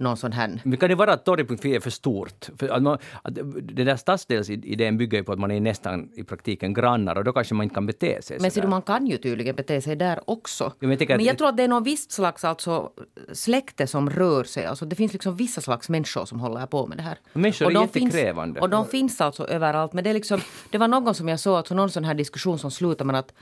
Någon 0.00 0.16
sån 0.16 0.32
här. 0.32 0.60
Men 0.64 0.78
kan 0.78 0.88
det 0.88 0.94
vara 0.94 1.12
att 1.12 1.24
torg.fi 1.24 1.74
är 1.74 1.80
för 1.80 1.90
stort? 1.90 2.48
För 2.58 2.68
att 2.68 2.82
man, 2.82 2.98
att 3.22 3.34
det 3.62 3.84
där 3.84 3.96
stadsdelsidén 3.96 4.98
bygger 4.98 5.18
ju 5.18 5.24
på 5.24 5.32
att 5.32 5.38
man 5.38 5.50
är 5.50 5.60
nästan 5.60 6.08
i 6.14 6.24
praktiken 6.24 6.74
grannar 6.74 7.16
och 7.18 7.24
då 7.24 7.32
kanske 7.32 7.54
man 7.54 7.64
inte 7.64 7.74
kan 7.74 7.86
bete 7.86 8.22
sig 8.22 8.38
Men 8.40 8.50
ser 8.50 8.62
du, 8.62 8.68
man 8.68 8.82
kan 8.82 9.06
ju 9.06 9.16
tydligen 9.16 9.56
bete 9.56 9.80
sig 9.80 9.96
där 9.96 10.20
också. 10.26 10.72
men 10.78 10.90
jag 10.90 11.08
men 11.08 11.20
att- 11.20 11.26
jag 11.26 11.38
tror 11.38 11.48
att 11.48 11.56
det 11.56 11.62
är 11.62 11.68
någon 11.68 11.82
visst 11.82 12.12
slags 12.12 12.44
alltså, 12.44 12.90
släkte 13.32 13.86
som 13.86 14.10
rör 14.10 14.44
sig. 14.44 14.66
Alltså, 14.66 14.84
det 14.84 14.96
finns 14.96 15.12
liksom 15.12 15.36
vissa 15.36 15.60
slags 15.60 15.88
människor 15.88 16.24
som 16.24 16.40
håller 16.40 16.66
på 16.66 16.86
med 16.86 16.98
det 16.98 17.02
här. 17.02 17.18
Människor 17.32 17.66
är 17.70 17.74
de 17.74 17.82
jättekrävande. 17.82 18.54
Finns, 18.54 18.62
och 18.62 18.70
de 18.70 18.86
finns 18.86 19.20
alltså 19.20 19.46
överallt. 19.48 19.92
Men 19.92 20.04
det, 20.04 20.10
är 20.10 20.14
liksom, 20.14 20.40
det 20.70 20.78
var 20.78 20.88
någon 20.88 21.14
som 21.14 21.28
jag 21.28 21.40
såg, 21.40 21.56
alltså 21.56 21.74
någon 21.74 21.90
sån 21.90 22.04
här 22.04 22.14
diskussion 22.14 22.58
som 22.58 22.70
slutade 22.70 23.04
med 23.12 23.18
att 23.20 23.32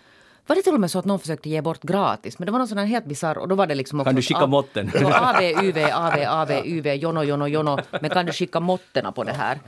var 0.48 0.56
det 0.56 0.62
till 0.62 0.74
och 0.74 0.80
med 0.80 0.90
så 0.90 0.98
att 0.98 1.04
någon 1.04 1.18
försökte 1.18 1.50
ge 1.50 1.60
bort 1.60 1.82
gratis? 1.82 2.38
Men 2.38 2.46
det 2.46 2.52
var 2.52 2.58
någon 2.58 2.68
sån 2.68 2.78
här 2.78 2.86
helt 2.86 3.04
bisarr 3.04 3.38
och 3.38 3.48
då 3.48 3.54
var 3.54 3.66
det 3.66 3.74
liksom 3.74 4.00
också... 4.00 4.08
Kan 4.08 4.14
du 4.14 4.22
skicka 4.22 4.46
måtten? 4.46 4.90
AV, 5.04 5.42
UV, 5.62 5.78
AV, 5.92 6.24
AV, 6.28 6.50
UV, 6.64 6.86
jono, 6.86 7.22
jono, 7.22 7.46
jono. 7.46 7.78
Men 8.00 8.10
kan 8.10 8.26
du 8.26 8.32
skicka 8.32 8.60
måtten 8.60 9.12
på 9.12 9.24
det 9.24 9.32
här? 9.32 9.58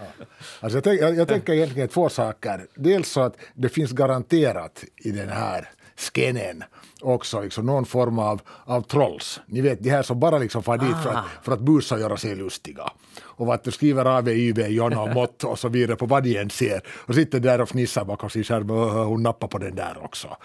Alltså 0.60 0.76
jag, 0.76 0.84
tänk, 0.84 1.00
jag, 1.00 1.16
jag 1.16 1.28
tänker 1.28 1.52
egentligen 1.52 1.88
två 1.88 2.08
saker. 2.08 2.66
Dels 2.74 3.08
så 3.08 3.20
att 3.20 3.36
det 3.54 3.68
finns 3.68 3.92
garanterat 3.92 4.84
i 4.96 5.10
den 5.10 5.28
här 5.28 5.68
skenen 5.96 6.64
också 7.02 7.40
liksom 7.40 7.66
någon 7.66 7.84
form 7.84 8.18
av, 8.18 8.40
av 8.64 8.82
trolls. 8.82 9.40
Ni 9.46 9.60
vet 9.60 9.82
de 9.82 9.90
här 9.90 10.02
som 10.02 10.20
bara 10.20 10.38
liksom 10.38 10.62
far 10.62 10.78
dit 10.78 10.96
för 11.02 11.10
att, 11.10 11.24
för 11.42 11.52
att 11.52 11.60
busa 11.60 11.94
och 11.94 12.00
göra 12.00 12.16
sig 12.16 12.34
lustiga. 12.34 12.82
Och 13.22 13.54
att 13.54 13.64
du 13.64 13.70
skriver 13.70 14.04
AV, 14.04 14.28
YV, 14.28 14.60
Jonna 14.66 15.02
och 15.02 15.14
mått 15.14 15.44
och 15.44 15.58
så 15.58 15.68
vidare 15.68 15.96
på 15.96 16.06
vad 16.06 16.22
de 16.22 16.36
än 16.38 16.50
ser. 16.50 16.82
Och 17.06 17.14
sitter 17.14 17.40
där 17.40 17.60
och 17.60 17.68
fnissar 17.68 18.04
bakom 18.04 18.30
sin 18.30 18.44
skärm 18.44 18.70
och 18.70 18.76
"Åh, 18.76 19.04
hon 19.04 19.22
nappar 19.22 19.48
på 19.48 19.58
den 19.58 19.74
där 19.74 19.98
också. 20.04 20.28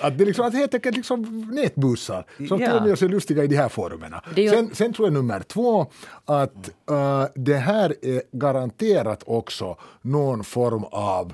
att 0.00 0.18
det 0.18 0.24
är 0.24 0.26
liksom, 0.26 0.46
att 0.46 0.54
helt 0.54 0.74
enkelt 0.74 0.96
liksom 0.96 1.50
nätbusar 1.54 2.24
som 2.48 2.60
Ja. 2.60 2.80
till 2.82 2.92
och 2.92 2.98
sig 2.98 3.08
lustiga 3.08 3.44
i 3.44 3.46
de 3.46 3.56
här 3.56 3.68
formerna. 3.68 4.22
Ju- 4.36 4.50
Sen, 4.50 4.70
sen 4.74 4.92
tror 4.92 5.06
jag 5.08 5.12
nummer 5.12 5.40
två 5.40 5.86
att 6.24 6.70
eh, 6.90 7.24
det 7.34 7.56
här 7.56 7.94
är 8.02 8.22
garanterat 8.32 9.22
också 9.26 9.76
någon 10.02 10.44
form 10.44 10.84
av, 10.84 11.32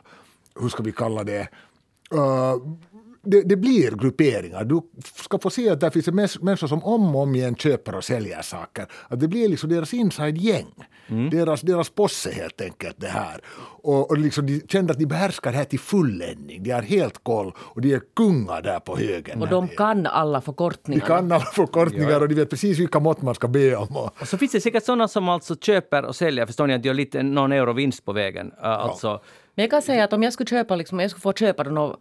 hur 0.61 0.69
ska 0.69 0.83
vi 0.83 0.93
kalla 0.93 1.25
det, 1.25 1.41
eh, 2.15 2.55
det, 3.23 3.43
det 3.43 3.57
blir 3.57 3.91
grupperingar. 3.91 4.65
Du 4.65 4.81
ska 5.15 5.39
få 5.39 5.51
se 5.51 5.71
att 5.71 5.81
det 5.81 5.91
finns 5.91 6.41
människor 6.41 6.67
som 6.67 6.85
om 6.85 7.17
och 7.17 7.23
om 7.23 7.35
igen 7.35 7.55
köper 7.55 7.95
och 7.95 8.05
säljer 8.05 8.43
saker. 8.43 8.87
Att 9.09 9.21
det 9.21 9.29
blir 9.29 9.49
liksom 9.49 9.71
deras 9.71 9.95
inside-gäng. 9.95 10.67
Deras, 11.31 11.61
deras 11.61 11.91
posse 11.91 12.33
helt 12.33 12.61
enkelt 12.61 13.01
det 13.01 13.09
här. 13.09 13.41
Och, 13.83 14.11
och 14.11 14.19
liksom 14.19 14.47
de 14.47 14.61
känner 14.69 14.91
att 14.91 14.99
de 14.99 15.07
behärskar 15.07 15.53
det 15.53 15.59
här 15.59 15.65
till 15.65 15.81
fulländning. 15.81 16.63
De 16.63 16.71
har 16.71 16.83
helt 16.83 17.25
koll 17.25 17.53
och 17.59 17.81
de 17.81 17.95
är 17.95 18.01
kungar 18.17 18.63
där 18.63 18.81
på 18.81 18.97
högen. 18.97 19.43
Och 19.43 19.49
de 19.49 19.69
kan 19.69 20.07
alla 20.07 20.39
de 20.39 20.45
förkortningarna. 20.45 21.07
kan 21.07 21.33
alla 21.33 21.41
förkortningar 21.41 22.21
och 22.21 22.29
de 22.29 22.35
vet 22.35 22.51
precis 22.51 22.79
vilka 22.79 23.01
mått 23.01 23.23
man 23.23 23.35
ska 23.35 23.49
be 23.49 23.77
om. 23.77 23.97
Och, 23.97 24.11
Och 24.21 24.29
så 24.29 24.39
finns 24.39 24.53
det 24.53 24.61
säkert 24.61 24.85
sådana 24.85 25.09
som 25.09 25.29
alltså 25.29 25.57
köper 25.57 26.05
och 26.05 26.17
säljer, 26.17 26.47
förstår 26.47 26.67
ni, 26.67 26.75
att 26.75 26.83
de 26.83 26.89
gör 26.89 26.95
lite 26.95 27.23
någon 27.23 27.53
euro 27.53 27.73
vinst 27.73 28.05
på 28.05 28.13
vägen. 28.13 28.47
Uh, 28.47 28.67
alltså, 28.69 29.21
Men 29.55 29.63
jag 29.63 29.71
kan 29.71 29.83
säga 29.83 30.05
att 30.05 30.13
om 30.13 30.23
jag 30.23 30.33
skulle 30.33 30.47
köpa, 30.47 30.77
liksom, 30.77 31.01
jag 31.01 31.11
skulle 31.11 31.23
få 31.23 31.33
köpa 31.33 31.63
något 31.63 32.01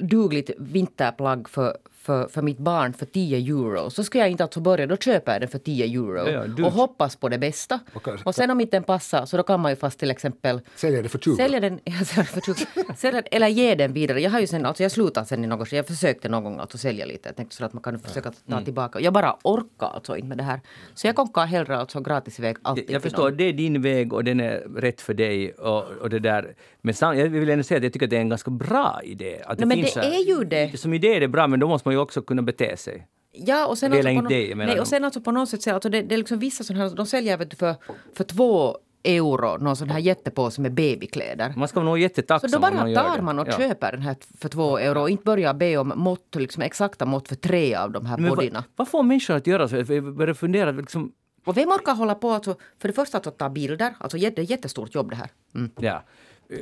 dugligt 0.00 0.50
vinterplagg 0.58 1.48
för 1.48 1.76
för, 2.10 2.28
för 2.28 2.42
mitt 2.42 2.58
barn 2.58 2.92
för 2.92 3.06
10 3.06 3.36
euro 3.38 3.90
så 3.90 4.04
ska 4.04 4.18
jag 4.18 4.30
inte 4.30 4.42
alltså 4.42 4.60
börja, 4.60 4.86
då 4.86 4.96
köper 4.96 5.32
jag 5.32 5.40
den 5.42 5.48
för 5.48 5.58
10 5.58 5.84
euro 5.84 6.18
Ja, 6.30 6.44
ja, 6.58 6.66
och 6.66 6.72
hoppas 6.72 7.16
på 7.16 7.28
det 7.28 7.38
bästa. 7.38 7.80
Och 7.94 8.08
Och 8.24 8.34
sen 8.34 8.50
om 8.50 8.60
inte 8.60 8.76
den 8.76 8.82
passar 8.84 9.26
så 9.26 9.36
då 9.36 9.42
kan 9.42 9.60
man 9.60 9.72
ju 9.72 9.76
fast 9.76 9.98
till 9.98 10.10
exempel 10.10 10.60
Säljer 10.76 11.02
det 11.02 11.08
för 11.08 11.18
20. 11.18 11.36
Sälja 11.36 11.60
den, 11.60 11.78
säljer 12.04 12.24
för 12.24 12.40
20. 12.40 12.94
sälja, 12.96 13.20
eller 13.30 13.48
ge 13.48 13.74
den 13.74 13.92
vidare. 13.92 14.20
Jag 14.20 14.30
har 14.30 14.40
ju 14.40 14.46
sen, 14.46 14.66
alltså 14.66 14.82
jag 14.82 14.92
slutade 14.92 15.26
sen 15.26 15.44
i 15.44 15.46
något. 15.46 15.72
Jag 15.72 15.86
försökte 15.86 16.28
någon 16.28 16.44
gång 16.44 16.58
att 16.60 16.80
sälja 16.80 17.06
lite. 17.06 17.28
Jag 17.28 17.36
tänkte 17.36 17.56
så 17.56 17.64
att 17.64 17.72
man 17.72 17.82
kan 17.82 17.98
försöka 17.98 18.30
ta 18.30 18.52
Mm. 18.52 18.64
tillbaka. 18.64 19.00
Jag 19.00 19.12
bara 19.12 19.36
orkar 19.44 19.86
alltså 19.94 20.16
inte 20.16 20.28
med 20.28 20.38
det 20.38 20.44
här. 20.44 20.60
Så 20.94 21.06
jag 21.06 21.16
konkar 21.16 21.46
hellre 21.46 21.76
alltså 21.78 22.00
gratis 22.00 22.38
iväg 22.38 22.56
alltid. 22.62 22.90
Jag 22.90 23.02
förstår, 23.02 23.30
det 23.30 23.44
är 23.44 23.52
din 23.52 23.82
väg 23.82 24.12
och 24.12 24.24
den 24.24 24.40
är 24.40 24.56
rätt 24.76 25.00
för 25.00 25.14
dig. 25.14 25.52
Och, 25.52 25.84
och 26.02 26.10
det 26.10 26.18
där. 26.18 26.54
Men 26.82 26.94
sam, 26.94 27.18
jag 27.18 27.28
vill 27.28 27.50
ändå 27.50 27.64
säga 27.64 27.78
att 27.78 27.84
jag 27.84 27.92
tycker 27.92 28.06
att 28.06 28.10
det 28.10 28.16
är 28.16 28.20
en 28.20 28.28
ganska 28.28 28.50
bra 28.50 29.00
idé. 29.04 29.38
Att 29.46 29.58
Nej, 29.58 29.68
men 29.68 29.76
finns 29.76 29.94
det 29.94 30.00
här- 30.00 30.10
är 30.10 30.24
ju 30.38 30.44
det. 30.44 30.78
Som 30.80 30.94
idé 30.94 31.16
är 31.16 31.20
det 31.20 31.28
bra, 31.28 31.46
men 31.46 31.60
då 31.60 31.68
måste 31.68 31.88
man 31.88 31.94
ju 31.94 31.99
också 32.00 32.22
kunna 32.22 32.42
bete 32.42 32.76
sig. 32.76 33.06
Ja, 33.32 33.66
och 33.66 33.78
sen 33.78 33.90
Det 33.90 33.96
alltså 33.98 34.14
på 34.14 34.20
nå- 34.22 34.28
det 34.28 34.54
nej, 34.54 34.74
då. 34.76 34.80
och 34.80 34.88
sen 34.88 35.04
alltså 35.04 35.20
på 35.20 35.30
något 35.32 35.48
sätt, 35.48 35.62
så 35.62 35.74
alltså 35.74 35.88
det, 35.88 36.02
det 36.02 36.14
är 36.14 36.18
liksom 36.18 36.38
vissa 36.38 36.64
sådana 36.64 36.84
här, 36.88 36.96
de 36.96 37.06
säljer 37.06 37.36
vet 37.36 37.50
du, 37.50 37.56
för, 37.56 37.74
för 38.14 38.24
två 38.24 38.78
euro 39.02 39.56
någon 39.56 39.76
sån 39.76 39.90
här 39.90 39.98
jättepåse 39.98 40.60
med 40.60 40.72
babykläder. 40.74 41.54
Man 41.56 41.68
ska 41.68 41.80
vara 41.80 41.84
nog 41.90 41.94
Så 41.94 41.98
jättetacksam 41.98 42.50
då 42.50 42.56
om 42.56 42.60
bara 42.62 42.74
man 42.74 42.94
tar 42.94 43.16
det. 43.16 43.22
man 43.22 43.38
och 43.38 43.48
Ja. 43.48 43.52
köper 43.52 43.92
den 43.92 44.02
här 44.02 44.16
för 44.38 44.48
två 44.48 44.78
euro 44.78 45.00
och 45.00 45.10
inte 45.10 45.24
börjar 45.24 45.54
be 45.54 45.76
om 45.76 45.92
mått, 45.96 46.34
liksom 46.34 46.62
exakta 46.62 47.06
mått 47.06 47.28
för 47.28 47.36
tre 47.36 47.74
av 47.74 47.92
de 47.92 48.06
här 48.06 48.18
Men 48.18 48.30
bodyna. 48.30 48.54
vad, 48.54 48.64
vad 48.76 48.88
får 48.88 49.02
människor 49.02 49.34
att 49.36 49.46
göra 49.46 49.68
så? 49.68 49.76
Jag 49.76 50.14
börjar 50.14 50.34
fundera, 50.34 50.70
liksom, 50.70 51.12
Och 51.44 51.56
vem 51.56 51.68
orkar 51.68 51.94
hålla 51.94 52.14
på 52.14 52.30
alltså, 52.30 52.56
för 52.78 52.88
det 52.88 52.94
första 52.94 53.18
att 53.18 53.38
ta 53.38 53.48
bilder, 53.48 53.94
alltså 53.98 54.18
det 54.18 54.38
är 54.38 54.50
jättestort 54.50 54.94
jobb 54.94 55.10
det 55.10 55.16
här. 55.16 55.28
Mm. 55.54 55.70
ja. 55.80 56.02
Eh, 56.50 56.56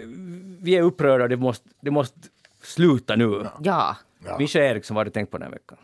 Vi 0.62 0.76
är 0.76 0.82
upprörda, 0.82 1.28
det 1.28 1.36
måste, 1.36 1.68
det 1.80 1.91
måste 1.91 2.18
sluta 2.63 3.17
nu. 3.17 3.47
Ja. 3.63 3.97
Ja. 4.25 4.39
Mischa 4.39 4.59
Eriksson, 4.59 4.95
vad 4.95 5.01
har 5.01 5.05
du 5.05 5.11
tänkt 5.11 5.31
på 5.31 5.39
den 5.39 5.45
här 5.47 5.53
veckan? 5.53 5.79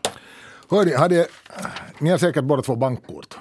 Hörni, 0.69 0.93
hade, 0.93 1.27
ni 1.99 2.09
har 2.09 2.17
säkert 2.17 2.43
båda 2.43 2.61
två 2.61 2.75
bankkort 2.75 3.37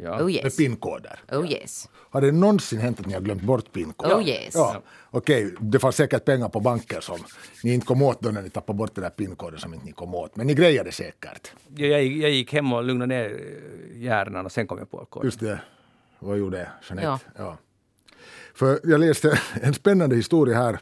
Ja. 0.00 0.18
Oh 0.18 0.24
med 0.24 0.34
yes. 0.34 0.56
pinkoder. 0.56 1.20
Oh 1.32 1.52
yes. 1.52 1.88
Har 2.10 2.20
det 2.20 2.32
någonsin 2.32 2.78
hänt 2.78 3.00
att 3.00 3.06
ni 3.06 3.14
har 3.14 3.20
glömt 3.20 3.42
bort 3.42 3.72
pinkoden? 3.72 4.16
Oh 4.16 4.28
yes. 4.28 4.54
Ja. 4.54 4.82
Okej, 5.10 5.54
det 5.60 5.78
fanns 5.78 5.96
säkert 5.96 6.24
pengar 6.24 6.48
på 6.48 6.60
banker 6.60 7.00
som 7.00 7.18
ni 7.64 7.74
inte 7.74 7.86
kom 7.86 8.02
åt 8.02 8.20
då 8.20 8.30
när 8.30 8.42
ni 8.42 8.50
tappade 8.50 8.76
bort 8.76 8.94
den 8.94 9.02
där 9.02 9.10
pinkoden 9.10 9.60
som 9.60 9.74
inte 9.74 9.86
ni 9.86 9.92
kom 9.92 10.14
åt. 10.14 10.36
Men 10.36 10.46
ni 10.46 10.54
grejade 10.54 10.92
säkert. 10.92 11.52
Jag, 11.76 11.88
jag, 11.88 12.04
jag 12.04 12.30
gick 12.30 12.52
hem 12.52 12.72
och 12.72 12.84
lugnade 12.84 13.14
ner 13.14 13.30
eh, 13.30 14.02
hjärnan 14.02 14.46
och 14.46 14.52
sen 14.52 14.66
kom 14.66 14.78
jag 14.78 14.90
på 14.90 15.04
koden. 15.04 15.26
Just 15.26 15.40
det. 15.40 15.60
Vad 16.18 16.38
gjorde 16.38 16.68
Jeanette? 16.88 17.24
Ja. 17.36 17.58
För 18.54 18.80
jag 18.84 19.00
läste 19.00 19.40
en 19.62 19.74
spännande 19.74 20.16
historia 20.16 20.56
här. 20.56 20.78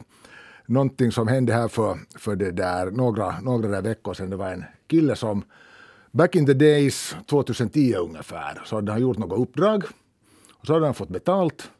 Någonting 0.69 1.11
som 1.11 1.27
hände 1.27 1.53
här 1.53 1.67
för, 1.67 1.97
för 2.17 2.35
det 2.35 2.51
där, 2.51 2.91
några, 2.91 3.39
några 3.39 3.67
där 3.67 3.81
veckor 3.81 4.13
sedan. 4.13 4.29
Det 4.29 4.35
var 4.35 4.51
en 4.51 4.63
kille 4.87 5.15
som 5.15 5.43
back 6.11 6.35
in 6.35 6.45
the 6.45 6.53
days, 6.53 7.15
2010 7.25 7.95
ungefär, 7.95 8.61
så 8.65 8.75
hade 8.75 8.91
han 8.91 9.01
gjort 9.01 9.17
något 9.17 9.39
uppdrag. 9.39 9.83
Och 10.53 10.65
så 10.65 10.73
hade 10.73 10.85
han 10.85 10.93
fått 10.93 11.09
betalt 11.09 11.71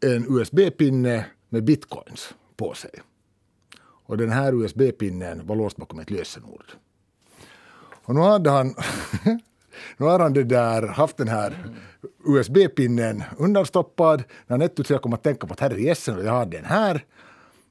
en 0.00 0.38
USB-pinne 0.38 1.26
med 1.48 1.64
bitcoins 1.64 2.34
på 2.56 2.74
sig. 2.74 2.90
Och 4.06 4.16
den 4.16 4.30
här 4.30 4.52
USB-pinnen 4.52 5.46
var 5.46 5.56
låst 5.56 5.76
bakom 5.76 6.00
ett 6.00 6.10
lösenord. 6.10 6.72
Och 8.04 8.14
nu 8.14 8.20
hade 8.20 8.50
han, 8.50 8.74
nu 9.96 10.06
har 10.06 10.18
han 10.18 10.32
det 10.32 10.44
där, 10.44 10.86
haft 10.86 11.16
den 11.16 11.28
här 11.28 11.58
USB-pinnen 12.26 13.22
undanstoppad. 13.38 14.22
När 14.46 14.56
han 14.56 14.62
ett 14.62 14.76
tu 14.76 14.98
kom 14.98 15.12
att 15.12 15.22
tänka 15.22 15.46
på 15.46 15.52
att 15.52 15.60
herre 15.60 15.94
och 16.16 16.24
jag 16.24 16.32
har 16.32 16.46
den 16.46 16.64
här. 16.64 17.04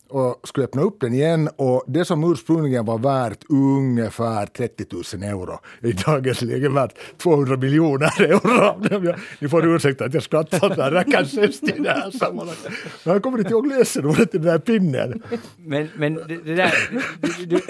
Och 0.09 0.47
skulle 0.47 0.65
öppna 0.65 0.81
upp 0.81 0.99
den 0.99 1.13
igen 1.13 1.49
och 1.55 1.83
det 1.87 2.05
som 2.05 2.31
ursprungligen 2.31 2.85
var 2.85 2.97
värt 2.97 3.43
ungefär 3.49 4.45
30 4.45 4.85
000 4.91 5.23
euro 5.23 5.59
är 5.81 5.87
i 5.87 5.91
dagens 5.91 6.41
läge 6.41 6.69
värt 6.69 6.95
200 7.17 7.57
miljoner 7.57 8.21
euro. 8.21 9.15
Ni 9.39 9.49
får 9.49 9.75
ursäkta 9.75 10.05
att 10.05 10.13
jag 10.13 10.23
skrattar 10.23 10.75
där, 10.75 10.91
det 10.91 11.11
kanske 11.11 11.43
är 11.43 11.77
i 11.79 11.79
det 11.79 11.89
här 11.89 12.11
sammanhanget. 12.11 12.71
Men 13.03 13.13
jag 13.13 13.23
kommer 13.23 13.37
inte 13.37 13.51
ihåg 13.51 13.67
lösenordet 13.67 14.31
till 14.31 14.41
den 14.41 14.51
där 14.51 14.59
pinnen. 14.59 15.23
Men, 15.57 15.89
men 15.95 16.13
det, 16.15 16.37
det 16.37 16.55
där... 16.55 16.73
Du, 17.21 17.45
du, 17.45 17.61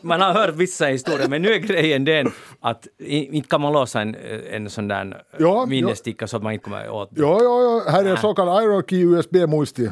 man 0.00 0.20
har 0.20 0.32
hört 0.32 0.54
vissa 0.54 0.86
historier, 0.86 1.28
men 1.28 1.42
nu 1.42 1.48
är 1.48 1.58
grejen 1.58 2.04
den 2.04 2.32
att 2.60 2.86
inte 2.98 3.48
kan 3.48 3.60
man 3.60 3.72
låsa 3.72 4.00
en, 4.00 4.16
en 4.50 4.70
sån 4.70 4.88
där 4.88 5.22
Ja, 5.38 5.66
minnessticka 5.66 6.26
så 6.26 6.36
att 6.36 6.42
man 6.42 6.52
inte 6.52 6.64
kommer 6.64 6.90
åt 6.90 7.08
det. 7.10 7.20
Ja, 7.20 7.38
ja, 7.42 7.82
ja. 7.86 7.92
Här 7.92 8.04
är 8.04 8.10
en 8.10 8.16
så 8.16 8.34
kallad 8.34 8.64
Iron 8.64 8.82
Key 8.82 9.02
USB-muisti. 9.02 9.90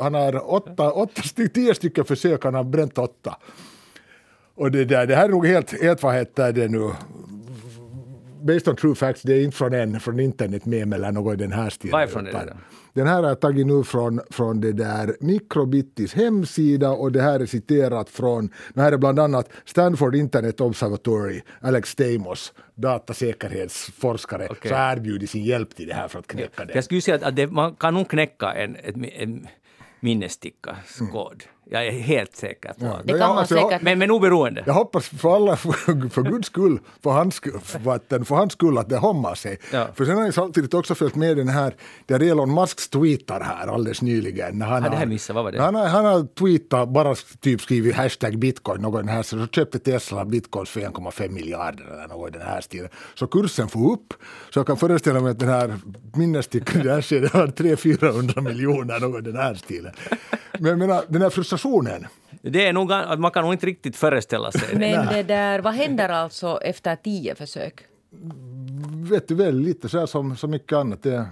Han 0.00 0.14
har 0.14 0.52
åtta, 0.54 0.92
åtta 0.92 1.22
tio 1.54 1.74
stycken 1.74 2.04
försök, 2.04 2.44
han 2.44 2.54
har 2.54 2.64
bränt 2.64 2.98
åtta. 2.98 3.36
Och 4.54 4.70
det, 4.70 4.84
där, 4.84 5.06
det 5.06 5.16
här 5.16 5.24
är 5.24 5.28
nog 5.28 5.46
helt, 5.46 5.82
helt 5.82 6.02
vad 6.02 6.14
heter 6.14 6.52
det 6.52 6.68
nu, 6.68 6.90
based 8.42 8.68
on 8.68 8.76
true 8.76 8.94
facts, 8.94 9.22
det 9.22 9.34
är 9.34 9.44
inte 9.44 9.56
från 9.56 9.74
en 9.74 10.00
från 10.00 10.20
internet 10.20 10.66
med 10.66 10.94
eller 10.94 11.12
något 11.12 11.34
i 11.34 11.36
den 11.36 11.52
här 11.52 11.70
stilen. 11.70 11.92
Varifrån 11.92 12.26
är 12.26 12.32
det? 12.32 12.56
Den 12.92 13.06
här 13.06 13.22
har 13.22 13.28
jag 13.28 13.40
tagit 13.40 13.66
nu 13.66 13.84
från, 13.84 14.20
från 14.30 14.60
det 14.60 14.72
där 14.72 15.16
Microbittis 15.20 16.14
hemsida 16.14 16.90
och 16.90 17.12
det 17.12 17.22
här 17.22 17.40
är 17.40 17.46
citerat 17.46 18.08
från, 18.08 18.50
det 18.74 18.80
här 18.80 18.92
är 18.92 18.96
bland 18.96 19.18
annat 19.18 19.50
Stanford 19.64 20.14
Internet 20.14 20.60
Observatory, 20.60 21.42
Alex 21.60 21.90
Stamos, 21.90 22.52
datasäkerhetsforskare, 22.74 24.48
Okej. 24.50 24.68
så 24.68 24.74
erbjuder 24.74 25.26
sin 25.26 25.44
hjälp 25.44 25.76
till 25.76 25.88
det 25.88 25.94
här 25.94 26.08
för 26.08 26.18
att 26.18 26.26
knäcka 26.26 26.64
det. 26.64 26.74
Jag 26.74 26.84
skulle 26.84 27.00
säga 27.00 27.26
att, 27.26 27.36
det, 27.36 27.46
man 27.46 27.74
kan 27.74 27.94
nog 27.94 28.08
knäcka 28.08 28.52
en, 28.52 28.76
ett, 28.76 28.94
en 29.16 29.46
minnesstickas 30.00 30.98
kod. 31.12 31.44
Jag 31.72 31.86
är 31.86 31.90
helt 31.90 32.36
säker 32.36 32.68
på 32.68 32.84
Ja, 32.84 32.92
att 32.92 33.06
Det 33.06 33.18
kan 33.18 33.28
man 33.34 33.36
jag- 33.38 33.48
säkert. 33.48 33.82
Men, 33.82 33.98
men 33.98 34.10
oberoende. 34.10 34.62
Jag 34.66 34.74
hoppas 34.74 35.08
för 35.08 35.36
alla, 35.36 35.56
för, 35.56 36.08
för 36.10 36.22
Guds 36.22 36.46
skull, 36.46 36.78
för 37.02 37.10
hans, 37.10 37.34
skull- 37.34 37.60
för, 37.62 37.92
att 37.94 38.08
den, 38.08 38.24
för 38.24 38.34
hans 38.36 38.52
skull 38.52 38.78
att 38.78 38.88
det 38.88 38.96
hommar 38.96 39.34
sig. 39.34 39.58
Ja. 39.72 39.86
För 39.94 40.04
sen 40.04 40.16
har 40.16 40.24
jag 40.24 40.34
samtidigt 40.34 40.74
också 40.74 40.94
följt 40.94 41.14
med 41.14 41.36
den 41.36 41.48
här, 41.48 41.74
där 42.06 42.22
Elon 42.22 42.54
Musks 42.54 42.88
tweetar 42.88 43.40
här 43.40 43.66
alldeles 43.66 44.02
nyligen. 44.02 44.58
När 44.58 44.66
han 44.66 44.82
Ja, 44.84 44.90
det 44.90 44.96
här 44.96 45.06
missade, 45.06 45.34
vad 45.34 45.44
var 45.44 45.52
det? 45.52 45.62
Han 45.62 45.74
har, 45.74 45.86
han 45.88 46.04
har 46.04 46.26
tweetat, 46.34 46.88
bara 46.88 47.14
typ 47.40 47.60
skrivit 47.60 47.94
hashtag 47.94 48.38
bitcoin, 48.38 48.82
den 48.92 49.08
här, 49.08 49.22
så 49.22 49.46
köpte 49.46 49.78
Tesla 49.78 50.24
bitcoins 50.24 50.70
för 50.70 50.80
1,5 50.80 51.28
miljarder 51.28 51.84
eller 51.94 52.08
något 52.08 52.28
i 52.28 52.38
den 52.38 52.46
här 52.46 52.60
stilen. 52.60 52.88
Så 53.14 53.26
kursen 53.26 53.68
får 53.68 53.92
upp, 53.92 54.14
så 54.50 54.58
jag 54.58 54.66
kan 54.66 54.76
föreställa 54.76 55.20
mig 55.20 55.30
att 55.30 55.38
den 55.38 55.48
här 55.48 55.76
minnesstickan 56.14 56.80
i 56.80 56.84
det 56.84 56.92
här 56.92 57.02
skedet 57.02 57.32
har 57.32 57.46
300-400 57.46 58.40
miljoner, 58.40 59.00
något 59.00 59.18
i 59.20 59.22
den 59.30 59.36
här 59.36 59.54
stilen. 59.54 59.92
Men 60.58 60.68
jag 60.70 60.78
menar, 60.78 61.02
den 61.08 61.22
här 61.22 61.30
frustrationen, 61.30 61.59
Det 62.42 62.66
är 62.66 62.72
nog, 62.72 62.92
att 62.92 63.20
man 63.20 63.30
kan 63.30 63.44
nog 63.44 63.54
inte 63.54 63.66
riktigt 63.66 63.96
föreställa 63.96 64.52
sig 64.52 64.68
det. 64.72 64.78
Men 64.78 65.06
det 65.06 65.22
där, 65.22 65.58
vad 65.58 65.74
händer 65.74 66.08
alltså 66.08 66.60
efter 66.62 66.96
tio 66.96 67.34
försök? 67.34 67.86
vet 69.10 69.28
du 69.28 69.34
väl, 69.34 69.58
lite 69.58 69.88
så 69.88 69.98
här 69.98 70.06
som 70.06 70.36
så 70.36 70.48
mycket 70.48 70.72
annat, 70.72 71.02
det 71.02 71.26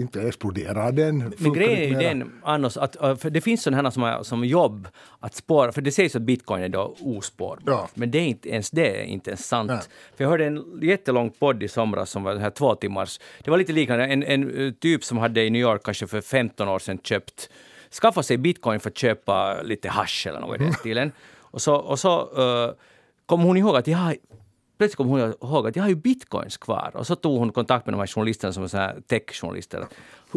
inte 0.00 0.22
exploderar 0.22 0.92
den. 0.92 1.34
Men 1.38 1.52
grejen 1.52 1.96
är 1.96 2.02
ju 2.02 2.08
den, 2.08 2.32
Anders, 2.42 2.76
att 2.76 3.02
äh, 3.02 3.16
för 3.16 3.30
det 3.30 3.40
finns 3.40 3.62
sådana 3.62 3.82
här 3.82 3.90
som, 3.90 4.02
har, 4.02 4.22
som 4.22 4.44
jobb 4.44 4.88
att 5.20 5.34
spåra, 5.34 5.72
för 5.72 5.80
det 5.80 5.92
sägs 5.92 6.16
att 6.16 6.22
bitcoin 6.22 6.62
är 6.62 6.68
då 6.68 6.96
ospårbar. 7.00 7.72
Ja. 7.72 7.88
Men 7.94 8.10
det 8.10 8.18
är 8.18 8.26
inte 8.26 8.48
ens 8.48 8.70
det 8.70 9.00
är 9.00 9.04
inte 9.04 9.30
ens 9.30 9.46
sant. 9.46 9.70
Nej. 9.70 9.80
För 10.16 10.24
jag 10.24 10.30
hörde 10.30 10.46
en 10.46 10.80
jättelång 10.82 11.30
podd 11.30 11.62
i 11.62 11.68
somras 11.68 12.10
som 12.10 12.22
var 12.22 12.32
den 12.32 12.42
här 12.42 12.50
två 12.50 12.74
timmars. 12.74 13.20
Det 13.44 13.50
var 13.50 13.58
lite 13.58 13.72
liknande, 13.72 14.04
en, 14.06 14.22
en 14.22 14.66
eh, 14.66 14.72
typ 14.72 15.04
som 15.04 15.18
hade 15.18 15.44
i 15.44 15.50
New 15.50 15.62
York 15.62 15.82
kanske 15.84 16.06
för 16.06 16.20
15 16.20 16.68
år 16.68 16.78
sedan 16.78 16.98
köpt, 17.02 17.50
skaffat 18.00 18.26
sig 18.26 18.36
bitcoin 18.36 18.80
för 18.80 18.90
att 18.90 18.98
köpa 18.98 19.62
lite 19.62 19.88
hash 19.88 20.28
eller 20.28 20.40
något 20.40 20.60
i 20.60 20.64
den 20.64 20.72
stilen. 20.72 21.12
Och 21.38 21.62
så, 21.62 21.74
och 21.74 21.98
så 21.98 22.20
uh, 22.20 22.74
kom 23.26 23.42
hon 23.42 23.56
ihåg 23.56 23.76
att 23.76 23.86
jag 23.86 23.98
har 23.98 24.16
Plötsligt 24.78 24.96
kom 24.96 25.08
hon 25.08 25.20
ihåg 25.20 25.68
att 25.68 25.76
jag 25.76 25.82
har 25.82 25.88
ju 25.88 25.94
bitcoins 25.94 26.56
kvar. 26.56 26.90
Och 26.94 27.06
så 27.06 27.16
tog 27.16 27.38
hon 27.38 27.52
kontakt 27.52 27.86
med 27.86 27.92
de 27.92 27.98
här 27.98 28.06
journalisterna 28.06 28.52
som 28.52 28.62
är 28.62 28.68
så 28.68 28.76
här 28.76 29.00
tech-journalister. 29.06 29.86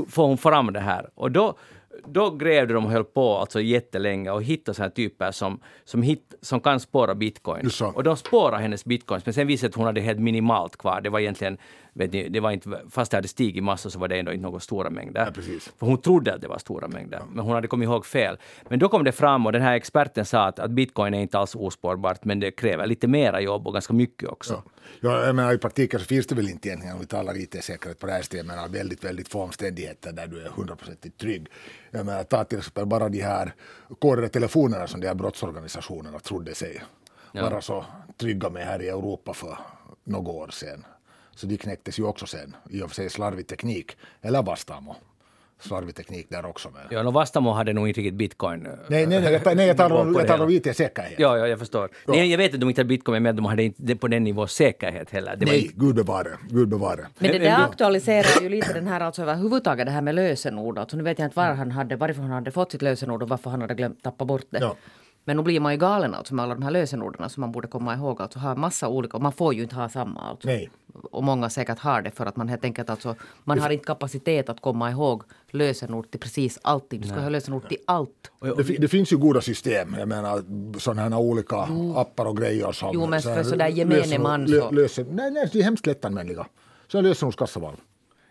Får 0.10 0.28
hon 0.28 0.38
fram 0.38 0.74
det 0.74 0.80
här? 0.80 1.10
Och 1.16 1.32
då, 1.32 1.58
då 2.06 2.30
grävde 2.30 2.74
de 2.74 2.86
och 2.86 2.92
höll 2.92 3.04
på 3.04 3.38
alltså 3.38 3.62
jättelänge 3.62 4.32
och 4.32 4.44
hittade 4.44 4.76
sådana 4.76 4.92
typer 4.92 5.32
som, 5.32 5.60
som, 5.86 6.02
hit, 6.02 6.34
som 6.42 6.62
kan 6.62 6.80
spåra 6.80 7.16
bitcoin. 7.16 7.64
Just 7.64 7.78
så. 7.78 7.88
Och 7.88 8.04
de 8.04 8.18
spårade 8.18 8.62
hennes 8.62 8.86
bitcoins, 8.86 9.26
men 9.26 9.34
sen 9.34 9.48
visade 9.48 9.70
att 9.70 9.76
hon 9.76 9.86
hade 9.86 10.02
helt 10.02 10.20
minimalt 10.20 10.78
kvar. 10.78 11.02
Det 11.02 11.10
var 11.10 11.20
egentligen, 11.20 11.58
vet 11.98 12.14
ni, 12.14 12.30
det 12.30 12.40
var 12.40 12.52
inte, 12.52 12.82
fast 12.90 13.12
det 13.12 13.18
hade 13.18 13.28
stigit 13.28 13.64
massor 13.64 13.90
så 13.90 14.00
var 14.00 14.08
det 14.08 14.20
ändå 14.20 14.32
inte 14.34 14.42
några 14.44 14.60
stora 14.60 14.90
mängder. 14.90 15.34
Ja. 15.36 15.42
För 15.80 15.86
hon 15.86 15.98
trodde 16.02 16.34
att 16.34 16.42
det 16.42 16.48
var 16.48 16.58
stora 16.58 16.88
mängder, 16.88 17.22
men 17.32 17.46
hon 17.46 17.54
hade 17.56 17.68
kommit 17.68 17.86
ihåg 17.88 18.06
fel. 18.06 18.38
Men 18.70 18.80
då 18.80 18.90
kom 18.90 19.04
det 19.04 19.12
fram 19.12 19.46
och 19.46 19.52
den 19.52 19.62
här 19.62 19.74
experten 19.76 20.26
sa 20.26 20.46
att, 20.46 20.60
att 20.60 20.72
bitcoin 20.72 21.14
är 21.14 21.20
inte 21.20 21.40
alls 21.40 21.56
ospårbart, 21.56 22.26
men 22.26 22.40
det 22.40 22.52
kräver 22.52 22.88
lite 22.88 23.08
mera 23.08 23.42
jobb 23.42 23.68
och 23.68 23.74
ganska 23.74 23.94
mycket 23.94 24.30
också. 24.30 24.64
Ja, 25.00 25.26
jag 25.26 25.36
menar, 25.36 25.54
I 25.54 25.58
praktiken 25.58 26.00
så 26.00 26.06
finns 26.06 26.28
det 26.28 26.36
väl 26.36 26.50
inte 26.50 26.68
egentligen, 26.68 26.96
om 26.96 27.02
vi 27.02 27.08
talar 27.08 27.38
IT-säkerhet 27.38 28.00
på 28.00 28.08
det 28.08 28.14
här 28.14 28.22
stället, 28.22 28.46
menar 28.46 28.68
väldigt, 28.68 29.04
väldigt 29.04 29.28
få 29.28 29.42
omständigheter 29.44 30.12
där 30.12 30.28
du 30.28 30.42
är 30.42 30.50
hundraprocentigt 30.50 31.18
trygg. 31.18 31.48
Jag 31.92 32.06
menar, 32.06 32.24
ta 32.24 32.44
till 32.44 32.58
exempel 32.58 32.86
bara 32.86 33.10
de 33.10 33.22
här 33.22 33.54
kodade 34.00 34.30
telefonerna 34.30 34.88
som 34.88 35.02
de 35.02 35.08
här 35.08 35.16
brottsorganisationerna 35.16 36.20
trodde 36.20 36.56
sig 36.56 36.84
Ja. 37.32 37.50
vara 37.50 37.62
så 37.62 37.86
trygga 38.18 38.50
med 38.50 38.66
här 38.66 38.82
i 38.82 38.88
Europa 38.90 39.34
för 39.34 39.58
några 40.04 40.32
år 40.32 40.48
sedan. 40.52 40.86
Så 41.38 41.48
de 41.48 41.58
knäcktes 41.58 42.00
ju 42.00 42.04
också 42.04 42.26
sen, 42.26 42.56
i 42.70 42.82
och 42.82 42.88
för 42.90 42.96
sig 42.96 43.10
slarvig 43.10 43.48
teknik, 43.48 43.98
eller 44.22 44.44
Bastamo. 44.44 44.96
slarvig 45.60 45.96
teknik 45.96 46.28
där 46.30 46.46
också. 46.46 46.70
Men... 46.74 46.82
Ja, 46.90 47.04
no, 47.04 47.12
Vastamo 47.12 47.52
hade 47.52 47.74
nog 47.74 47.88
inte 47.88 48.00
riktigt 48.02 48.14
bitcoin. 48.14 48.66
eh, 48.66 48.72
Nej, 48.88 49.06
nej, 49.08 49.22
nej, 49.22 49.34
jag, 49.46 49.58
nej, 49.58 49.68
jag 49.68 49.78
talar 49.78 49.96
om, 49.96 50.16
jag 50.18 50.28
talar 50.28 50.46
om. 50.46 50.52
IT-säkerhet. 50.52 51.20
Ja, 51.20 51.38
ja, 51.38 51.48
jag 51.48 51.60
förstår. 51.60 51.90
Nej, 52.08 52.32
jag 52.32 52.38
vet 52.38 52.54
att 52.54 52.60
de 52.60 52.70
inte 52.70 52.82
hade 52.82 52.88
bitcoin, 52.88 53.24
men 53.24 53.36
de 53.36 53.46
hade 53.46 53.64
inte 53.64 53.82
det 53.84 53.96
på 53.96 54.08
den 54.08 54.24
nivån 54.24 54.48
säkerhet 54.48 55.10
heller. 55.10 55.36
Det 55.36 55.46
Nej, 55.46 55.62
inte, 55.66 55.74
gud 55.78 55.96
bevare, 55.96 56.30
gud 56.50 56.68
bevare. 56.70 57.08
Men 57.20 57.32
det 57.32 57.40
där 57.40 57.64
aktualiserar 57.66 58.42
ju 58.42 58.50
lite 58.50 58.74
den 58.74 58.88
här 58.88 59.00
alltså 59.02 59.22
överhuvudtaget 59.22 59.86
det 59.86 59.92
här 59.92 60.02
med 60.02 60.16
lösenord. 60.16 60.78
Alltså 60.78 60.98
nu 60.98 61.04
vet 61.04 61.20
jag 61.20 61.26
inte 61.26 61.38
var 61.38 61.46
han 61.54 61.72
hade, 61.72 61.96
varifrån 61.96 62.26
han 62.26 62.34
hade 62.34 62.52
fått 62.52 62.72
sitt 62.72 62.82
lösenord 62.82 63.24
och 63.24 63.30
varför 63.30 63.50
han 63.50 63.62
hade 63.62 63.74
glömt 63.76 64.04
tappa 64.04 64.26
bort 64.26 64.46
det. 64.50 64.60
Ja. 64.60 64.76
Men 65.28 65.38
nu 65.38 65.44
blir 65.44 65.60
man 65.60 65.72
ju 65.74 65.78
galen 65.80 66.14
alltså 66.14 66.36
med 66.36 66.44
alla 66.44 66.54
de 66.56 66.64
här 66.64 66.72
lösenorden 66.72 67.30
som 67.30 67.42
man 67.42 67.52
borde 67.52 67.68
komma 67.68 67.94
ihåg. 67.96 68.22
Alltså 68.22 68.40
ha 68.40 68.56
massa 68.56 68.88
olika, 68.88 69.18
och 69.18 69.24
man 69.24 69.32
får 69.32 69.54
ju 69.54 69.64
inte 69.64 69.76
ha 69.76 69.90
samma 69.90 70.22
alltså. 70.22 70.48
Nej. 70.48 70.70
Och 71.12 71.24
många 71.24 71.50
säkert 71.50 71.80
har 71.80 72.02
det 72.02 72.12
för 72.12 72.26
att 72.26 72.36
man 72.36 72.48
helt 72.50 72.64
enkelt 72.64 72.90
alltså, 72.90 73.16
man 73.44 73.60
har 73.60 73.70
inte 73.70 73.86
kapacitet 73.86 74.50
att 74.50 74.62
komma 74.62 74.92
ihåg 74.92 75.24
lösenord 75.52 76.12
till 76.12 76.20
precis 76.20 76.60
allting. 76.62 77.02
Du 77.02 77.08
ska 77.08 77.20
ha 77.20 77.30
lösenord 77.30 77.68
till 77.70 77.78
allt. 77.88 78.32
Det, 78.42 78.78
det 78.78 78.88
finns 78.88 79.14
ju 79.14 79.18
goda 79.18 79.42
system, 79.42 79.96
jag 80.00 80.08
menar 80.08 80.44
sådana 80.80 81.02
här 81.02 81.16
olika 81.18 81.68
appar 81.96 82.26
och 82.26 82.38
grejer 82.38 82.72
som... 82.72 82.92
Jo, 82.94 83.06
men 83.08 83.22
så 83.22 83.34
för 83.34 83.44
sådär 83.44 83.68
gemene 83.68 84.02
lösenord- 84.02 84.22
man 84.22 84.48
så- 84.48 84.72
Lösen, 84.72 85.08
nej, 85.12 85.32
nej, 85.32 85.50
de 85.54 85.60
är 85.60 85.64
hemskt 85.64 85.86
lättanvändliga. 85.86 86.46
Så 86.88 87.02
lösenordskassavalv. 87.02 87.78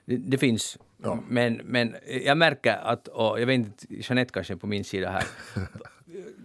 det, 0.05 0.17
det 0.17 0.39
finns. 0.39 0.79
Ja. 1.03 1.19
Men, 1.29 1.61
men 1.65 1.95
jag 2.25 2.39
märker 2.39 2.77
att, 2.83 3.09
och 3.09 3.41
jag 3.41 3.47
vet 3.47 3.55
inte, 3.55 3.87
Jeanette 3.89 4.33
kanske 4.33 4.53
är 4.55 4.57
på 4.57 4.67
min 4.67 4.85
sida 4.85 5.11
här. 5.11 5.25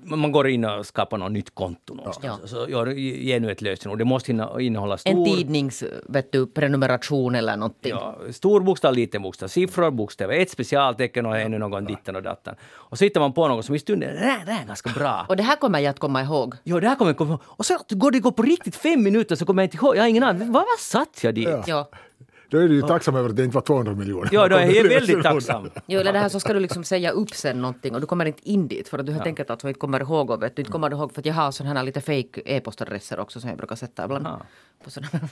Man 0.04 0.32
går 0.32 0.48
in 0.50 0.66
och 0.66 0.86
skapar 0.86 1.18
något 1.18 1.32
nytt 1.32 1.56
konto 1.56 1.94
någonstans. 1.94 2.40
Ja. 2.42 2.48
Så 2.48 2.70
gör, 2.70 2.88
ge 2.88 3.40
nu 3.40 3.52
ett 3.52 3.62
lösenord. 3.62 3.98
Det 3.98 4.06
måste 4.06 4.32
innehålla 4.60 4.94
En 4.94 4.98
stor... 4.98 5.26
tidnings 5.26 5.84
vet 6.06 6.32
du, 6.32 6.48
prenumeration 6.48 7.36
eller 7.36 7.58
någonting. 7.58 7.92
Ja, 7.92 8.18
stor 8.32 8.62
bokstav, 8.62 8.94
liten 8.94 9.22
bokstav, 9.22 9.48
siffror, 9.48 9.92
bokstäver, 9.92 10.34
ett 10.34 10.50
specialtecken 10.50 11.26
och 11.26 11.38
ännu 11.38 11.58
någon 11.58 11.86
ditten 11.86 12.16
och 12.16 12.24
datten. 12.24 12.56
Och 12.74 12.98
så 12.98 13.04
hittar 13.04 13.22
man 13.22 13.34
på 13.34 13.48
något 13.48 13.66
som 13.66 13.76
i 13.76 13.80
stunden, 13.80 14.18
här 14.18 14.62
är 14.62 14.68
ganska 14.68 14.90
bra. 14.90 15.26
Och 15.30 15.38
det 15.38 15.44
här 15.44 15.56
kommer 15.56 15.80
jag 15.80 15.90
att 15.90 16.00
komma 16.00 16.22
ihåg. 16.22 16.56
Jo, 16.64 16.80
det 16.80 16.88
här 16.88 16.96
kommer 16.96 17.10
jag 17.10 17.18
komma 17.18 17.30
ihåg. 17.30 17.42
Och 17.46 17.66
så 17.66 17.78
går 17.90 18.12
det 18.12 18.22
på 18.22 18.44
riktigt 18.44 18.76
fem 18.76 19.04
minuter 19.04 19.36
så 19.36 19.46
kommer 19.46 19.64
jag 19.64 19.68
inte 19.68 19.78
ihåg. 19.78 19.96
Jag 19.96 20.02
har 20.02 20.08
ingen 20.08 20.24
aning. 20.24 20.52
Vad, 20.52 20.64
vad 20.64 20.80
satt 20.80 21.24
jag 21.24 21.36
dit? 21.36 21.50
Ja. 21.68 21.90
Ja. 22.52 22.58
Då 22.58 22.64
är 22.64 22.70
du 22.70 22.76
ju 22.76 22.82
tacksam 22.82 23.16
över 23.16 23.30
att 23.30 23.36
det 23.36 23.44
inte 23.44 23.56
var 23.56 23.62
200 23.62 23.94
miljoner. 23.94 24.30
Ja, 24.32 24.48
då 24.48 24.56
är 24.56 24.76
jag 24.76 24.84
väldigt 24.84 25.24
tacksam. 25.24 25.70
Jo, 25.86 26.00
eller 26.00 26.14
det 26.14 26.20
här 26.20 26.30
så 26.30 26.40
ska 26.40 26.54
du 26.54 26.60
liksom 26.60 26.84
säga 26.84 27.12
upp 27.12 27.30
sen 27.30 27.62
någonting 27.62 27.96
och 27.96 28.02
du 28.02 28.08
kommer 28.08 28.26
inte 28.26 28.50
in 28.50 28.68
dit 28.68 28.90
för 28.90 29.00
att 29.00 29.06
du 29.06 29.12
helt 29.12 29.26
enkelt 29.26 29.50
alltså 29.50 29.68
inte 29.68 29.80
kommer 29.80 30.00
ihåg 30.00 30.30
och 30.30 30.44
vet 30.44 30.56
du 30.56 30.62
inte 30.62 30.72
kommer 30.72 30.92
ihåg 30.92 31.14
för 31.14 31.22
att 31.22 31.26
jag 31.26 31.34
har 31.34 31.52
sådana 31.52 31.80
här 31.80 31.86
lite 31.86 32.02
fake 32.02 32.42
e-postadresser 32.46 33.20
också 33.20 33.40
som 33.40 33.50
jag 33.50 33.58
brukar 33.58 33.76
sätta 33.76 34.06
ibland. 34.06 34.28
Aha. 34.28 34.42
På 34.84 34.90
sådana 34.90 35.10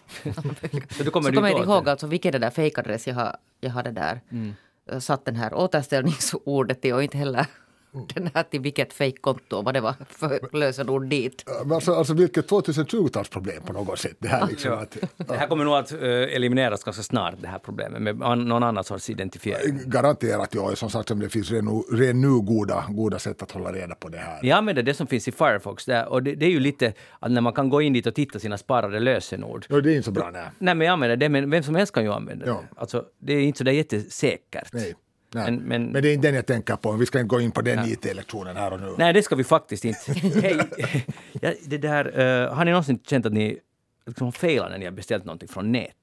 Så 0.98 1.04
du 1.04 1.12
kommer 1.12 1.26
så 1.26 1.32
du 1.32 1.36
kommer 1.36 1.50
jag 1.50 1.52
inte 1.52 1.72
ihåg 1.72 1.90
alltså 1.90 2.08
vilken 2.08 2.32
det 2.32 2.40
där 2.40 2.50
fake-adress 2.50 3.08
jag, 3.08 3.16
har, 3.16 3.36
jag 3.62 3.70
hade 3.70 3.92
där. 3.92 4.22
Mm. 4.32 4.54
Satt 5.02 5.26
den 5.26 5.36
här 5.36 5.54
återställningsordet 5.54 6.86
i 6.86 6.92
och 6.92 7.04
inte 7.04 7.18
heller. 7.18 7.46
den 8.16 8.30
här 8.34 8.44
till 8.44 8.60
vilket 8.62 8.94
fake-konto 8.94 9.58
och 9.58 9.64
vad 9.66 9.74
det 9.74 9.82
var 9.82 9.94
för 10.10 10.58
lösenord 10.58 11.06
dit. 11.06 11.46
Alltså, 11.72 11.94
alltså 11.94 12.14
vilket 12.14 12.50
2020-talsproblem 12.50 13.62
på 13.66 13.74
något 13.74 14.00
sätt. 14.00 14.16
Det 14.20 14.28
här 14.28 14.48
liksom 14.48 14.74
att, 14.74 14.98
Det 15.18 15.34
här 15.38 15.48
kommer 15.48 15.66
nog 15.66 15.74
att 15.74 15.92
eh, 15.92 16.00
elimineras 16.10 16.84
ganska 16.84 17.04
snart, 17.04 17.34
det 17.42 17.48
här 17.48 17.60
problemet, 17.60 18.02
med 18.02 18.18
någon 18.38 18.64
annan 18.64 18.84
sorts 18.84 19.10
identifiering. 19.10 19.80
Garanterat, 19.86 20.56
ja. 20.56 20.76
Som 20.76 20.90
sagt, 20.90 21.20
det 21.20 21.30
finns 21.30 21.52
redan 21.52 21.66
nu, 21.66 21.98
redan 21.98 22.22
nu 22.22 22.28
goda, 22.42 22.86
goda 22.90 23.20
sätt 23.20 23.42
att 23.44 23.52
hålla 23.52 23.72
reda 23.74 23.96
på 23.96 24.10
det 24.10 24.18
här. 24.18 24.40
Jag 24.44 24.58
använder 24.58 24.84
det 24.84 24.94
som 24.94 25.08
finns 25.08 25.28
i 25.28 25.32
Firefox 25.32 25.86
där, 25.86 26.08
och 26.10 26.24
det, 26.24 26.36
det 26.36 26.46
är 26.46 26.50
ju 26.50 26.60
lite 26.60 26.94
att 27.20 27.32
när 27.32 27.42
man 27.42 27.54
kan 27.54 27.70
gå 27.70 27.82
in 27.82 27.94
dit 27.94 28.08
och 28.08 28.16
titta 28.16 28.40
sina 28.40 28.58
sparade 28.58 29.00
lösenord. 29.00 29.66
Ja, 29.70 29.82
det 29.82 29.92
är 29.92 29.96
inte 29.96 30.06
så 30.06 30.12
bra, 30.12 30.30
nej. 30.34 30.50
Nej, 30.60 30.76
men 30.76 30.86
jag 30.88 30.94
använder 30.94 31.18
det, 31.18 31.30
men 31.30 31.50
vem 31.50 31.64
som 31.64 31.76
helst 31.76 31.94
kan 31.94 32.04
ju 32.04 32.12
använda 32.14 32.46
Ja. 32.46 32.52
det. 32.54 32.80
Alltså, 32.82 33.06
det 33.20 33.34
är 33.34 33.42
inte 33.42 33.58
så 33.58 33.64
där 33.64 33.72
jättesäkert. 33.72 34.74
nej. 34.74 34.96
Nej. 35.34 35.52
Men- 35.52 35.64
Men, 35.64 35.92
men- 35.92 36.02
det 36.02 36.10
är 36.10 36.14
inte 36.14 36.28
den 36.28 36.36
jag 36.36 36.46
tänker 36.46 36.76
på. 36.76 36.92
Vi 36.92 37.06
ska 37.06 37.20
inte 37.20 37.28
gå 37.36 37.42
in 37.42 37.52
på 37.52 37.62
den 37.62 37.86
IT-lektionen 37.86 38.56
här 38.58 38.74
och 38.74 38.80
nu. 38.82 38.96
Nej, 38.98 39.14
det 39.14 39.22
ska 39.24 39.36
vi 39.36 39.44
faktiskt 39.44 39.86
inte. 39.86 40.12
Hej, 40.14 40.60
ja, 41.42 41.54
det 41.66 41.78
där, 41.78 42.20
eh, 42.20 42.54
har 42.54 42.66
ni 42.66 42.72
någonsin 42.72 43.00
känt 43.08 43.26
att 43.26 43.34
ni 43.34 43.60
liksom 44.06 44.28
har 44.28 44.32
failat 44.32 44.72
när 44.72 44.78
ni 44.78 44.86
har 44.86 44.92
beställt 44.92 45.26
någonting 45.26 45.50
från 45.50 45.72
nätet? 45.72 45.96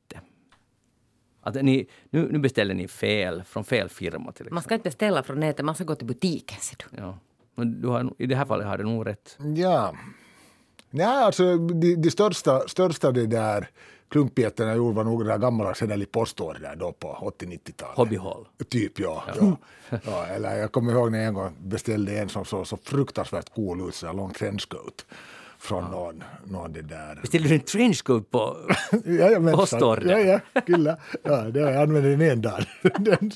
Att 1.40 1.54
ni, 1.54 1.86
nu, 2.10 2.28
nu 2.32 2.38
beställer 2.38 2.74
ni 2.74 2.88
fel, 2.88 3.42
från 3.44 3.64
fel 3.64 3.88
firma 3.88 4.18
till 4.18 4.28
exempel. 4.42 4.52
Man 4.54 4.62
ska 4.62 4.74
inte 4.74 4.84
beställa 4.84 5.22
från 5.22 5.40
nätet, 5.40 5.64
man 5.64 5.74
ska 5.74 5.84
gå 5.84 5.94
till 5.94 6.06
butiken. 6.06 6.58
Ser 6.60 6.76
du. 6.78 6.96
Ja. 7.02 7.18
Men 7.54 7.80
du 7.80 7.88
har, 7.88 8.12
I 8.18 8.26
det 8.26 8.36
här 8.36 8.44
fallet 8.44 8.66
har 8.66 8.78
du 8.78 8.84
nog 8.84 9.06
rätt. 9.06 9.38
Ja. 9.56 9.94
Nej, 10.90 11.06
alltså 11.06 11.56
de, 11.56 11.94
de 12.02 12.10
största, 12.10 12.68
största 12.68 13.12
det 13.12 13.26
där 13.26 13.68
klumpigheterna 14.08 14.70
jag 14.70 14.76
gjorde 14.76 14.96
var 14.96 15.04
nog 15.04 15.26
där 15.26 15.38
gamla 15.38 15.74
Sedeli 15.74 16.06
postorder 16.06 16.60
där 16.60 16.76
då 16.76 16.92
på 16.92 17.32
80-90-talet. 17.38 17.96
Hobbyhåll. 17.96 18.48
Typ 18.68 19.00
ja. 19.00 19.24
ja. 19.40 19.56
ja. 20.04 20.26
eller 20.26 20.56
jag 20.56 20.72
kommer 20.72 20.92
ihåg 20.92 21.12
när 21.12 21.18
jag 21.18 21.26
en 21.26 21.34
gång 21.34 21.52
beställde 21.58 22.18
en 22.18 22.28
som 22.28 22.44
såg 22.44 22.66
så 22.66 22.76
fruktansvärt 22.76 23.54
cool 23.54 23.88
ut, 23.88 23.94
så 23.94 24.12
lång 24.12 24.32
trenchcoat. 24.32 25.06
Från 25.66 25.84
någon, 25.90 26.24
någon 26.44 26.72
det 26.72 26.82
där. 26.82 27.18
Beställde 27.22 27.48
du 27.48 27.54
en 27.54 27.60
trenchcoat 27.60 28.30
på... 28.30 28.56
Postorder. 29.54 30.06
Ja, 30.26 30.40
ja, 30.54 30.60
kyllä. 30.66 30.96
Ja, 31.22 31.36
det 31.36 31.60
har 31.60 31.70
jag 31.70 31.82
använde 31.82 32.10
den 32.16 32.20
en 32.20 32.40
dag. 32.42 32.64
Den, 32.98 33.30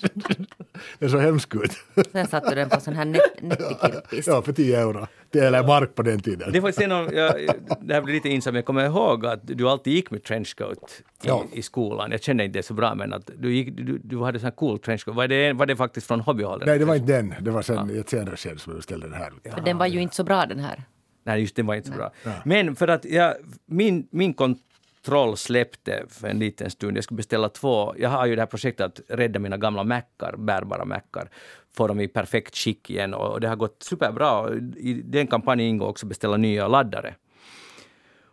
den 0.98 1.10
såg 1.10 1.20
hemsk 1.20 1.54
ut. 1.54 1.72
Sen 2.12 2.26
satte 2.26 2.48
du 2.50 2.54
den 2.54 2.68
på 2.68 2.80
sån 2.80 2.94
här 2.94 3.04
net, 3.04 3.20
nettikirppis. 3.42 4.26
Ja, 4.26 4.42
för 4.42 4.52
10 4.52 4.80
euro. 4.80 5.06
Det 5.30 5.38
eller 5.38 5.66
mark 5.66 5.94
på 5.94 6.02
den 6.02 6.20
tiden. 6.20 6.52
Det, 6.52 6.60
faktiskt 6.60 6.80
en 6.82 6.92
av, 6.92 7.14
jag, 7.14 7.34
det 7.80 7.94
här 7.94 8.00
blir 8.02 8.14
lite 8.14 8.28
insamt, 8.28 8.54
jag 8.56 8.64
kommer 8.64 8.84
ihåg 8.86 9.26
att 9.26 9.40
du 9.42 9.68
alltid 9.68 9.92
gick 9.92 10.10
med 10.10 10.22
trenchcoat 10.24 11.02
i, 11.24 11.28
Ja. 11.28 11.44
i 11.52 11.62
skolan. 11.62 12.10
Jag 12.10 12.22
kände 12.22 12.44
inte 12.44 12.58
det 12.58 12.62
så 12.62 12.74
bra, 12.74 12.94
men 12.94 13.12
att 13.12 13.30
du, 13.38 13.54
gick, 13.54 13.76
du, 13.76 13.98
du 13.98 14.18
hade 14.22 14.38
sån 14.38 14.44
här 14.46 14.50
cool 14.56 14.78
trenchcoat. 14.78 15.16
Var 15.16 15.28
det, 15.28 15.52
var 15.52 15.66
det 15.66 15.76
faktiskt 15.76 16.06
från 16.06 16.20
hobbyhållet? 16.20 16.66
Nej, 16.66 16.78
det 16.78 16.84
var 16.84 16.94
inte 16.94 17.12
den. 17.12 17.34
Det 17.40 17.50
var 17.50 17.62
sen 17.62 17.90
i 17.90 17.98
ett 17.98 18.08
senare 18.08 18.36
skede 18.36 18.58
som 18.58 18.70
jag 18.72 18.78
beställde 18.78 19.06
den 19.06 19.14
här. 19.16 19.32
För 19.54 19.60
den 19.60 19.78
var 19.78 19.86
ju 19.86 20.00
inte 20.00 20.16
så 20.16 20.24
bra 20.24 20.46
den 20.46 20.58
här. 20.58 20.84
Nej, 21.30 21.40
just 21.40 21.56
det 21.56 21.62
var 21.62 21.74
inte 21.74 21.88
så 21.88 21.94
bra. 21.94 22.12
Men 22.44 22.76
för 22.76 22.88
att 22.88 23.04
jag, 23.04 23.34
min, 23.66 24.08
min 24.10 24.34
kontroll 24.34 25.36
släppte 25.36 26.04
för 26.08 26.28
en 26.28 26.38
liten 26.38 26.70
stund. 26.70 26.96
Jag 26.96 27.04
skulle 27.04 27.16
beställa 27.16 27.48
två. 27.48 27.94
Jag 27.98 28.08
har 28.10 28.26
ju 28.26 28.34
det 28.36 28.42
här 28.42 28.46
projektet 28.46 28.86
att 28.86 29.00
rädda 29.18 29.38
mina 29.38 29.56
gamla 29.56 29.84
Macar, 29.84 30.34
bärbara 30.38 30.84
Macar, 30.84 31.28
få 31.72 31.86
dem 31.86 32.00
i 32.00 32.08
perfekt 32.08 32.56
skick 32.56 32.90
igen 32.90 33.14
och 33.14 33.40
det 33.40 33.48
har 33.48 33.56
gått 33.56 33.82
superbra. 33.82 34.54
I 34.76 34.92
den 35.04 35.26
kampanjen 35.26 35.68
ingår 35.68 35.86
också 35.88 36.06
beställa 36.06 36.36
nya 36.36 36.68
laddare. 36.68 37.14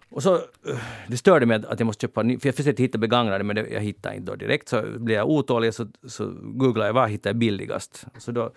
Och 0.10 0.24
så, 0.24 0.36
eh, 0.36 0.41
det 1.08 1.18
störde 1.18 1.45
mig 1.45 1.58
att- 1.58 1.66
att 1.66 1.80
jag 1.80 1.86
måste 1.86 2.02
köpa 2.02 2.24
ny, 2.24 2.39
för 2.39 2.48
jag 2.48 2.56
försökte 2.56 2.84
hitta 2.84 2.98
begagnade 2.98 3.43
men 3.43 3.56
det, 3.56 3.68
jag 3.68 3.82
hittade 3.82 4.16
inte 4.16 4.32
då 4.32 4.36
direkt. 4.36 4.68
Så 4.70 4.82
blev 4.98 5.18
jag 5.18 5.30
otålig 5.30 5.74
så, 5.74 5.88
så 6.08 6.34
googlade 6.41 6.88
jag 6.89 6.93
vad 6.93 7.10
hittar 7.10 7.30
jag 7.30 7.38
billigast. 7.38 8.06
Så 8.18 8.32
då, 8.32 8.52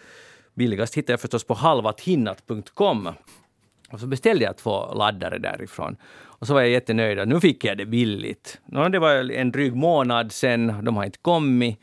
billigast 0.54 0.94
hittade 0.94 1.12
jag 1.12 1.20
förstås 1.20 1.44
på 1.44 1.54
halvathinnat.com. 1.54 3.08
Och 3.92 4.00
så 4.00 4.06
beställde 4.06 4.44
jag 4.44 4.56
två 4.56 4.94
laddare 4.94 5.38
därifrån. 5.38 5.96
Och 6.22 6.46
så 6.46 6.54
var 6.54 6.60
jag 6.60 6.70
jättenöjd. 6.70 7.28
Nu 7.28 7.40
fick 7.40 7.64
jag 7.64 7.78
det 7.78 7.86
billigt. 7.86 8.60
Det 8.92 8.98
var 8.98 9.30
en 9.30 9.52
dryg 9.52 9.76
månad 9.76 10.32
sen. 10.32 10.84
De 10.84 10.96
har 10.96 11.04
inte 11.04 11.18
kommit. 11.18 11.80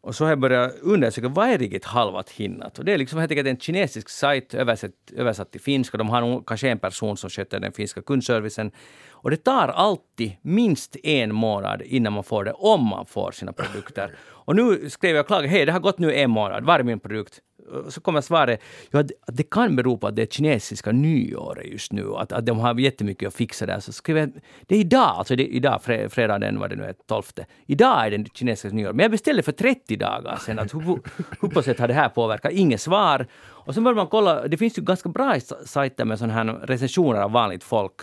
Och 0.00 0.14
så 0.14 0.24
har 0.24 0.30
jag 0.30 0.40
börjat 0.40 0.74
undersöka 0.80 1.28
vad 1.28 1.48
är 1.48 1.58
riktigt 1.58 1.84
halvat 1.84 2.30
hinnat. 2.30 2.78
Och 2.78 2.84
det 2.84 2.92
är 2.92 2.98
liksom 2.98 3.18
helt 3.18 3.30
enkelt 3.30 3.48
en 3.48 3.58
kinesisk 3.58 4.08
sajt 4.08 4.54
översatt, 4.54 4.90
översatt 5.16 5.52
till 5.52 5.60
finska. 5.60 5.98
De 5.98 6.08
har 6.08 6.20
nog 6.20 6.46
kanske 6.46 6.68
en 6.68 6.78
person 6.78 7.16
som 7.16 7.30
sköter 7.30 7.60
den 7.60 7.72
finska 7.72 8.02
kundservicen. 8.02 8.70
Och 9.10 9.30
det 9.30 9.36
tar 9.36 9.68
alltid 9.68 10.32
minst 10.42 10.96
en 11.02 11.34
månad 11.34 11.82
innan 11.82 12.12
man 12.12 12.24
får 12.24 12.44
det, 12.44 12.52
om 12.52 12.86
man 12.86 13.06
får 13.06 13.32
sina 13.32 13.52
produkter. 13.52 14.14
Och 14.44 14.56
nu 14.56 14.90
skrev 14.90 15.16
jag 15.16 15.20
och 15.22 15.26
klagade, 15.26 15.48
hej 15.48 15.66
det 15.66 15.72
har 15.72 15.80
gått 15.80 15.98
nu 15.98 16.14
en 16.14 16.30
månad, 16.30 16.64
var 16.64 16.78
är 16.78 16.82
min 16.82 17.00
produkt? 17.00 17.40
Eh, 17.74 17.88
så 17.88 18.00
kommer 18.00 18.20
svaret, 18.20 18.60
ja, 18.90 19.00
att 19.00 19.36
det 19.36 19.50
kan 19.50 19.76
bero 19.76 19.98
på 19.98 20.06
att 20.06 20.16
det 20.16 20.22
är 20.22 20.26
kinesiska 20.26 20.92
nyåret 20.92 21.66
just 21.66 21.92
nu, 21.92 22.14
att, 22.14 22.32
att 22.32 22.46
de 22.46 22.58
har 22.58 22.80
jättemycket 22.80 23.28
att 23.28 23.34
fixa 23.34 23.66
där. 23.66 23.80
Så 23.80 23.92
skrev 23.92 24.16
jag, 24.16 24.30
det 24.66 24.76
är 24.76 24.80
idag, 24.80 25.14
alltså 25.18 25.36
det 25.36 25.42
är 25.42 25.48
idag, 25.48 25.82
fredag 26.10 26.38
den, 26.38 26.60
vad 26.60 26.70
det 26.70 26.76
nu 26.76 26.84
är, 26.84 26.94
12. 27.06 27.22
Idag 27.66 28.06
är 28.06 28.10
det 28.10 28.24
kinesiska 28.34 28.76
nyår, 28.76 28.92
men 28.92 29.04
jag 29.04 29.10
beställde 29.10 29.42
för 29.42 29.52
30 29.52 29.96
dagar 29.96 30.36
sedan. 30.36 30.58
Att 30.58 30.74
hur, 30.74 31.00
hur 31.40 31.48
på 31.48 31.62
sätt 31.62 31.78
har 31.78 31.88
det 31.88 31.94
här 31.94 32.08
påverkat? 32.08 32.52
Inget 32.52 32.80
svar. 32.80 33.26
Och 33.68 33.74
så 33.74 33.80
börjar 33.80 33.96
man 33.96 34.06
kolla, 34.06 34.48
det 34.48 34.56
finns 34.56 34.78
ju 34.78 34.82
ganska 34.82 35.08
bra 35.08 35.36
sajter 35.66 36.04
med 36.04 36.18
sådana 36.18 36.34
här 36.34 36.44
recensioner 36.44 37.20
av 37.20 37.32
vanligt 37.32 37.64
folk. 37.64 38.00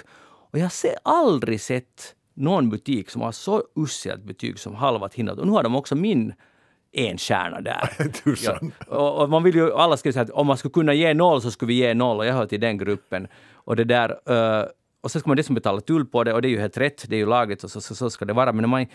Och 0.51 0.59
jag 0.59 0.63
har 0.63 0.72
aldrig 1.03 1.61
sett 1.61 2.16
någon 2.34 2.70
butik 2.70 3.09
som 3.09 3.22
har 3.22 3.32
så 3.32 3.63
uselt 3.76 4.24
betyg 4.24 4.59
som 4.59 4.76
halva 4.76 5.09
hinnat. 5.13 5.39
Och 5.39 5.47
nu 5.47 5.51
har 5.51 5.63
de 5.63 5.76
också 5.76 5.95
min 5.95 6.34
en 6.98 7.18
stjärna 7.18 7.62
där. 7.62 7.89
Ja, 8.46 8.60
och, 8.88 9.22
och 9.22 9.30
man 9.30 9.43
vill 9.43 9.56
ju, 9.56 9.74
alla 9.74 9.98
skulle 9.98 10.14
säga 10.14 10.24
att 10.24 10.30
om 10.30 10.48
man 10.48 10.58
skulle 10.58 10.72
kunna 10.72 10.93
ge 10.93 11.14
noll 11.14 11.41
så 11.41 11.52
skulle 11.52 11.68
vi 11.68 11.74
ge 11.74 11.93
noll 11.93 12.18
och 12.18 12.26
jag 12.26 12.34
hör 12.34 12.46
till 12.46 12.60
den 12.60 12.78
gruppen. 12.78 13.28
Och 13.54 13.76
det 13.76 13.84
där, 13.84 14.10
eh, 14.10 14.66
och 15.02 15.12
så 15.12 15.20
ska 15.20 15.30
man 15.30 15.38
dessutom 15.38 15.56
betala 15.56 15.82
tull 15.82 16.06
på 16.06 16.24
det 16.24 16.34
och 16.34 16.41
det 16.41 16.48
är 16.48 16.50
ju 16.50 16.60
helt 16.60 16.78
rätt, 16.78 17.06
det 17.10 17.16
är 17.16 17.20
ju 17.20 17.26
lagligt 17.26 17.64
och 17.64 17.72
så, 17.72 17.82
så, 17.82 17.96
så 17.96 18.10
ska 18.10 18.26
det 18.26 18.34
vara. 18.34 18.52
Men 18.52 18.62
när 18.62 18.68
man, 18.68 18.86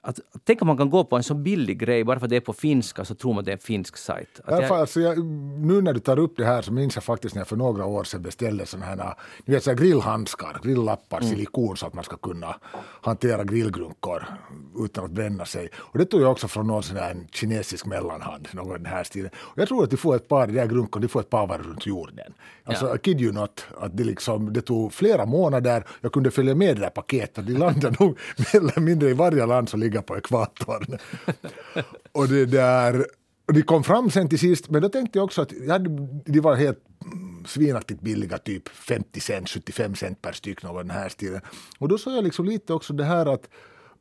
att, 0.00 0.20
tänk 0.44 0.62
om 0.62 0.68
man 0.68 0.76
kan 0.76 0.90
gå 0.90 1.04
på 1.04 1.16
en 1.16 1.22
så 1.22 1.34
billig 1.34 1.78
grej, 1.78 2.04
bara 2.04 2.18
för 2.18 2.26
att 2.26 2.30
det 2.30 2.36
är 2.36 2.40
på 2.40 2.52
finska 2.52 3.04
så 3.04 3.14
tror 3.14 3.32
man 3.32 3.38
att 3.38 3.44
det 3.44 3.50
är 3.50 3.56
en 3.56 3.58
finsk 3.58 3.96
sajt. 3.96 4.40
Att 4.44 4.46
Därför, 4.60 4.74
alltså 4.74 5.00
jag, 5.00 5.18
nu 5.58 5.80
när 5.82 5.92
du 5.92 6.00
tar 6.00 6.18
upp 6.18 6.36
det 6.36 6.44
här 6.44 6.62
så 6.62 6.72
minns 6.72 6.94
jag 6.94 7.04
faktiskt 7.04 7.34
när 7.34 7.40
jag 7.40 7.48
för 7.48 7.56
några 7.56 7.84
år 7.86 8.04
sedan 8.04 8.22
beställde 8.22 8.66
såna 8.66 8.86
här, 8.86 9.14
ni 9.44 9.54
vet, 9.54 9.64
så 9.64 9.70
här 9.70 9.76
grillhandskar, 9.76 10.60
grilllappar, 10.62 11.18
Mm. 11.20 11.30
silikon 11.30 11.76
så 11.76 11.86
att 11.86 11.94
man 11.94 12.04
ska 12.04 12.16
kunna 12.16 12.56
hantera 13.00 13.44
grillgrunkor 13.44 14.24
utan 14.84 15.04
att 15.04 15.10
bränna 15.10 15.44
sig. 15.44 15.68
Och 15.76 15.98
det 15.98 16.04
tog 16.04 16.20
jag 16.22 16.30
också 16.30 16.48
från 16.48 16.66
någon 16.66 16.82
sån 16.82 16.96
här 16.96 17.16
kinesisk 17.32 17.86
mellanhand, 17.86 18.48
någon 18.52 18.82
den 18.82 18.86
här 18.86 19.04
stilen. 19.04 19.30
Och 19.36 19.58
jag 19.58 19.68
tror 19.68 19.84
att 19.84 19.90
du 19.90 19.96
får 19.96 20.16
ett 20.16 20.28
par, 20.28 20.46
de 20.46 20.58
här 20.58 20.66
grunkorna, 20.66 21.02
du 21.02 21.08
får 21.08 21.20
ett 21.20 21.30
par 21.30 21.46
varv 21.46 21.62
runt 21.62 21.86
jorden. 21.86 22.32
Alltså, 22.64 22.86
Ja. 22.88 22.94
I 22.96 22.98
kid 22.98 23.20
you 23.20 23.32
not, 23.32 23.66
att 23.80 23.96
det, 23.96 24.04
liksom, 24.04 24.52
det 24.52 24.60
tog 24.60 24.92
flera 24.92 25.26
månader, 25.26 25.84
jag 26.00 26.12
kunde 26.12 26.30
följa 26.30 26.54
med 26.54 26.76
det 26.76 26.80
där 26.80 26.90
paketet, 26.90 27.46
de 27.46 27.52
landade 27.52 27.96
nog 28.00 28.18
mer 28.36 28.56
eller 28.60 28.80
mindre 28.80 29.10
i 29.10 29.12
varje 29.12 29.46
land 29.46 29.68
som 29.68 29.80
ligger 29.88 30.02
på 30.02 30.16
ekvatorn. 30.16 30.98
och 32.12 32.28
det 32.28 32.46
där, 32.46 33.06
och 33.46 33.54
de 33.54 33.62
kom 33.62 33.84
fram 33.84 34.10
sen 34.10 34.28
till 34.28 34.38
sist, 34.38 34.70
men 34.70 34.82
då 34.82 34.88
tänkte 34.88 35.18
jag 35.18 35.24
också 35.24 35.42
att 35.42 35.52
hade, 35.68 36.08
de 36.24 36.40
var 36.40 36.56
helt 36.56 36.84
mm, 37.04 37.44
svinaktigt 37.46 38.00
billiga, 38.00 38.38
typ 38.38 38.68
50 38.68 39.20
cent, 39.20 39.48
75 39.48 39.94
cent 39.94 40.22
per 40.22 40.32
styck, 40.32 40.62
något 40.62 40.82
den 40.82 40.90
här 40.90 41.08
stilen. 41.08 41.40
Och 41.78 41.88
då 41.88 41.98
såg 41.98 42.12
jag 42.12 42.24
liksom 42.24 42.44
lite 42.44 42.72
också 42.72 42.92
det 42.92 43.04
här 43.04 43.26
att 43.26 43.48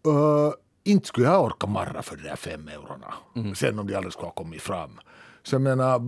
uh, 0.08 0.54
inte 0.84 1.08
skulle 1.08 1.28
jag 1.28 1.44
orka 1.44 1.68
marra 1.68 2.02
för 2.02 2.16
de 2.16 2.24
där 2.24 2.36
fem 2.36 2.68
eurona, 2.68 3.14
sen 3.56 3.80
om 3.80 3.88
de 3.88 3.96
aldrig 3.96 4.14
skulle 4.14 4.28
ha 4.28 4.34
kommit 4.34 4.62
fram. 4.62 5.00
Så 5.48 5.56
jag 5.56 5.62
menar, 5.62 6.02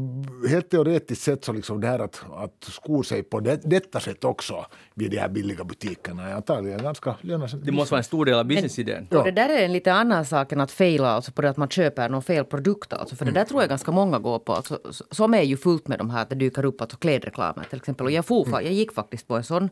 helt 0.48 0.70
teoretiskt 0.70 1.22
sett 1.22 1.46
så 1.46 1.54
liksom 1.54 1.82
det 1.82 1.88
här 1.88 2.00
att, 2.00 2.24
att 2.34 2.64
sko 2.64 3.04
sig 3.04 3.24
på 3.24 3.40
det, 3.40 3.60
detta 3.64 4.00
sätt 4.00 4.24
också 4.24 4.66
vid 4.94 5.12
de 5.12 5.18
här 5.18 5.30
billiga 5.30 5.64
butikerna 5.64 6.30
är 6.30 6.34
antagligen 6.34 6.84
ganska 6.84 7.16
lönsamt. 7.22 7.66
det 7.66 7.72
måste 7.72 7.92
vara 7.92 8.00
en 8.00 8.04
stor 8.04 8.26
del 8.26 8.36
av 8.40 8.46
businessidén. 8.46 9.08
Ja. 9.12 9.18
Och 9.18 9.24
det 9.24 9.32
där 9.32 9.50
är 9.50 9.66
en 9.66 9.74
lite 9.74 9.94
annan 9.94 10.26
sak 10.26 10.52
än 10.52 10.62
att 10.62 10.72
faila 10.72 11.10
alltså 11.10 11.32
på 11.32 11.42
det 11.42 11.50
att 11.50 11.58
man 11.58 11.70
köper 11.70 12.10
någon 12.10 12.22
fel 12.22 12.46
produkt. 12.46 12.94
Alltså, 12.94 13.16
för 13.16 13.26
det 13.26 13.32
där 13.32 13.46
tror 13.46 13.62
jag 13.62 13.70
ganska 13.70 13.92
många 13.92 14.20
går 14.20 14.40
på. 14.40 14.54
Alltså, 14.54 14.80
som 15.12 15.34
är 15.34 15.42
ju 15.42 15.58
fullt 15.58 15.88
med 15.88 15.98
de 15.98 16.10
här 16.10 16.22
att 16.22 16.30
det 16.30 16.36
dyker 16.36 16.66
upp 16.66 16.82
alltså 16.82 16.98
klädreklamer 16.98 17.64
till 17.64 17.78
exempel. 17.78 18.06
Och 18.06 18.12
jag, 18.12 18.26
for, 18.26 18.46
fa- 18.46 18.62
jag 18.62 18.74
gick 18.74 18.94
faktiskt 18.94 19.28
på 19.28 19.36
en 19.38 19.44
sån. 19.44 19.70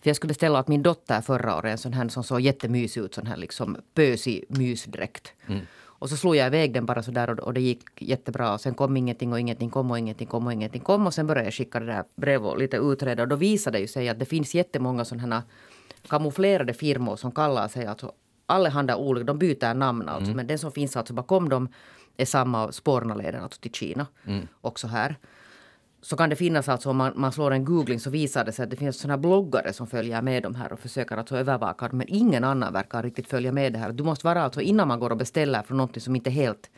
För 0.00 0.08
jag 0.10 0.16
skulle 0.16 0.28
beställa 0.28 0.60
åt 0.60 0.68
min 0.68 0.82
dotter 0.82 1.20
förra 1.20 1.56
året 1.56 1.72
en 1.72 1.78
sån 1.78 1.92
här 1.92 2.08
som 2.08 2.24
såg 2.24 2.40
jättemysig 2.40 3.00
ut. 3.00 3.14
Sån 3.14 3.26
här 3.26 3.36
liksom 3.36 3.76
pösig 3.94 4.44
mysdräkt. 4.48 5.32
Och 5.98 6.10
så 6.10 6.16
slog 6.16 6.36
jag 6.36 6.46
iväg 6.46 6.72
den 6.72 6.86
bara 6.86 7.02
sådär 7.02 7.30
och, 7.30 7.38
och 7.38 7.54
det 7.54 7.60
gick 7.60 7.82
jättebra. 7.96 8.52
Och 8.52 8.60
sen 8.60 8.74
kom 8.74 8.96
ingenting 8.96 9.32
och 9.32 9.40
ingenting 9.40 9.70
kom 9.70 9.90
och 9.90 9.98
ingenting 9.98 10.26
kom 10.26 10.46
och 10.46 10.52
ingenting 10.52 10.80
kom. 10.80 11.06
Och 11.06 11.14
sen 11.14 11.26
började 11.26 11.46
jag 11.46 11.54
skicka 11.54 11.80
det 11.80 11.86
där 11.86 12.04
brev 12.16 12.46
och 12.46 12.58
lite 12.58 12.76
utreda. 12.76 13.22
Och 13.22 13.28
då 13.28 13.36
visade 13.36 13.78
det 13.78 13.82
ju 13.82 13.88
sig 13.88 14.08
att 14.08 14.18
det 14.18 14.24
finns 14.24 14.54
jättemånga 14.54 15.04
sådana 15.04 15.34
här 15.34 15.42
kamouflerade 16.08 16.74
firmor 16.74 17.16
som 17.16 17.32
kallar 17.32 17.68
sig 17.68 17.86
alltså 17.86 18.12
allehanda 18.46 18.96
olika, 18.96 19.24
de 19.24 19.38
byter 19.38 19.74
namn 19.74 20.08
alltså. 20.08 20.30
Men 20.36 20.46
den 20.46 20.58
som 20.58 20.72
finns 20.72 20.96
alltså 20.96 21.14
bakom 21.14 21.48
dem 21.48 21.68
är 22.16 22.24
samma 22.24 22.72
spårna 22.72 23.14
leder 23.14 23.38
alltså 23.38 23.60
till 23.60 23.72
Kina. 23.72 24.06
Också 24.60 24.86
här. 24.86 25.16
Så 26.02 26.16
kan 26.16 26.30
det 26.30 26.36
finnas 26.36 26.68
alltså 26.68 26.90
om 26.90 26.96
man, 26.96 27.12
man 27.16 27.32
slår 27.32 27.50
en 27.50 27.64
googling 27.64 28.00
så 28.00 28.10
visar 28.10 28.44
det 28.44 28.52
sig 28.52 28.62
att 28.62 28.70
det 28.70 28.76
finns 28.76 29.06
här 29.06 29.16
bloggare 29.16 29.72
som 29.72 29.86
följer 29.86 30.22
med 30.22 30.42
de 30.42 30.54
här 30.54 30.72
och 30.72 30.80
försöker 30.80 31.16
alltså 31.16 31.36
övervaka 31.36 31.88
dem. 31.88 31.98
Men 31.98 32.06
ingen 32.08 32.44
annan 32.44 32.72
verkar 32.72 33.02
riktigt 33.02 33.28
följa 33.28 33.52
med 33.52 33.72
det 33.72 33.78
här. 33.78 33.92
Du 33.92 34.04
måste 34.04 34.26
vara 34.26 34.42
alltså 34.42 34.60
innan 34.60 34.88
man 34.88 35.00
går 35.00 35.10
och 35.10 35.16
beställer 35.16 35.62
från 35.62 35.76
någonting 35.76 36.00
som 36.00 36.16
inte 36.16 36.30
helt 36.30 36.70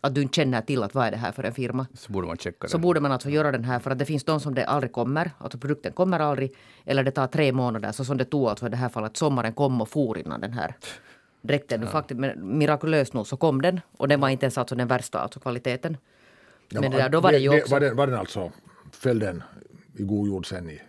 att 0.00 0.14
du 0.14 0.22
inte 0.22 0.36
känner 0.36 0.60
till 0.60 0.82
att 0.82 0.94
vad 0.94 1.06
är 1.06 1.10
det 1.10 1.16
här 1.16 1.32
för 1.32 1.44
en 1.44 1.52
firma. 1.52 1.86
Så 1.94 2.12
borde 2.12 2.26
man 2.26 2.36
checka 2.36 2.58
det. 2.60 2.68
Så 2.68 2.78
borde 2.78 3.00
man 3.00 3.12
alltså 3.12 3.30
göra 3.30 3.52
den 3.52 3.64
här 3.64 3.78
för 3.78 3.90
att 3.90 3.98
det 3.98 4.04
finns 4.04 4.24
de 4.24 4.40
som 4.40 4.54
det 4.54 4.64
aldrig 4.64 4.92
kommer, 4.92 5.30
alltså 5.38 5.58
produkten 5.58 5.92
kommer 5.92 6.20
aldrig, 6.20 6.54
eller 6.84 7.04
det 7.04 7.10
tar 7.10 7.26
tre 7.26 7.52
månader, 7.52 7.92
så 7.92 8.04
som 8.04 8.16
det 8.16 8.24
tog 8.24 8.48
alltså 8.48 8.66
i 8.66 8.68
det 8.68 8.76
här 8.76 8.88
fallet, 8.88 9.16
sommaren 9.16 9.52
kom 9.52 9.80
och 9.80 9.88
for 9.88 10.18
innan 10.18 10.40
den 10.40 10.52
här 10.52 10.74
dräkten. 11.42 11.82
Ja. 11.82 11.88
Faktiskt, 11.88 12.20
men 12.20 12.58
mirakulöst 12.58 13.14
nog 13.14 13.26
så 13.26 13.36
kom 13.36 13.62
den 13.62 13.80
och 13.96 14.08
den 14.08 14.20
var 14.20 14.28
inte 14.28 14.46
ens 14.46 14.58
alltså 14.58 14.74
den 14.74 14.88
värsta 14.88 15.18
alltså 15.18 15.40
kvaliteten. 15.40 15.96
Ja, 16.68 16.80
men 16.80 16.90
det 16.90 16.96
där, 16.96 17.08
då 17.08 17.20
var 17.20 17.32
det 17.32 17.38
ju 17.38 17.60
också... 17.60 17.74
Var 17.74 17.80
den, 17.80 17.96
var 17.96 18.06
den 18.06 18.18
alltså, 18.18 18.52
föll 18.92 19.18
den 19.18 19.42
i 19.94 20.02
god 20.02 20.28
jord 20.28 20.48
sen 20.48 20.70
i 20.70 20.80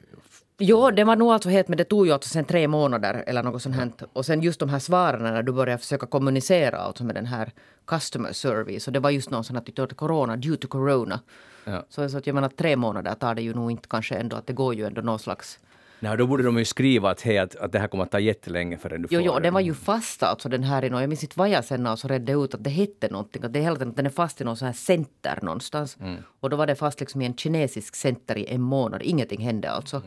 Jo, 0.62 0.92
det 0.92 1.04
var 1.04 1.16
nog 1.16 1.32
alltså 1.32 1.50
helt, 1.50 1.68
men 1.68 1.78
det 1.78 1.84
tog 1.84 2.08
ju 2.08 2.14
alltså 2.14 2.30
sen 2.30 2.46
tre 2.46 2.68
månader 2.68 3.24
eller 3.28 3.44
något 3.44 3.62
sånt 3.62 3.76
här. 3.76 3.92
Och 4.14 4.26
sen 4.26 4.42
just 4.42 4.60
de 4.60 4.70
här 4.70 4.80
svaren 4.80 5.24
när 5.24 5.44
du 5.44 5.52
började 5.52 5.78
försöka 5.78 6.08
kommunicera 6.08 6.78
alltså 6.78 7.04
med 7.04 7.16
den 7.16 7.26
här 7.26 7.52
customer 7.88 8.34
service. 8.34 8.88
Och 8.88 8.94
det 8.94 9.00
var 9.00 9.10
just 9.10 9.30
någon 9.30 9.44
sån 9.44 9.58
att 9.58 9.66
du 9.66 9.72
tog 9.72 9.98
corona, 9.98 10.36
due 10.36 10.58
to 10.58 10.68
corona. 10.68 11.20
Ja. 11.66 11.86
Så, 11.90 12.10
så 12.10 12.18
att 12.18 12.28
jag 12.28 12.34
menar 12.34 12.50
tre 12.50 12.76
månader 12.76 13.14
tar 13.14 13.36
det 13.36 13.42
ju 13.42 13.54
nog 13.54 13.72
inte 13.72 13.88
kanske 13.90 14.16
ändå, 14.16 14.36
att 14.36 14.48
det 14.48 14.54
går 14.54 14.76
ju 14.76 14.86
ändå 14.86 15.02
någon 15.02 15.20
slags 15.20 15.60
Nej, 16.00 16.18
då 16.18 16.28
borde 16.28 16.44
de 16.44 16.58
ju 16.58 16.66
skriva 16.66 17.10
att, 17.10 17.22
hej, 17.22 17.38
att, 17.38 17.56
att 17.56 17.72
det 17.72 17.80
här 17.80 17.88
kommer 17.88 18.04
att 18.04 18.12
ta 18.12 18.20
jättelänge 18.20 18.78
förrän 18.78 19.02
du 19.02 19.08
Jo, 19.12 19.20
får 19.20 19.26
jo, 19.26 19.34
det. 19.34 19.40
den 19.40 19.54
var 19.54 19.62
ju 19.62 19.74
fast 19.74 20.24
alltså 20.24 20.50
den 20.50 20.64
här 20.64 20.86
i 20.86 20.90
någon, 20.90 21.02
jag 21.02 21.08
minns 21.10 21.24
inte 21.24 21.40
vad 21.40 21.50
jag 21.50 21.66
sen 21.66 21.88
alltså 21.88 22.08
redde 22.08 22.32
ut 22.32 22.54
att 22.54 22.64
det 22.64 22.70
hette 22.70 23.08
någonting. 23.12 23.44
Att 23.44 23.54
det 23.54 23.60
är 23.60 23.64
hela 23.64 23.76
tiden 23.76 23.90
att 23.90 23.96
den 23.96 24.06
är 24.06 24.10
fast 24.10 24.42
i 24.42 24.44
någon 24.44 24.58
sån 24.58 24.66
här 24.66 24.74
center 24.74 25.40
någonstans. 25.42 25.98
Och 26.40 26.50
då 26.50 26.58
var 26.58 26.68
det 26.68 26.76
fast 26.76 27.00
liksom 27.00 27.22
i 27.22 27.26
en 27.26 27.36
kinesisk 27.36 27.96
center 27.96 28.38
i 28.38 28.46
en 28.54 28.62
månad. 28.62 29.02
Ingenting 29.04 29.42
hände 29.42 29.72
alltså. 29.72 30.02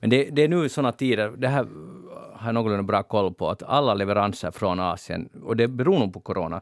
Men 0.00 0.10
det, 0.10 0.28
det 0.32 0.42
är 0.42 0.48
nu 0.48 0.68
sådana 0.68 0.92
tider, 0.92 1.32
det 1.36 1.48
här 1.48 1.66
har 2.34 2.48
jag 2.48 2.54
någorlunda 2.54 2.82
bra 2.82 3.02
koll 3.02 3.34
på, 3.34 3.50
att 3.50 3.62
alla 3.62 3.94
leveranser 3.94 4.50
från 4.50 4.80
Asien, 4.80 5.28
och 5.42 5.56
det 5.56 5.68
beror 5.68 5.98
nog 5.98 6.12
på 6.12 6.20
corona, 6.20 6.60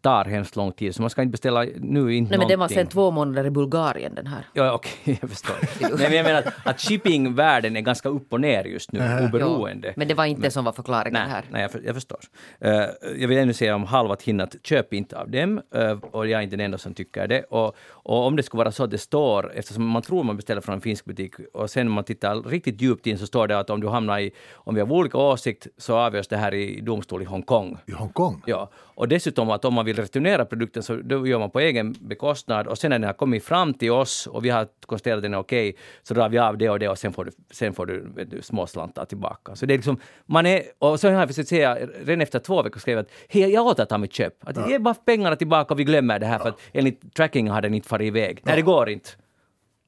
tar 0.00 0.24
hemskt 0.24 0.56
lång 0.56 0.72
tid. 0.72 0.94
Så 0.94 1.02
man 1.02 1.10
ska 1.10 1.22
inte 1.22 1.30
beställa 1.30 1.64
nu 1.76 2.14
inte 2.14 2.30
Nej, 2.30 2.38
men 2.38 2.48
den 2.48 2.48
var 2.48 2.56
någonting. 2.56 2.76
sen 2.76 2.86
två 2.86 3.10
månader 3.10 3.46
i 3.46 3.50
Bulgarien 3.50 4.14
den 4.14 4.26
här. 4.26 4.44
Ja, 4.52 4.72
okej, 4.72 5.18
jag 5.20 5.30
förstår. 5.30 5.56
Nej, 5.80 5.90
men 6.08 6.12
jag 6.16 6.24
menar 6.24 6.38
att, 6.38 6.66
att 6.66 6.80
shippingvärlden 6.80 7.76
är 7.76 7.80
ganska 7.80 8.08
upp 8.08 8.32
och 8.32 8.40
ner 8.40 8.64
just 8.64 8.92
nu, 8.92 8.98
oberoende. 9.28 9.88
Jo, 9.88 9.94
men 9.96 10.08
det 10.08 10.14
var 10.14 10.24
inte 10.24 10.42
det 10.42 10.50
som 10.50 10.64
var 10.64 10.72
förklaringen 10.72 11.20
Nej, 11.22 11.30
här. 11.30 11.44
nej 11.50 11.62
jag, 11.62 11.70
för, 11.72 11.82
jag 11.84 11.94
förstår. 11.94 12.18
Eh, 12.60 12.72
jag 13.18 13.28
vill 13.28 13.38
ännu 13.38 13.52
säga 13.52 13.74
om 13.74 13.84
halvat 13.84 14.22
hinnat, 14.22 14.56
köp 14.62 14.92
inte 14.92 15.18
av 15.18 15.30
dem. 15.30 15.60
eh, 15.74 15.90
och 15.90 16.26
jag 16.26 16.38
är 16.38 16.42
inte 16.42 16.56
den 16.56 16.64
enda 16.64 16.78
som 16.78 16.94
tycker 16.94 17.26
det. 17.28 17.42
Och, 17.42 17.76
och 17.88 18.26
om 18.26 18.36
det 18.36 18.42
skulle 18.42 18.58
vara 18.58 18.72
så 18.72 18.84
att 18.84 18.90
det 18.90 18.98
står, 18.98 19.52
eftersom 19.54 19.86
man 19.86 20.02
tror 20.02 20.24
man 20.24 20.36
beställer 20.36 20.60
från 20.60 20.74
en 20.74 20.80
finsk 20.80 21.04
butik, 21.04 21.34
och 21.54 21.70
sen 21.70 21.86
om 21.86 21.92
man 21.92 22.04
tittar 22.04 22.42
riktigt 22.42 22.80
djupt 22.82 23.06
in 23.06 23.18
så 23.18 23.26
står 23.26 23.48
det 23.48 23.58
att 23.58 23.70
om 23.70 23.80
du 23.80 23.88
hamnar 23.88 24.18
i, 24.18 24.30
om 24.54 24.74
vi 24.74 24.80
har 24.80 24.92
olika 24.92 25.18
åsikt 25.18 25.66
så 25.78 25.96
avgörs 25.96 26.28
det 26.28 26.36
här 26.36 26.54
i 26.54 26.80
domstol 26.80 27.22
i 27.22 27.24
Hongkong. 27.24 27.78
i 27.86 27.92
Hongkong. 27.92 28.42
Ja, 28.46 28.70
och 29.00 29.08
dessutom 29.08 29.50
att 29.50 29.64
om 29.64 29.74
man 29.74 29.84
vill 29.84 29.96
returnera 29.96 30.44
produkten 30.44 30.82
så 30.82 30.96
då 30.96 31.26
gör 31.26 31.38
man 31.38 31.50
på 31.50 31.60
egen 31.60 31.94
bekostnad 32.00 32.66
och 32.66 32.78
sen 32.78 32.90
när 32.90 32.98
den 32.98 33.06
har 33.06 33.12
kommit 33.12 33.44
fram 33.44 33.74
till 33.74 33.90
oss 33.90 34.26
och 34.26 34.44
vi 34.44 34.50
har 34.50 34.68
konstaterat 34.86 35.16
att 35.16 35.22
den 35.22 35.34
är 35.34 35.38
okej 35.38 35.76
så 36.02 36.14
drar 36.14 36.28
vi 36.28 36.38
av 36.38 36.58
det 36.58 36.70
och 36.70 36.78
det 36.78 36.88
och 36.88 36.98
sen 36.98 37.12
får 37.12 37.24
du, 37.24 37.30
sen 37.50 37.74
får 37.74 37.86
du, 37.86 38.24
du 38.24 38.42
små 38.42 38.66
slantar 38.66 39.04
tillbaka. 39.04 39.56
Så 39.56 39.66
det 39.66 39.74
är 39.74 39.78
liksom, 39.78 40.00
man 40.26 40.46
är, 40.46 40.62
och 40.78 41.00
så 41.00 41.08
har 41.08 41.14
jag 41.20 41.28
försökt 41.28 41.48
säga, 41.48 41.78
redan 42.04 42.20
efter 42.20 42.38
två 42.38 42.62
veckor 42.62 42.80
skrev 42.80 42.96
jag 42.96 43.02
att 43.02 43.10
hej, 43.28 43.50
jag 43.52 43.66
återtar 43.66 43.98
mitt 43.98 44.12
köp. 44.12 44.34
Att 44.48 44.70
ge 44.70 44.78
bara 44.78 44.94
pengarna 44.94 45.36
tillbaka 45.36 45.74
och 45.74 45.80
vi 45.80 45.84
glömmer 45.84 46.18
det 46.18 46.26
här 46.26 46.38
för 46.38 46.48
att 46.48 46.60
enligt 46.72 47.14
tracking 47.14 47.50
har 47.50 47.62
den 47.62 47.74
inte 47.74 47.88
farit 47.88 48.06
iväg. 48.06 48.40
Nej, 48.42 48.56
det 48.56 48.62
går 48.62 48.88
inte. 48.88 49.10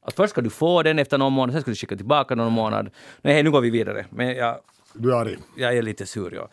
Att 0.03 0.15
först 0.15 0.31
ska 0.31 0.41
du 0.41 0.51
få 0.51 0.83
den 0.83 0.99
efter 0.99 1.19
någon 1.19 1.33
månad, 1.33 1.53
sen 1.53 1.63
ska 1.63 1.71
du 1.71 1.75
skicka 1.77 1.97
tillbaka 1.97 2.35
någon 2.35 2.53
månad. 2.53 2.91
Nej, 3.23 3.43
nu 3.43 3.51
går 3.51 3.61
vi 3.61 3.71
vidare. 3.71 4.07
Men 4.11 4.37
jag, 4.37 4.57
Du 4.95 5.13
är 5.13 5.17
arg. 5.17 5.37
jag 5.57 5.77
är 5.77 5.83
lite 5.83 6.07
sur, 6.07 6.35
ja. 6.35 6.49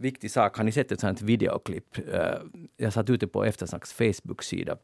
Viktig 0.00 0.30
sak, 0.30 0.56
har 0.56 0.64
ni 0.64 0.72
sett 0.72 0.92
ett 0.92 1.00
sånt 1.00 1.22
videoklipp? 1.22 1.98
Eh, 2.12 2.34
jag 2.76 2.92
satt 2.92 3.10
ute 3.10 3.26
på 3.26 3.44
Eftersnacks 3.44 3.92
Facebook-sida. 3.92 4.76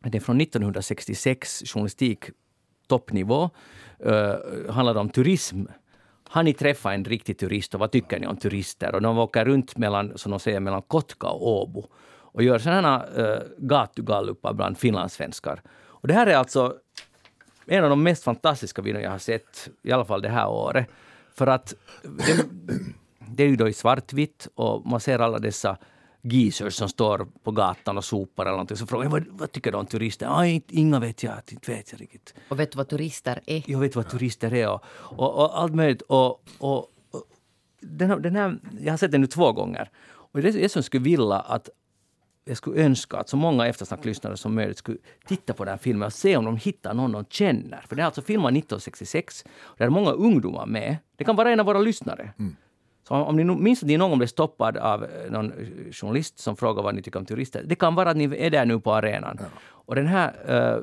Det 0.00 0.18
är 0.18 0.20
från 0.20 0.40
1966, 0.40 1.62
journalistik 1.66 2.24
toppnivå. 2.86 3.50
Uh, 4.06 4.70
handlar 4.70 4.94
om 4.94 5.08
turism. 5.08 5.64
Har 6.28 6.42
ni 6.42 6.54
träffat 6.54 6.94
en 6.94 7.04
riktig 7.04 7.38
turist 7.38 7.74
och 7.74 7.80
vad 7.80 7.90
tycker 7.90 8.18
ni 8.18 8.26
om 8.26 8.36
turister? 8.36 8.94
Och 8.94 9.02
de 9.02 9.18
åker 9.18 9.44
runt 9.44 9.76
mellan, 9.76 10.18
som 10.18 10.30
de 10.30 10.40
säger, 10.40 10.60
mellan 10.60 10.82
Kotka 10.82 11.26
och 11.26 11.48
Åbo 11.48 11.86
och 12.32 12.42
gör 12.42 12.58
sådana 12.58 13.06
uh, 13.18 13.24
eh, 13.24 13.38
gatugallupar 13.58 14.52
bland 14.52 14.78
finlandssvenskar. 14.78 15.62
Och 15.72 16.08
det 16.08 16.14
här 16.14 16.26
är 16.26 16.36
alltså 16.36 16.74
en 17.66 17.84
av 17.84 17.90
de 17.90 18.02
mest 18.02 18.24
fantastiska 18.24 18.82
videor 18.82 19.02
jag 19.02 19.10
har 19.10 19.18
sett, 19.18 19.70
i 19.82 19.92
alla 19.92 20.04
fall 20.04 20.22
det 20.22 20.28
här 20.28 20.48
året. 20.48 20.86
För 21.34 21.46
att 21.46 21.74
det, 22.02 22.46
det 23.34 23.42
är 23.42 23.48
ju 23.48 23.56
då 23.56 23.68
i 23.68 23.72
svartvitt 23.72 24.48
och 24.54 24.86
man 24.86 25.00
ser 25.00 25.18
alla 25.18 25.38
dessa 25.38 25.76
geezers 26.22 26.74
som 26.74 26.88
står 26.88 27.26
på 27.42 27.50
gatan 27.50 27.98
och 27.98 28.04
sopar 28.04 28.42
eller 28.44 28.52
någonting. 28.52 28.76
Så 28.76 28.86
frågar 28.86 29.04
jag 29.04 29.10
vad, 29.10 29.26
vad 29.28 29.52
tycker 29.52 29.72
du 29.72 29.78
om 29.78 29.86
turister? 29.86 30.40
Aj, 30.40 30.62
inga 30.68 31.00
vet 31.00 31.22
jag, 31.22 31.34
inte 31.50 31.70
vet 31.72 31.92
jag 31.92 32.00
riktigt. 32.00 32.34
Och 32.48 32.60
vet 32.60 32.72
du 32.72 32.76
vad 32.76 32.88
turister 32.88 33.40
är? 33.46 33.62
Jag 33.66 33.78
vet 33.78 33.96
vad 33.96 34.08
turister 34.10 34.54
är 34.54 34.68
och, 34.70 34.82
och, 34.98 35.34
och 35.44 35.60
allt 35.60 35.74
möjligt. 35.74 36.02
Och, 36.02 36.42
och, 36.58 36.86
den, 37.80 38.10
här- 38.10 38.18
den 38.18 38.36
här, 38.36 38.58
jag 38.80 38.92
har 38.92 38.96
sett 38.98 39.12
den 39.12 39.20
nu 39.20 39.26
två 39.26 39.52
gånger. 39.52 39.90
Och 40.08 40.40
det 40.42 40.48
är 40.48 40.58
jag 40.58 40.70
som 40.70 40.82
skulle 40.82 41.04
vilja 41.04 41.36
att 41.36 41.68
jag 42.44 42.56
skulle 42.56 42.82
önska 42.84 43.16
att 43.16 43.28
så 43.28 43.36
många 43.36 43.66
eftersnacklyssnare 43.66 44.36
som 44.36 44.54
möjligt 44.54 44.78
skulle 44.78 44.98
titta 45.26 45.54
på 45.54 45.64
den 45.64 45.72
här 45.72 45.78
filmen 45.78 46.06
och 46.06 46.12
se 46.12 46.36
om 46.36 46.44
de 46.44 46.56
hittar 46.56 46.94
någon 46.94 47.12
de 47.12 47.24
känner. 47.30 47.80
För 47.88 47.96
den 47.96 48.02
är 48.02 48.06
alltså 48.06 48.22
filmad 48.22 48.48
1966. 48.56 49.44
Och 49.60 49.74
det 49.78 49.84
är 49.84 49.88
många 49.88 50.10
ungdomar 50.10 50.66
med. 50.66 50.96
Det 51.16 51.24
kan 51.24 51.36
vara 51.36 51.50
en 51.50 51.60
av 51.60 51.66
våra 51.66 51.78
lyssnare. 51.80 52.32
Så 53.08 53.14
om 53.14 53.36
ni 53.36 53.44
minns 53.44 53.82
att 53.82 53.88
ni 53.88 53.96
någon 53.96 54.10
gång 54.10 54.18
blev 54.18 54.26
stoppad 54.26 54.76
av 54.76 55.04
eh, 55.04 55.30
någon 55.30 55.52
eh, 55.52 55.92
journalist 55.92 56.38
som 56.38 56.56
frågar 56.56 56.82
vad 56.82 56.94
ni 56.94 57.02
tycker 57.02 57.18
om 57.18 57.26
turister. 57.26 57.62
Det 57.66 57.74
kan 57.74 57.94
vara 57.94 58.10
att 58.10 58.16
ni 58.16 58.24
är 58.38 58.50
där 58.50 58.64
nu 58.64 58.80
på 58.80 58.94
arenan. 58.94 59.38
Och 59.90 59.94
den 59.94 60.06
här 60.06 60.32
uh, 60.50 60.82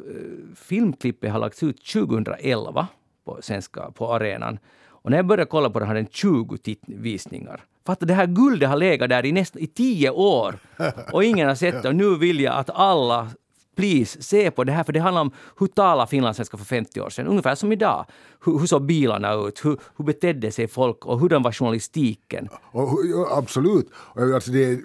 filmklippet 0.55 1.31
har 1.31 1.39
lagts 1.39 1.63
ut 1.63 1.85
2011 1.85 2.87
på 3.25 3.37
svenska 3.41 3.91
på 3.91 4.13
arenan. 4.13 4.59
Och 4.85 5.11
när 5.11 5.17
jag 5.17 5.25
började 5.25 5.49
kolla 5.49 5.69
på 5.69 5.79
den 5.79 5.87
hade 5.87 5.99
den 5.99 6.09
20 6.11 6.57
titt- 6.57 6.83
visningar. 6.87 7.63
Fatta, 7.85 8.05
det 8.05 8.13
här 8.13 8.27
guldet 8.27 8.69
har 8.69 8.75
legat 8.77 9.09
där 9.09 9.25
i, 9.25 9.31
näst, 9.31 9.55
i 9.55 9.67
tio 9.67 10.09
år 10.09 10.55
och 11.13 11.23
ingen 11.23 11.47
har 11.47 11.55
sett 11.55 11.83
det. 11.83 11.87
Och 11.89 11.95
nu 11.95 12.17
vill 12.17 12.39
jag 12.39 12.55
att 12.55 12.69
alla 12.69 13.29
please, 13.77 14.21
se 14.21 14.51
på 14.51 14.63
det 14.63 14.71
här, 14.71 14.83
för 14.83 14.93
det 14.93 14.99
handlar 14.99 15.21
om 15.21 15.31
hur 15.59 15.67
talar 15.67 16.05
finlandssvenska 16.05 16.57
för 16.57 16.65
50 16.65 17.01
år 17.01 17.09
sedan, 17.09 17.27
ungefär 17.27 17.55
som 17.55 17.71
idag. 17.71 18.05
Hur, 18.45 18.59
hur 18.59 18.65
såg 18.65 18.85
bilarna 18.85 19.33
ut? 19.33 19.65
Hur, 19.65 19.79
hur 19.97 20.05
betedde 20.05 20.51
sig 20.51 20.67
folk? 20.67 21.05
Och 21.05 21.19
hurdan 21.19 21.43
var 21.43 21.51
journalistiken? 21.51 22.49
Och, 22.71 22.99
ja, 23.05 23.27
absolut. 23.31 23.89
Alltså 24.15 24.51
det, 24.51 24.79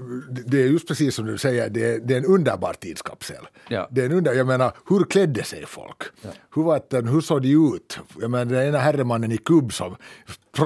det 0.47 0.63
är 0.63 0.67
just 0.67 0.89
precis 0.89 1.15
som 1.15 1.27
du 1.27 1.39
säger, 1.39 1.71
det, 1.71 2.09
det 2.09 2.15
är 2.15 2.19
en 2.19 2.25
underbar 2.25 2.73
tidskapsel. 2.73 3.49
Ja. 3.69 3.89
Det 3.91 4.01
är 4.01 4.07
en 4.07 4.13
under, 4.13 4.33
jag 4.33 4.47
menar, 4.47 4.73
hur 4.89 5.05
klädde 5.05 5.45
sig 5.45 5.67
folk? 5.67 6.03
Ja. 6.23 6.31
Hur, 6.55 6.63
var 6.63 6.81
det, 6.91 7.11
hur 7.11 7.21
såg 7.21 7.43
de 7.43 7.53
ut? 7.53 7.99
Jag 8.21 8.31
menar, 8.31 8.45
den 8.45 8.69
ena 8.69 8.79
herremannen 8.79 9.33
i 9.33 9.37
kubb 9.37 9.73
som 9.73 9.97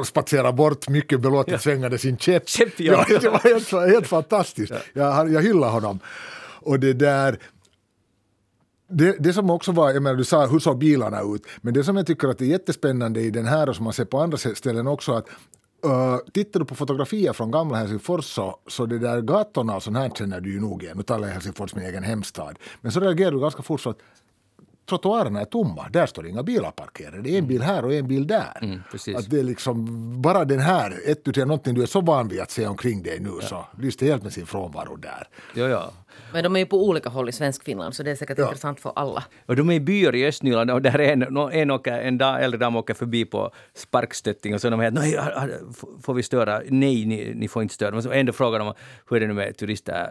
spatserar 0.05 0.53
bort 0.53 0.89
mycket 0.89 1.21
belåtet 1.21 1.53
ja. 1.53 1.59
svängande 1.59 1.99
sin 1.99 2.19
käpp. 2.19 2.49
Käpp, 2.49 2.81
ja. 2.81 3.07
ja. 3.09 3.19
det 3.19 3.29
var 3.29 3.39
helt, 3.39 3.73
helt 3.73 4.07
fantastiskt. 4.07 4.73
Ja. 4.73 4.79
Jag, 4.93 5.33
jag 5.33 5.43
hyllar 5.43 5.71
honom. 5.71 6.01
Och 6.61 6.81
det 6.81 6.93
där, 6.93 7.39
det, 8.89 9.17
det 9.19 9.33
som 9.33 9.51
också 9.51 9.73
var, 9.73 9.91
jag 9.91 10.03
menar 10.03 10.17
du 10.17 10.25
sa 10.25 10.47
hur 10.47 10.59
såg 10.59 10.79
bilarna 10.79 11.21
ut, 11.21 11.47
men 11.61 11.75
det 11.75 11.85
som 11.85 11.97
jag 11.97 12.07
tycker 12.07 12.29
att 12.29 12.41
är 12.41 12.45
jättespännande 12.45 13.21
i 13.21 13.31
den 13.31 13.47
här 13.47 13.69
och 13.69 13.77
som 13.77 13.85
man 13.85 13.93
ser 13.93 14.05
på 14.05 14.19
andra 14.19 14.39
ställen 14.39 14.87
också 14.87 15.13
att 15.13 15.27
Uh, 15.85 16.19
tittar 16.33 16.61
du 16.61 16.67
på 16.67 16.75
fotografier 16.75 17.33
från 17.33 17.51
gamla 17.51 17.77
Helsingfors 17.77 18.25
så, 18.25 18.59
så 18.67 18.87
det 18.87 18.99
där 18.99 19.21
gatorna 19.21 19.77
och 19.77 19.83
sånt 19.83 19.97
här 19.97 20.11
känner 20.11 20.41
du 20.41 20.53
ju 20.53 20.61
nog 20.61 20.83
igen. 20.83 20.97
Nu 20.97 21.03
talar 21.03 21.27
jag 21.27 21.35
Helsingfors, 21.35 21.75
min 21.75 21.85
egen 21.85 22.03
hemstad. 22.03 22.59
Men 22.81 22.93
så 22.93 23.01
reagerar 23.01 23.31
du 23.33 23.41
ganska 23.41 23.63
fort 23.63 23.81
så 23.81 23.91
att 23.91 23.99
trottoarerna 24.87 25.41
är 25.41 25.45
tomma. 25.45 25.89
Där 25.91 26.07
står 26.07 26.27
inga 26.27 26.43
bilar 26.43 26.71
parkerade. 26.71 27.23
Det 27.23 27.29
är 27.29 27.33
en 27.33 27.39
mm. 27.39 27.49
bil 27.49 27.63
här 27.63 27.85
och 27.85 27.95
en 27.95 28.09
bil 28.09 28.27
där. 28.27 28.59
Mm, 28.63 28.81
att 29.17 29.31
det 29.31 29.39
är 29.39 29.43
liksom 29.43 29.87
bara 30.23 30.45
den 30.45 30.61
här, 30.61 30.95
ett 31.07 31.25
du 31.25 31.33
till 31.33 31.47
någonting 31.47 31.75
du 31.75 31.83
är 31.83 31.87
så 31.87 32.01
van 32.01 32.29
vid 32.29 32.41
att 32.41 32.51
se 32.51 32.67
omkring 32.67 33.03
dig 33.03 33.21
nu 33.21 33.31
ja. 33.41 33.47
så 33.47 33.67
lyste 33.83 34.07
helt 34.07 34.23
med 34.23 34.33
sin 34.33 34.47
frånvaro 34.47 34.97
där. 34.97 35.29
Ja, 35.55 35.69
ja. 35.69 35.93
Men 36.33 36.45
de 36.45 36.57
är 36.57 36.61
ju 36.61 36.67
på 36.67 36.87
olika 36.87 37.09
håll 37.09 37.29
i 37.29 37.33
Svenskfinland 37.33 37.95
så 37.95 38.03
det 38.03 38.11
är 38.11 38.17
säkert 38.17 38.39
ja. 38.39 38.45
intressant 38.45 38.81
för 38.81 38.93
alla. 38.97 39.25
Och 39.47 39.57
de 39.57 39.71
är 39.71 39.75
i 39.75 39.81
byar 39.81 40.15
i 40.15 40.27
Östnyland 40.27 40.71
och 40.71 40.83
där 40.83 40.99
är 40.99 41.13
en, 41.13 41.37
en, 41.53 41.71
åker, 41.71 41.93
en 41.93 42.19
da, 42.19 42.39
äldre 42.39 42.59
dam 42.59 42.77
åker 42.77 42.95
förbi 42.95 43.25
på 43.25 43.51
sparkstötting 43.75 44.55
och 44.55 44.61
så 44.61 44.71
de 44.71 44.91
nej, 44.91 45.19
får 46.03 46.15
vi 46.15 46.23
störa? 46.23 46.63
Nej, 46.69 47.07
ni, 47.07 47.33
ni 47.35 47.49
får 47.49 47.63
inte 47.63 47.75
störa. 47.75 47.91
Men 47.91 48.03
så 48.03 48.11
ändå 48.11 48.33
frågar 48.33 48.59
de 48.59 48.75
hur 49.11 49.17
är 49.17 49.21
det 49.21 49.27
nu 49.27 49.35
med 49.35 49.57
turister 49.57 50.11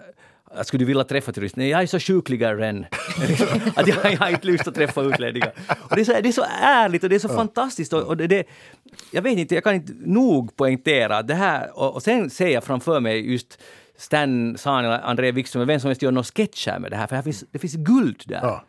skulle 0.63 0.81
du 0.81 0.85
vilja 0.85 1.03
träffa 1.03 1.31
turister? 1.31 1.59
Nej, 1.59 1.69
jag 1.69 1.81
är 1.81 1.87
så 1.87 1.99
sjukligare 1.99 2.67
än... 2.67 2.85
att 3.75 3.87
jag, 3.87 3.97
jag 4.11 4.17
har 4.17 4.29
inte 4.29 4.47
lust 4.47 4.67
att 4.67 4.75
träffa 4.75 5.01
utlänningar. 5.01 5.53
Och 5.89 5.95
det, 5.95 6.01
är 6.01 6.05
så, 6.05 6.11
det 6.11 6.29
är 6.29 6.31
så 6.31 6.45
ärligt 6.61 7.03
och 7.03 7.09
det 7.09 7.15
är 7.15 7.19
så 7.19 7.27
ja. 7.27 7.35
fantastiskt. 7.35 7.93
Och, 7.93 8.03
och 8.03 8.17
det, 8.17 8.27
det, 8.27 8.43
jag 9.11 9.21
vet 9.21 9.37
inte, 9.37 9.55
jag 9.55 9.63
kan 9.63 9.75
inte 9.75 9.93
nog 10.05 10.55
poängtera 10.55 11.21
det 11.21 11.35
här. 11.35 11.79
Och, 11.79 11.93
och 11.95 12.03
sen 12.03 12.29
ser 12.29 12.47
jag 12.47 12.63
framför 12.63 12.99
mig 12.99 13.31
just 13.31 13.59
Stan 13.97 14.57
Sahn 14.57 14.85
eller 14.85 14.99
André 14.99 15.31
Wikström, 15.31 15.67
vem 15.67 15.79
som 15.79 15.87
helst 15.87 16.01
gör 16.01 16.11
några 16.11 16.23
sketcher 16.23 16.79
med 16.79 16.91
det 16.91 16.97
här, 16.97 17.07
för 17.07 17.15
här 17.15 17.23
finns, 17.23 17.43
det 17.51 17.59
finns 17.59 17.75
guld 17.75 18.23
där. 18.25 18.39
Ja. 18.41 18.63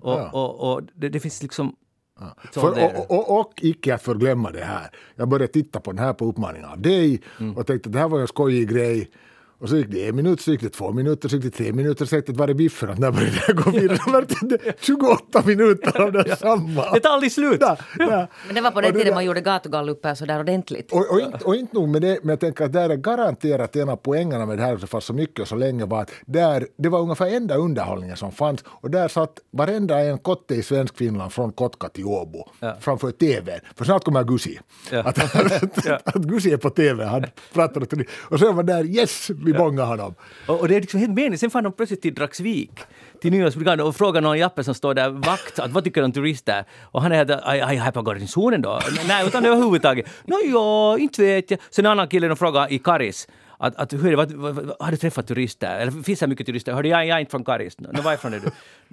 Och, 0.00 0.12
ja. 0.12 0.30
och, 0.30 0.72
och 0.72 0.82
det, 0.94 1.08
det, 1.08 1.20
finns 1.20 1.42
liksom... 1.42 1.76
Ja. 2.20 2.36
För, 2.52 2.84
och, 2.84 3.10
och, 3.10 3.40
och, 3.40 3.52
icke 3.62 3.94
att 3.94 4.02
förglömma 4.02 4.50
det 4.50 4.64
här. 4.64 4.90
Jag 5.14 5.28
började 5.28 5.52
titta 5.52 5.80
på 5.80 5.92
den 5.92 6.04
här 6.04 6.12
på 6.12 6.24
uppmaning 6.24 6.64
av 6.64 6.80
dig 6.80 7.22
mm. 7.40 7.56
och 7.56 7.66
tänkte 7.66 7.88
att 7.88 7.92
det 7.92 7.98
här 7.98 8.08
var 8.08 8.20
en 8.20 8.28
skojig 8.28 8.68
grej. 8.68 9.10
Och 9.58 9.68
så 9.68 9.76
gick 9.76 9.90
det 9.90 10.08
en 10.08 10.16
minut, 10.16 10.40
så 10.40 10.50
gick 10.50 10.60
det 10.60 10.68
två 10.68 10.92
minuter, 10.92 11.28
så 11.28 11.36
gick 11.36 11.44
det 11.44 11.50
tre 11.50 11.72
minuter, 11.72 12.04
så 12.04 12.16
gick 12.16 12.26
det 12.26 12.32
var 12.32 12.48
är 12.48 12.54
biffen? 12.54 12.90
Och 12.90 12.98
när 12.98 13.10
började 13.10 13.42
det 13.46 13.52
gå 13.52 13.70
vidare? 13.70 13.98
Så 14.40 14.46
det 14.46 14.58
28 14.80 15.42
minuter 15.46 16.00
av 16.00 16.12
det 16.12 16.36
samma. 16.36 16.92
Det 16.94 17.00
tar 17.00 17.10
aldrig 17.10 17.32
slut. 17.32 17.58
Ja, 17.60 17.76
ja. 17.98 18.26
Men 18.46 18.54
det 18.54 18.60
var 18.60 18.70
på 18.70 18.80
den 18.80 18.92
tiden 18.92 19.14
man 19.14 19.24
gjorde 19.24 19.40
gatugalluper 19.40 20.14
så 20.14 20.24
där 20.24 20.40
ordentligt. 20.40 20.92
Och, 20.92 21.10
och, 21.10 21.20
inte, 21.20 21.44
och 21.44 21.56
inte 21.56 21.76
nog 21.76 21.88
med 21.88 22.02
det, 22.02 22.18
men 22.22 22.30
jag 22.30 22.40
tänker 22.40 22.64
att 22.64 22.72
där 22.72 22.90
är 22.90 22.96
garanterat 22.96 23.76
en 23.76 23.88
av 23.88 23.96
poängerna 23.96 24.46
med 24.46 24.58
det 24.58 24.62
här, 24.62 24.76
för 24.76 25.00
så 25.00 25.12
mycket 25.12 25.40
och 25.40 25.48
så 25.48 25.56
länge, 25.56 25.84
var 25.84 26.02
att 26.02 26.10
där, 26.26 26.66
det 26.76 26.88
var 26.88 27.00
ungefär 27.00 27.26
enda 27.26 27.56
underhållningen 27.56 28.16
som 28.16 28.32
fanns. 28.32 28.64
Och 28.66 28.90
där 28.90 29.08
satt 29.08 29.38
varenda 29.50 30.00
en 30.00 30.18
kotte 30.18 30.54
i 30.54 30.62
svensk 30.62 30.96
Finland 30.96 31.32
från 31.32 31.52
Kotka 31.52 31.88
till 31.88 32.04
Åbo 32.04 32.48
ja. 32.60 32.76
framför 32.80 33.10
TVn. 33.10 33.60
För 33.76 33.84
snart 33.84 34.04
kommer 34.04 34.24
Gusi. 34.24 34.60
Ja. 34.90 35.00
Att, 35.00 35.18
att, 35.36 35.86
att, 35.86 36.16
att 36.16 36.22
Gusi 36.22 36.52
är 36.52 36.56
på 36.56 36.70
TV, 36.70 37.04
han 37.04 37.24
pratar 37.52 37.84
och 38.14 38.38
så 38.38 38.52
var 38.52 38.62
där 38.62 38.84
yes! 38.84 39.30
vi 39.30 39.52
bångade 39.58 39.88
honom. 39.88 40.14
Och, 40.46 40.60
och, 40.60 40.68
det 40.68 40.76
är 40.76 40.80
liksom 40.80 41.00
helt 41.00 41.12
meningen. 41.12 41.38
Sen 41.38 41.50
fann 41.50 41.64
de 41.64 41.72
plötsligt 41.72 42.02
till 42.02 42.14
Dragsvik, 42.14 42.80
till 43.22 43.30
Nyårsbrigaden 43.30 43.86
och 43.86 43.96
frågade 43.96 44.26
någon 44.26 44.38
jappe 44.38 44.64
som 44.64 44.74
står 44.74 44.94
där 44.94 45.10
vakt 45.10 45.58
att 45.58 45.70
vad 45.70 45.84
tycker 45.84 46.02
om 46.02 46.12
turister? 46.12 46.64
Och 46.82 47.02
han 47.02 47.12
är 47.12 47.76
här 47.76 47.92
på 47.92 48.02
garnisonen 48.02 48.62
då? 48.62 48.80
Nej, 49.08 49.26
utan 49.26 49.44
överhuvudtaget. 49.44 50.06
Nå 50.24 50.36
ja, 50.44 50.98
inte 50.98 51.22
vet 51.22 51.50
jag. 51.50 51.60
Sen 51.70 51.86
en 51.86 51.92
annan 51.92 52.08
kille 52.08 52.28
de 52.28 52.36
frågade 52.36 52.74
i 52.74 52.78
Karis 52.78 53.28
att, 53.58 53.76
att 53.76 53.92
hur, 53.92 54.16
vad, 54.16 54.32
vad, 54.32 54.72
har 54.80 54.90
du 54.90 54.96
träffat 54.96 55.26
turister? 55.26 55.78
Eller 55.78 56.02
finns 56.02 56.20
det 56.20 56.26
mycket 56.26 56.46
turister? 56.46 56.72
Hörde, 56.72 56.88
jag, 56.88 57.06
jag 57.06 57.16
är 57.16 57.20
inte 57.20 57.30
från 57.30 57.44
Karis. 57.44 57.78
No, 57.78 58.02
varifrån 58.02 58.34
är 58.34 58.40
du? 58.40 58.50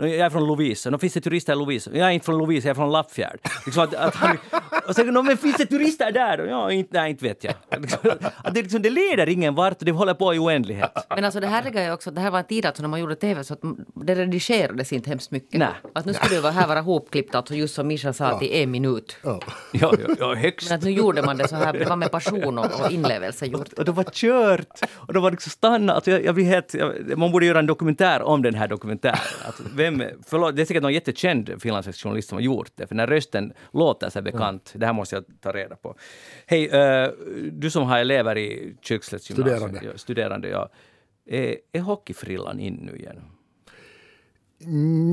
Jag 0.08 0.26
är 0.26 0.30
från 0.30 0.48
Lovisa. 0.48 0.90
No, 0.90 0.98
finns 0.98 1.14
det 1.14 1.22
turister 1.22 1.54
i 1.54 1.56
Lovisa? 1.56 1.92
Jag 1.94 2.08
är 2.08 2.12
inte 2.12 2.26
från 2.26 2.38
Lovisa, 2.38 2.68
jag 2.68 2.74
är 2.74 2.76
från 2.76 2.92
Lappfjärd. 2.92 3.40
Liksom 3.66 3.84
att, 3.84 3.94
att 3.94 4.16
han, 4.16 4.38
och 4.88 4.96
sen, 4.96 5.08
no, 5.08 5.22
men 5.22 5.38
finns 5.38 5.58
det 5.58 5.66
turister 5.66 6.12
där? 6.12 6.38
Ja, 6.48 6.72
inte, 6.72 7.02
nej, 7.02 7.12
inte 7.12 7.26
vet 7.26 7.44
jag. 7.44 7.54
Att 8.44 8.54
det, 8.54 8.62
liksom, 8.62 8.82
det 8.82 8.90
leder 8.90 9.30
ingen 9.30 9.56
vart 9.56 9.80
och 9.80 9.86
det 9.86 9.92
håller 9.92 10.14
på 10.14 10.34
i 10.34 10.40
oändlighet. 10.40 10.92
Men 11.10 11.26
alltså 11.26 11.40
det 11.40 11.48
här 11.48 11.78
är 11.78 11.94
också, 11.94 12.12
det 12.12 12.22
här 12.22 12.32
var 12.32 12.40
en 12.40 12.46
tid 12.46 12.66
alltså 12.66 12.84
när 12.84 12.90
man 12.90 13.00
gjorde 13.00 13.16
TV 13.16 13.44
så 13.44 13.54
att 13.54 13.60
det 13.96 14.16
redigerades 14.16 14.94
inte 14.94 15.10
hemskt 15.10 15.32
mycket. 15.32 15.60
Nej. 15.60 15.70
Att 15.96 16.06
nu 16.06 16.14
skulle 16.14 16.42
det 16.42 16.52
här 16.52 16.68
vara 16.68 16.82
hopklippt, 16.82 17.36
alltså 17.36 17.56
just 17.56 17.76
som 17.76 17.88
Mischa 17.88 18.14
sa, 18.14 18.40
till 18.40 18.54
en 18.54 18.72
minut. 18.72 19.18
Ja, 19.24 19.40
ja, 19.72 19.94
ja, 20.20 20.36
högst. 20.36 20.70
Men 20.70 20.78
att 20.78 20.84
nu 20.84 20.92
gjorde 20.92 21.22
man 21.22 21.38
det 21.38 21.48
så 21.48 21.56
här, 21.56 21.74
det 21.74 21.86
var 21.86 21.96
med 21.96 22.12
passion 22.12 22.58
och, 22.58 22.66
och 22.66 22.92
inlevelse 22.92 23.46
gjort. 23.46 23.74
Och 23.74 23.86
det 23.86 23.92
var 23.92 24.04
kört. 24.04 24.82
Och 24.94 25.14
det 25.14 25.20
var 25.20 25.32
liksom 25.32 25.50
stanna. 25.50 25.94
Alltså 25.94 26.12
jag, 26.12 26.26
jag 26.26 26.36
blir 26.36 26.46
helt, 26.46 26.74
jag, 26.74 27.18
man 27.18 27.32
borde 27.32 27.46
göra 27.46 27.60
en 27.60 27.66
dokumentär 27.66 28.22
om 28.22 28.42
den 28.42 28.56
här 28.56 28.68
dokumentären. 28.68 29.20
Alltså 29.46 29.64
vem, 29.76 29.91
förlåt, 30.26 30.56
det 30.56 30.62
är 30.62 30.66
säkert 30.66 30.84
någon 30.84 30.94
jättekänd 30.94 31.62
finlandssvensk 31.62 32.04
journalist 32.04 32.30
som 32.30 32.36
har 32.36 32.42
gjort 32.42 32.72
det, 32.76 32.88
för 32.88 32.96
när 32.96 33.08
rösten 33.08 33.54
låter 33.74 34.10
så 34.10 34.22
bekant, 34.22 34.72
mm. 34.74 34.80
det 34.80 34.86
här 34.86 34.94
måste 34.94 35.16
jag 35.16 35.26
ta 35.42 35.52
reda 35.52 35.76
på. 35.76 35.96
Hej, 36.46 36.66
uh, 36.66 37.12
du 37.52 37.70
som 37.70 37.84
har 37.84 38.00
elever 38.00 38.38
i 38.38 38.76
Kyrkslättsgymnasiet. 38.82 39.58
Studerande. 39.58 39.80
Ja, 39.84 39.98
studerande, 39.98 40.50
ja. 40.50 40.70
Är, 41.26 41.56
är 41.72 41.80
hockeyfrillan 41.80 42.60
in 42.60 42.74
nu 42.74 42.98
igen? 42.98 43.22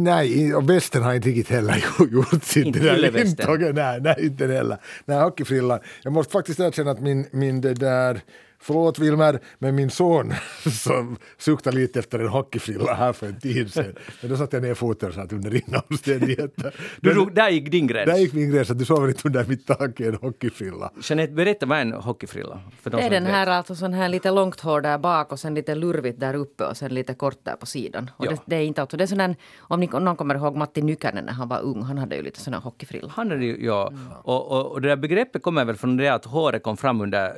Nej, 0.05 0.55
och 0.55 0.71
västen 0.71 1.03
har 1.03 1.15
inte 1.15 1.29
riktigt 1.29 1.49
heller 1.49 1.85
gjort 2.11 2.45
sitt 2.45 2.67
inte 2.67 2.79
där 2.79 3.27
intåg. 3.27 3.75
Nej, 3.75 4.01
nej, 4.01 4.15
inte 4.19 4.47
heller. 4.47 4.79
Nej, 5.05 5.21
hockeyfrillan. 5.21 5.81
Jag 6.03 6.13
måste 6.13 6.33
faktiskt 6.33 6.61
erkänna 6.61 6.91
att 6.91 7.01
min, 7.01 7.27
min 7.33 7.61
det 7.61 7.75
där 7.75 8.21
Förlåt 8.61 8.99
Wilmer, 8.99 9.41
men 9.59 9.75
min 9.75 9.91
son 9.91 10.35
som 10.71 11.17
suktade 11.39 11.77
lite 11.77 11.99
efter 11.99 12.19
en 12.19 12.29
hockeyfrilla 12.29 12.95
här 12.95 13.13
för 13.13 13.27
en 13.27 13.41
tid 13.41 13.73
sedan. 13.73 13.95
Men 14.21 14.31
då 14.31 14.37
satte 14.37 14.57
jag 14.57 14.63
ner 14.63 14.75
foten 14.75 15.13
så 15.13 15.21
att 15.21 15.33
under 15.33 15.55
inga 15.55 15.83
omständigheter. 15.91 16.75
Du, 17.01 17.27
där 17.33 17.49
gick 17.49 17.71
din 17.71 17.87
gräns? 17.87 18.11
Där 18.11 18.17
gick 18.17 18.33
min 18.33 18.51
gräns, 18.51 18.71
att 18.71 18.79
du 18.79 18.85
sover 18.85 19.09
inte 19.09 19.29
under 19.29 19.45
mitt 19.45 19.67
tak 19.67 20.01
i 20.01 20.07
en 20.07 20.15
hockeyfrilla. 20.15 20.93
Jeanette, 21.03 21.33
berätta 21.33 21.67
vad 21.67 21.79
är 21.79 21.83
en 21.83 21.93
hockeyfrilla? 21.93 22.61
För 22.81 22.91
de 22.91 22.97
det 22.97 23.03
är 23.03 23.11
den 23.11 23.27
här 23.27 23.47
alltså 23.47 23.75
sån 23.75 23.93
här 23.93 24.09
lite 24.09 24.31
långt 24.31 24.61
hår 24.61 24.81
där 24.81 24.99
bak 24.99 25.33
och 25.33 25.41
sen 25.41 25.55
lite 25.55 25.75
lurvigt 25.75 26.21
där 26.21 26.35
uppe 26.35 26.65
och 26.65 26.77
sen 26.77 26.95
lite 26.95 27.15
kort 27.15 27.39
där 27.43 27.57
på 27.57 27.67
sidan. 27.67 28.11
Och 28.17 28.27
ja. 28.27 28.31
det, 28.31 28.39
det, 28.47 28.57
är 28.57 28.63
inte 28.63 28.81
alltså, 28.81 28.97
det 28.97 29.05
är 29.05 29.07
sån 29.07 29.21
här, 29.21 29.37
om, 29.59 29.81
ni, 29.81 29.89
om 29.89 30.05
någon 30.05 30.17
kommer 30.17 30.35
ihåg 30.35 30.57
Matti 30.57 30.83
Nykänen 30.83 31.25
när 31.25 31.33
han 31.33 31.49
var 31.49 31.61
ung, 31.61 31.83
han 31.83 31.99
hade 31.99 32.17
ju 32.17 32.23
lite 32.23 32.41
sån 32.41 32.55
här 32.55 32.61
hockeyfrilla. 32.61 33.13
Han 33.17 33.31
hade 33.31 33.45
ju, 33.45 33.65
ja. 33.65 33.89
Mm. 33.89 34.03
Och, 34.23 34.53
och, 34.53 34.73
och 34.73 34.81
det 34.83 34.89
där 34.89 34.97
begreppet 34.97 35.43
kommer 35.43 35.65
väl 35.65 35.77
från 35.77 35.97
det 35.97 36.09
att 36.09 36.25
håret 36.25 36.63
kom 36.63 36.77
fram 36.77 37.01
under 37.01 37.33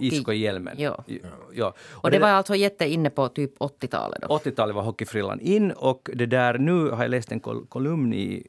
iskohjälmen? 0.00 0.61
Filmen. 0.70 0.74
Ja. 0.78 1.04
ja. 1.52 1.66
Och, 1.68 2.04
och 2.04 2.10
det, 2.10 2.16
det, 2.16 2.22
var 2.22 2.28
alltså 2.28 2.54
jätteinne 2.54 3.10
på 3.10 3.28
typ 3.28 3.58
80-talet? 3.58 4.22
80-talet 4.22 4.74
var 4.74 4.82
hockeyfrillan 4.82 5.40
in 5.40 5.72
och 5.72 6.10
det 6.14 6.26
där, 6.26 6.58
nu 6.58 6.90
har 6.90 7.02
jag 7.02 7.10
läst 7.10 7.32
en 7.32 7.40
kol 7.40 7.66
kolumn 7.66 8.14
i 8.14 8.46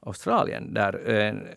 Australien 0.00 0.74
där 0.74 1.08
en 1.08 1.48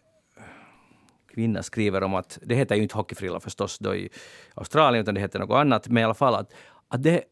kvinna 1.33 1.63
skriver 1.63 2.03
om 2.03 2.15
att, 2.15 2.39
det 2.41 2.55
heter 2.55 2.75
ju 2.75 2.81
inte 2.81 2.97
hockeyfrilla 2.97 3.39
förstås 3.39 3.79
då 3.79 3.95
i 3.95 4.09
Australien 4.53 5.01
utan 5.01 5.15
det 5.15 5.21
heter 5.21 5.39
något 5.39 5.55
annat, 5.55 5.87
men 5.87 6.01
i 6.01 6.03
alla 6.03 6.13
fall 6.13 6.35
att, 6.35 6.53
att 6.87 7.03
det 7.03 7.23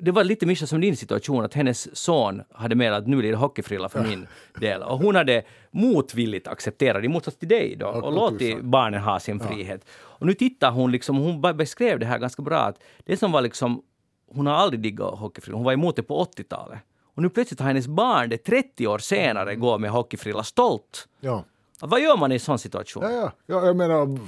det 0.00 0.10
var 0.10 0.24
lite 0.24 0.46
mycket 0.46 0.68
som 0.68 0.80
din 0.80 0.96
situation, 0.96 1.44
att 1.44 1.54
hennes 1.54 1.96
son 1.96 2.42
hade 2.50 2.74
med 2.74 2.92
att 2.92 3.06
nu 3.06 3.16
blir 3.16 3.30
det 3.30 3.36
hockeyfrilla 3.36 3.88
för 3.88 4.02
min 4.02 4.26
del. 4.60 4.82
Och 4.82 4.98
hon 4.98 5.14
hade 5.14 5.42
motvilligt 5.70 6.48
accepterat, 6.48 7.04
i 7.04 7.08
motsats 7.08 7.36
till 7.36 7.48
dig 7.48 7.76
då, 7.76 7.86
och 7.86 8.12
låtit 8.12 8.60
barnen 8.60 9.00
ha 9.02 9.20
sin 9.20 9.40
frihet. 9.40 9.84
Och 9.90 10.26
nu 10.26 10.34
tittar 10.34 10.70
hon, 10.70 10.92
liksom, 10.92 11.16
hon 11.16 11.56
beskrev 11.56 11.98
det 11.98 12.06
här 12.06 12.18
ganska 12.18 12.42
bra, 12.42 12.58
att 12.58 12.82
det 13.04 13.16
som 13.16 13.32
var 13.32 13.40
liksom, 13.40 13.82
hon 14.30 14.46
har 14.46 14.54
aldrig 14.54 14.80
diggat 14.80 15.18
hockeyfrilla, 15.18 15.56
hon 15.56 15.64
var 15.64 15.72
emot 15.72 15.96
det 15.96 16.02
på 16.02 16.24
80-talet. 16.24 16.78
Och 17.14 17.22
nu 17.22 17.28
plötsligt 17.28 17.60
har 17.60 17.66
hennes 17.66 17.86
barn 17.86 18.28
det 18.28 18.38
30 18.38 18.86
år 18.86 18.98
senare 18.98 19.54
går 19.54 19.78
med 19.78 19.90
hockeyfrilla 19.90 20.42
stolt. 20.42 21.08
Ja. 21.20 21.44
Vad 21.86 22.00
gör 22.00 22.16
man 22.16 22.32
i 22.32 22.34
en 22.34 22.40
sån 22.40 22.58
situation? 22.58 23.02
Ja, 23.02 23.10
ja. 23.10 23.32
ja 23.46 23.66
jag 23.66 23.76
menar, 23.76 24.18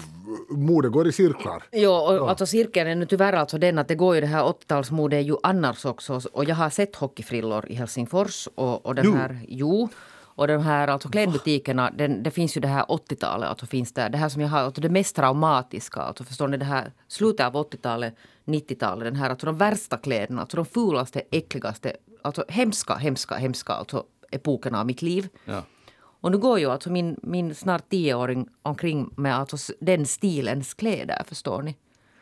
mode 0.51 0.89
går 0.89 1.09
i 1.09 1.13
cirklar. 1.13 1.63
Jo, 1.73 1.91
och 1.91 2.15
ja. 2.15 2.29
alltså 2.29 2.47
cirkeln 2.47 2.91
är 2.91 2.95
nu 2.95 3.07
tyvärr 3.07 3.33
alltså 3.33 3.59
den 3.59 3.79
att 3.79 3.89
det 3.89 3.95
går 3.95 4.15
ju 4.15 4.21
det 4.21 4.27
här 4.27 4.43
80-talsmodet 4.43 5.21
ju 5.21 5.37
annars 5.43 5.85
också. 5.85 6.21
Och 6.33 6.45
jag 6.45 6.55
har 6.55 6.71
sett 6.71 6.97
hockeyfrillor 6.97 7.67
i 7.69 7.75
Helsingfors 7.75 8.49
och, 8.55 8.87
och 8.87 8.95
den 8.95 9.17
här, 9.17 9.41
jo. 9.49 9.89
Och 10.37 10.49
de 10.49 10.63
här 10.63 10.89
alltså 10.89 11.09
klädbutikerna, 11.09 11.91
den, 11.91 12.23
det 12.23 12.31
finns 12.31 12.57
ju 12.57 12.61
det 12.61 12.69
här 12.69 12.85
80-talet, 12.85 13.49
alltså 13.49 13.67
finns 13.67 13.93
där. 13.93 14.09
Det 14.09 14.19
här 14.19 14.29
som 14.29 14.43
jag 14.43 14.49
har, 14.49 14.59
alltså 14.59 14.81
det 14.81 14.89
mest 14.89 15.17
traumatiska, 15.17 16.01
alltså 16.01 16.25
förstår 16.25 16.49
ni 16.49 16.57
det 16.57 16.65
här 16.65 16.93
slutet 17.09 17.47
av 17.47 17.53
80-talet, 17.53 18.15
90-talet, 18.45 19.05
den 19.05 19.17
här, 19.17 19.31
alltså 19.31 19.47
de 19.47 19.59
värsta 19.59 19.97
kläderna, 19.97 20.41
alltså 20.41 20.57
de 20.57 20.67
fulaste, 20.67 21.23
äckligaste, 21.31 21.97
alltså 22.23 22.45
hemska, 22.49 22.95
hemska, 22.95 23.35
hemska, 23.35 23.73
alltså 23.73 24.05
epokerna 24.31 24.81
av 24.81 24.87
mitt 24.87 25.03
liv. 25.03 25.29
Ja. 25.45 25.63
Och 26.25 26.31
nu 26.31 26.39
går 26.39 26.59
ju 26.59 26.71
alltså 26.71 26.91
min, 26.91 27.17
min 27.23 27.55
snart 27.55 27.89
tioåring 27.89 28.49
omkring 28.63 29.11
med 29.17 29.39
alltså 29.39 29.73
den 29.81 30.07
stilens 30.07 30.75
kläder, 30.75 31.23
förstår 31.27 31.63
ni? 31.63 31.77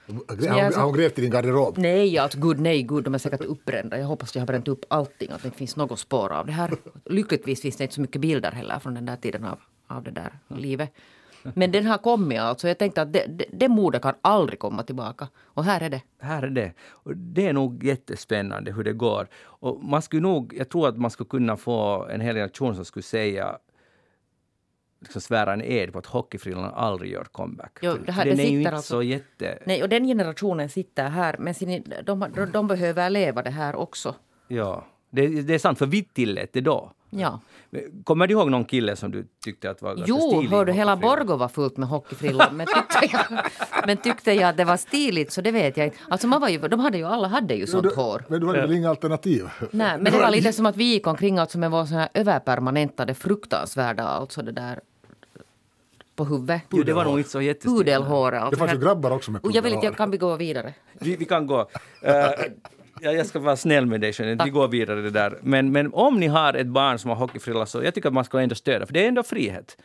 Har 0.06 0.62
hon, 0.62 0.74
har 0.74 0.84
hon 0.84 0.92
grävt 0.92 1.18
i 1.18 1.22
din 1.22 1.30
garderob? 1.30 1.78
Nej, 1.78 2.18
alltså 2.18 2.38
gud, 2.40 2.60
nej, 2.60 2.82
gud, 2.82 3.04
de 3.04 3.14
är 3.14 3.18
säkert 3.18 3.40
uppbrända. 3.40 3.98
Jag 3.98 4.06
hoppas 4.06 4.28
att 4.28 4.34
jag 4.34 4.42
har 4.42 4.46
bränt 4.46 4.68
upp 4.68 4.84
allting, 4.88 5.30
att 5.30 5.42
det 5.42 5.46
inte 5.46 5.58
finns 5.58 5.76
något 5.76 5.98
spår 5.98 6.32
av 6.32 6.46
det 6.46 6.52
här. 6.52 6.70
Lyckligtvis 7.04 7.62
finns 7.62 7.76
det 7.76 7.84
inte 7.84 7.94
så 7.94 8.00
mycket 8.00 8.20
bilder 8.20 8.52
heller 8.52 8.78
från 8.78 8.94
den 8.94 9.06
där 9.06 9.16
tiden 9.16 9.44
av, 9.44 9.58
av 9.86 10.02
det 10.02 10.10
där 10.10 10.38
livet. 10.48 10.92
Men 11.54 11.72
den 11.72 11.86
har 11.86 11.98
kommit 11.98 12.40
alltså. 12.40 12.68
Jag 12.68 12.78
tänkte 12.78 13.02
att 13.02 13.12
det, 13.12 13.26
det, 13.28 13.44
det 13.52 13.68
modet 13.68 14.02
kan 14.02 14.14
aldrig 14.22 14.58
komma 14.58 14.82
tillbaka. 14.82 15.28
Och 15.38 15.64
här 15.64 15.80
är 15.80 15.90
det. 15.90 16.02
Här 16.20 16.42
är 16.42 16.50
det. 16.50 16.72
Och 16.90 17.16
det 17.16 17.46
är 17.46 17.52
nog 17.52 17.84
jättespännande 17.84 18.72
hur 18.72 18.84
det 18.84 18.92
går. 18.92 19.28
Och 19.44 19.84
man 19.84 20.02
skulle 20.02 20.22
nog, 20.22 20.54
jag 20.56 20.68
tror 20.68 20.88
att 20.88 20.98
man 20.98 21.10
skulle 21.10 21.28
kunna 21.28 21.56
få 21.56 22.06
en 22.10 22.20
hel 22.20 22.34
generation 22.34 22.74
som 22.74 22.84
skulle 22.84 23.02
säga 23.02 23.58
liksom 25.02 25.20
svära 25.20 25.52
en 25.52 25.62
ed 25.62 25.92
på 25.92 25.98
att 25.98 26.06
hockeyfrillan 26.06 26.74
aldrig 26.74 27.12
gör 27.12 27.24
comeback. 27.24 27.78
Jo, 27.82 27.96
det 28.06 28.12
här- 28.12 28.24
den 28.24 28.36
det 28.36 28.42
är 28.42 28.44
ju 28.44 28.48
sitter 28.48 28.58
inte 28.60 28.70
alltså- 28.76 28.94
så 28.94 29.02
jätte... 29.02 29.58
Nej, 29.66 29.82
och 29.82 29.88
den 29.88 30.06
generationen 30.06 30.68
sitter 30.68 31.08
här, 31.08 31.36
men 31.38 31.54
sin, 31.54 31.84
de, 32.04 32.26
de, 32.34 32.50
de 32.52 32.66
behöver 32.66 33.10
leva 33.10 33.42
det 33.42 33.50
här 33.50 33.76
också. 33.76 34.14
Ja, 34.48 34.86
det, 35.10 35.42
det 35.42 35.54
är 35.54 35.58
sant, 35.58 35.78
för 35.78 35.86
vi 35.86 36.02
tillät 36.04 36.52
det 36.52 36.60
då. 36.60 36.92
Ja. 37.14 37.40
Kommer 38.04 38.26
du 38.26 38.32
ihåg 38.34 38.50
någon 38.50 38.64
kille 38.64 38.96
som 38.96 39.10
du 39.10 39.26
tyckte 39.44 39.70
att 39.70 39.82
var 39.82 39.94
ganska 39.94 40.06
Jo, 40.08 40.30
stilig? 40.30 40.44
i 40.44 40.48
hörde 40.48 40.72
hela? 40.72 40.96
Borgå 40.96 41.36
var 41.36 41.48
fullt 41.48 41.76
med 41.76 41.88
hockeyfrillor. 41.88 42.44
Men 42.52 42.66
tyckte, 42.66 43.16
jag, 43.16 43.44
men 43.86 43.96
tyckte 43.96 44.32
jag 44.32 44.48
att 44.48 44.56
det 44.56 44.64
var 44.64 44.76
stiligt 44.76 45.32
så 45.32 45.40
det 45.40 45.50
vet 45.50 45.76
jag 45.76 45.86
inte. 45.86 45.98
Alltså 46.08 46.26
man 46.26 46.40
var 46.40 46.48
ju, 46.48 46.58
de 46.58 46.80
hade 46.80 46.98
ju, 46.98 47.04
alla 47.04 47.28
hade 47.28 47.54
ju 47.54 47.66
sånt 47.66 47.82
du, 47.82 47.94
hår. 47.94 48.24
Men 48.28 48.40
du 48.40 48.46
hade 48.46 48.60
väl 48.60 48.72
inga 48.72 48.90
alternativ? 48.90 49.48
Nej, 49.70 49.98
men 49.98 50.12
det 50.12 50.18
var 50.18 50.30
lite 50.30 50.52
som 50.52 50.66
att 50.66 50.76
vi 50.76 50.84
gick 50.84 51.06
omkring 51.06 51.38
alltså 51.38 51.58
med 51.58 51.70
vår 51.70 51.84
sån 51.84 51.96
här 51.96 52.08
överpermanentade 52.14 53.14
fruktansvärda 53.14 54.04
alltså 54.04 54.42
det 54.42 54.52
där 54.52 54.80
på 56.16 56.24
huvudet. 56.24 56.62
Jo, 56.70 56.82
det 56.82 56.92
var 56.92 57.04
nog 57.04 57.18
inte 57.18 57.30
så 57.30 57.40
jättestiligt. 57.40 57.78
Pudelhåret. 57.78 58.50
Det 58.50 58.56
fanns 58.56 58.72
ju 58.74 58.78
grabbar 58.78 59.10
också 59.10 59.30
med 59.30 59.40
Och 59.44 59.52
jag 59.52 59.62
vill 59.62 59.72
inte, 59.72 59.80
pudelhår. 59.80 59.84
jag 59.92 59.96
kan 59.96 60.10
vi 60.10 60.16
gå 60.18 60.36
vidare? 60.36 60.74
Vi, 61.00 61.16
vi 61.16 61.24
kan 61.24 61.46
gå. 61.46 61.68
Ja, 63.04 63.12
jag 63.12 63.26
ska 63.26 63.38
vara 63.38 63.56
snäll 63.56 63.86
med 63.86 64.00
dig, 64.00 64.12
Jeanette. 64.14 64.44
Vi 64.44 64.50
går 64.50 64.68
vidare 64.68 65.00
det 65.02 65.10
där. 65.10 65.38
Men, 65.42 65.72
men 65.72 65.94
om 65.94 66.20
ni 66.20 66.26
har 66.26 66.54
ett 66.54 66.66
barn 66.66 66.98
som 66.98 67.10
har 67.10 67.16
hockeyfrilla 67.16 67.66
så 67.66 67.82
jag 67.84 67.94
tycker 67.94 68.08
att 68.08 68.14
man 68.14 68.24
ska 68.24 68.40
ändå 68.40 68.54
stödja, 68.54 68.86
för 68.86 68.92
det 68.94 69.04
är 69.04 69.08
ändå 69.08 69.22
frihet. 69.22 69.76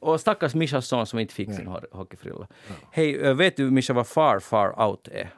Och 0.00 0.20
stackars 0.20 0.54
Mishas 0.54 0.86
son 0.86 1.06
som 1.06 1.18
inte 1.18 1.34
fick 1.34 1.54
sin 1.54 1.68
ho- 1.68 1.84
hockeyfrilla. 1.92 2.46
Hej, 2.90 3.20
eh, 3.20 3.34
vet 3.34 3.56
du 3.56 3.70
Misha 3.70 3.94
vad 3.94 4.06
far 4.06 4.40
far 4.40 4.82
out 4.88 5.08
är? 5.08 5.30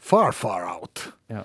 Far 0.00 0.32
far 0.32 0.78
out. 0.80 1.08
Ja. 1.26 1.40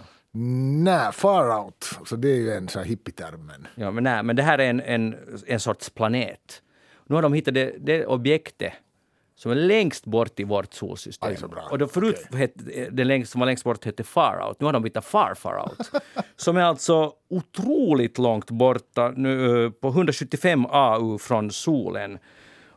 Nej, 0.84 1.12
far 1.12 1.60
out. 1.66 1.90
Så 2.06 2.16
det 2.16 2.30
är 2.30 2.36
ju 2.36 2.52
en 2.54 2.68
sån 2.68 2.80
här 2.82 2.90
hippietermen. 2.90 3.68
Ja, 3.76 3.92
men, 3.92 4.04
nej, 4.04 4.24
men 4.24 4.36
det 4.36 4.44
här 4.44 4.58
är 4.60 4.70
en, 4.70 4.82
en, 4.82 5.16
en 5.48 5.60
sorts 5.60 5.90
planet. 5.90 6.62
Nu 7.10 7.16
har 7.16 7.22
de 7.22 7.34
hittat 7.34 7.54
det, 7.54 7.76
det 7.80 8.06
objektet 8.06 8.74
som 9.36 9.52
är 9.52 9.56
längst 9.56 10.06
bort 10.06 10.40
i 10.40 10.44
vårt 10.44 10.74
solsystem. 10.74 11.30
Aj. 11.30 11.64
Och 11.72 11.78
då 11.78 11.88
förut 11.88 12.28
hette, 12.34 12.90
det 12.92 13.04
längst, 13.04 13.32
som 13.32 13.40
var 13.40 13.46
längst 13.46 13.64
bort 13.64 13.86
hette 13.86 14.04
Far 14.04 14.48
Out. 14.48 14.60
Nu 14.60 14.66
har 14.66 14.74
de 14.74 14.84
hittat 14.84 15.06
Far 15.06 15.34
Far 15.36 15.64
Out. 15.64 15.92
som 16.36 16.58
är 16.58 16.62
alltså 16.62 17.14
otroligt 17.30 18.18
långt 18.18 18.52
borta, 18.52 19.14
nu, 19.16 19.66
eh, 19.66 19.72
på 19.72 19.88
175 19.88 20.66
AU 20.70 21.18
från 21.18 21.52
solen. 21.52 22.20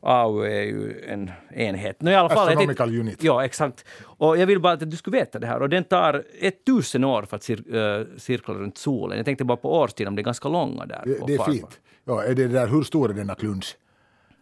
AU 0.00 0.42
är 0.42 0.62
ju 0.62 1.04
en 1.08 1.30
enhet. 1.54 2.02
No, 2.02 2.10
i 2.10 2.14
alla 2.14 2.28
fall, 2.28 2.48
Astronomical 2.48 3.00
unit. 3.00 3.22
Ja, 3.22 3.44
exakt. 3.44 3.84
Och 4.04 4.38
jag 4.38 4.46
vill 4.46 4.60
bara 4.60 4.72
att 4.72 4.90
du 4.90 4.96
skulle 4.96 5.18
veta 5.18 5.38
det 5.38 5.46
här. 5.46 5.62
Och 5.62 5.68
den 5.68 5.84
tar 5.84 6.24
1000 6.40 7.04
år 7.04 7.22
för 7.22 7.36
att 7.36 7.42
cir, 7.42 7.76
uh, 7.76 8.06
cirkla 8.16 8.54
runt 8.54 8.78
solen. 8.78 9.16
Jag 9.16 9.24
tänkte 9.24 9.44
bara 9.44 9.56
på 9.56 9.78
årstiden, 9.78 10.08
om 10.08 10.16
det 10.16 10.22
är 10.22 10.24
ganska 10.24 10.48
långa 10.48 10.86
där. 10.86 11.02
Det, 11.04 11.26
det 11.26 11.34
är 11.34 11.52
fint. 11.52 11.80
Ja, 12.04 12.22
är 12.22 12.34
det 12.34 12.48
där, 12.48 12.66
hur 12.66 12.82
stor 12.82 13.10
är 13.10 13.14
denna 13.14 13.34
kluns? 13.34 13.76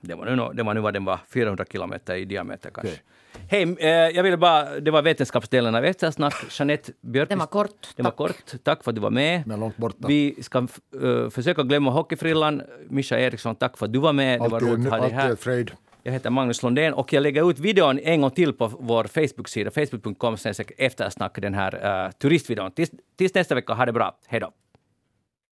Det 0.01 0.15
var 0.15 0.37
nu, 0.37 0.49
det 0.55 0.63
var 0.63 0.75
nu 0.75 0.81
vad 0.81 0.95
den 0.95 1.05
var, 1.05 1.19
400 1.29 1.65
kilometer 1.73 2.15
i 2.17 2.25
diameter 2.25 2.71
kanske. 2.71 2.93
Okej. 2.93 3.03
Hej, 3.49 3.77
eh, 3.79 3.89
jag 4.17 4.23
ville 4.23 4.37
bara, 4.37 4.81
det 4.81 4.91
var 4.91 5.03
vetenskapsdelen 5.03 5.75
av 5.75 5.85
Eftersnack. 5.85 6.35
Jeanette 6.51 6.93
Björkqvist. 7.01 7.29
Den 7.29 7.39
var 7.39 7.47
kort, 7.47 7.89
Den 7.97 8.05
var 8.05 8.11
tack. 8.11 8.17
kort. 8.17 8.65
Tack 8.65 8.85
för 8.85 8.91
att 8.91 8.95
du 8.95 9.01
var 9.01 9.11
med. 9.11 9.47
Men 9.47 9.61
långt 9.61 9.77
borta. 9.77 10.09
Vi 10.09 10.43
ska 10.43 10.59
eh, 10.59 11.31
försöka 11.31 11.63
glömma 11.63 11.91
hockeyfrillan. 11.91 12.63
Mischa 12.89 13.19
Eriksson, 13.19 13.55
tack 13.57 13.79
för 13.79 13.87
att 13.87 13.93
du 13.93 13.99
var 13.99 14.13
med. 14.13 14.41
Det 14.41 14.49
var 14.49 14.57
Alltid, 14.57 14.69
roligt 14.69 14.87
att 14.87 14.93
ha 14.93 14.99
dig 14.99 15.05
alltid 15.05 15.21
här. 15.21 15.37
fröjd. 15.37 15.71
Jag 16.03 16.13
heter 16.13 16.31
Magnus 16.31 16.63
Lundén 16.63 16.95
och 16.95 17.13
jag 17.13 17.23
lägger 17.23 17.51
ut 17.51 17.59
videon 17.59 17.99
en 17.99 18.21
gång 18.21 18.31
till 18.31 18.53
på 18.53 18.67
vår 18.67 19.05
Facebook-sida, 19.05 19.71
facebook.com 19.71 20.37
eftersnack, 20.79 21.41
den 21.41 21.55
här 21.55 22.05
uh, 22.07 22.11
turistvideon. 22.13 22.71
Tills, 22.73 22.91
tills 23.17 23.35
nästa 23.35 23.55
vecka, 23.55 23.73
ha 23.75 23.87
det 23.87 23.93
bra. 23.93 24.19
Hej 24.27 24.41
då! 24.41 24.53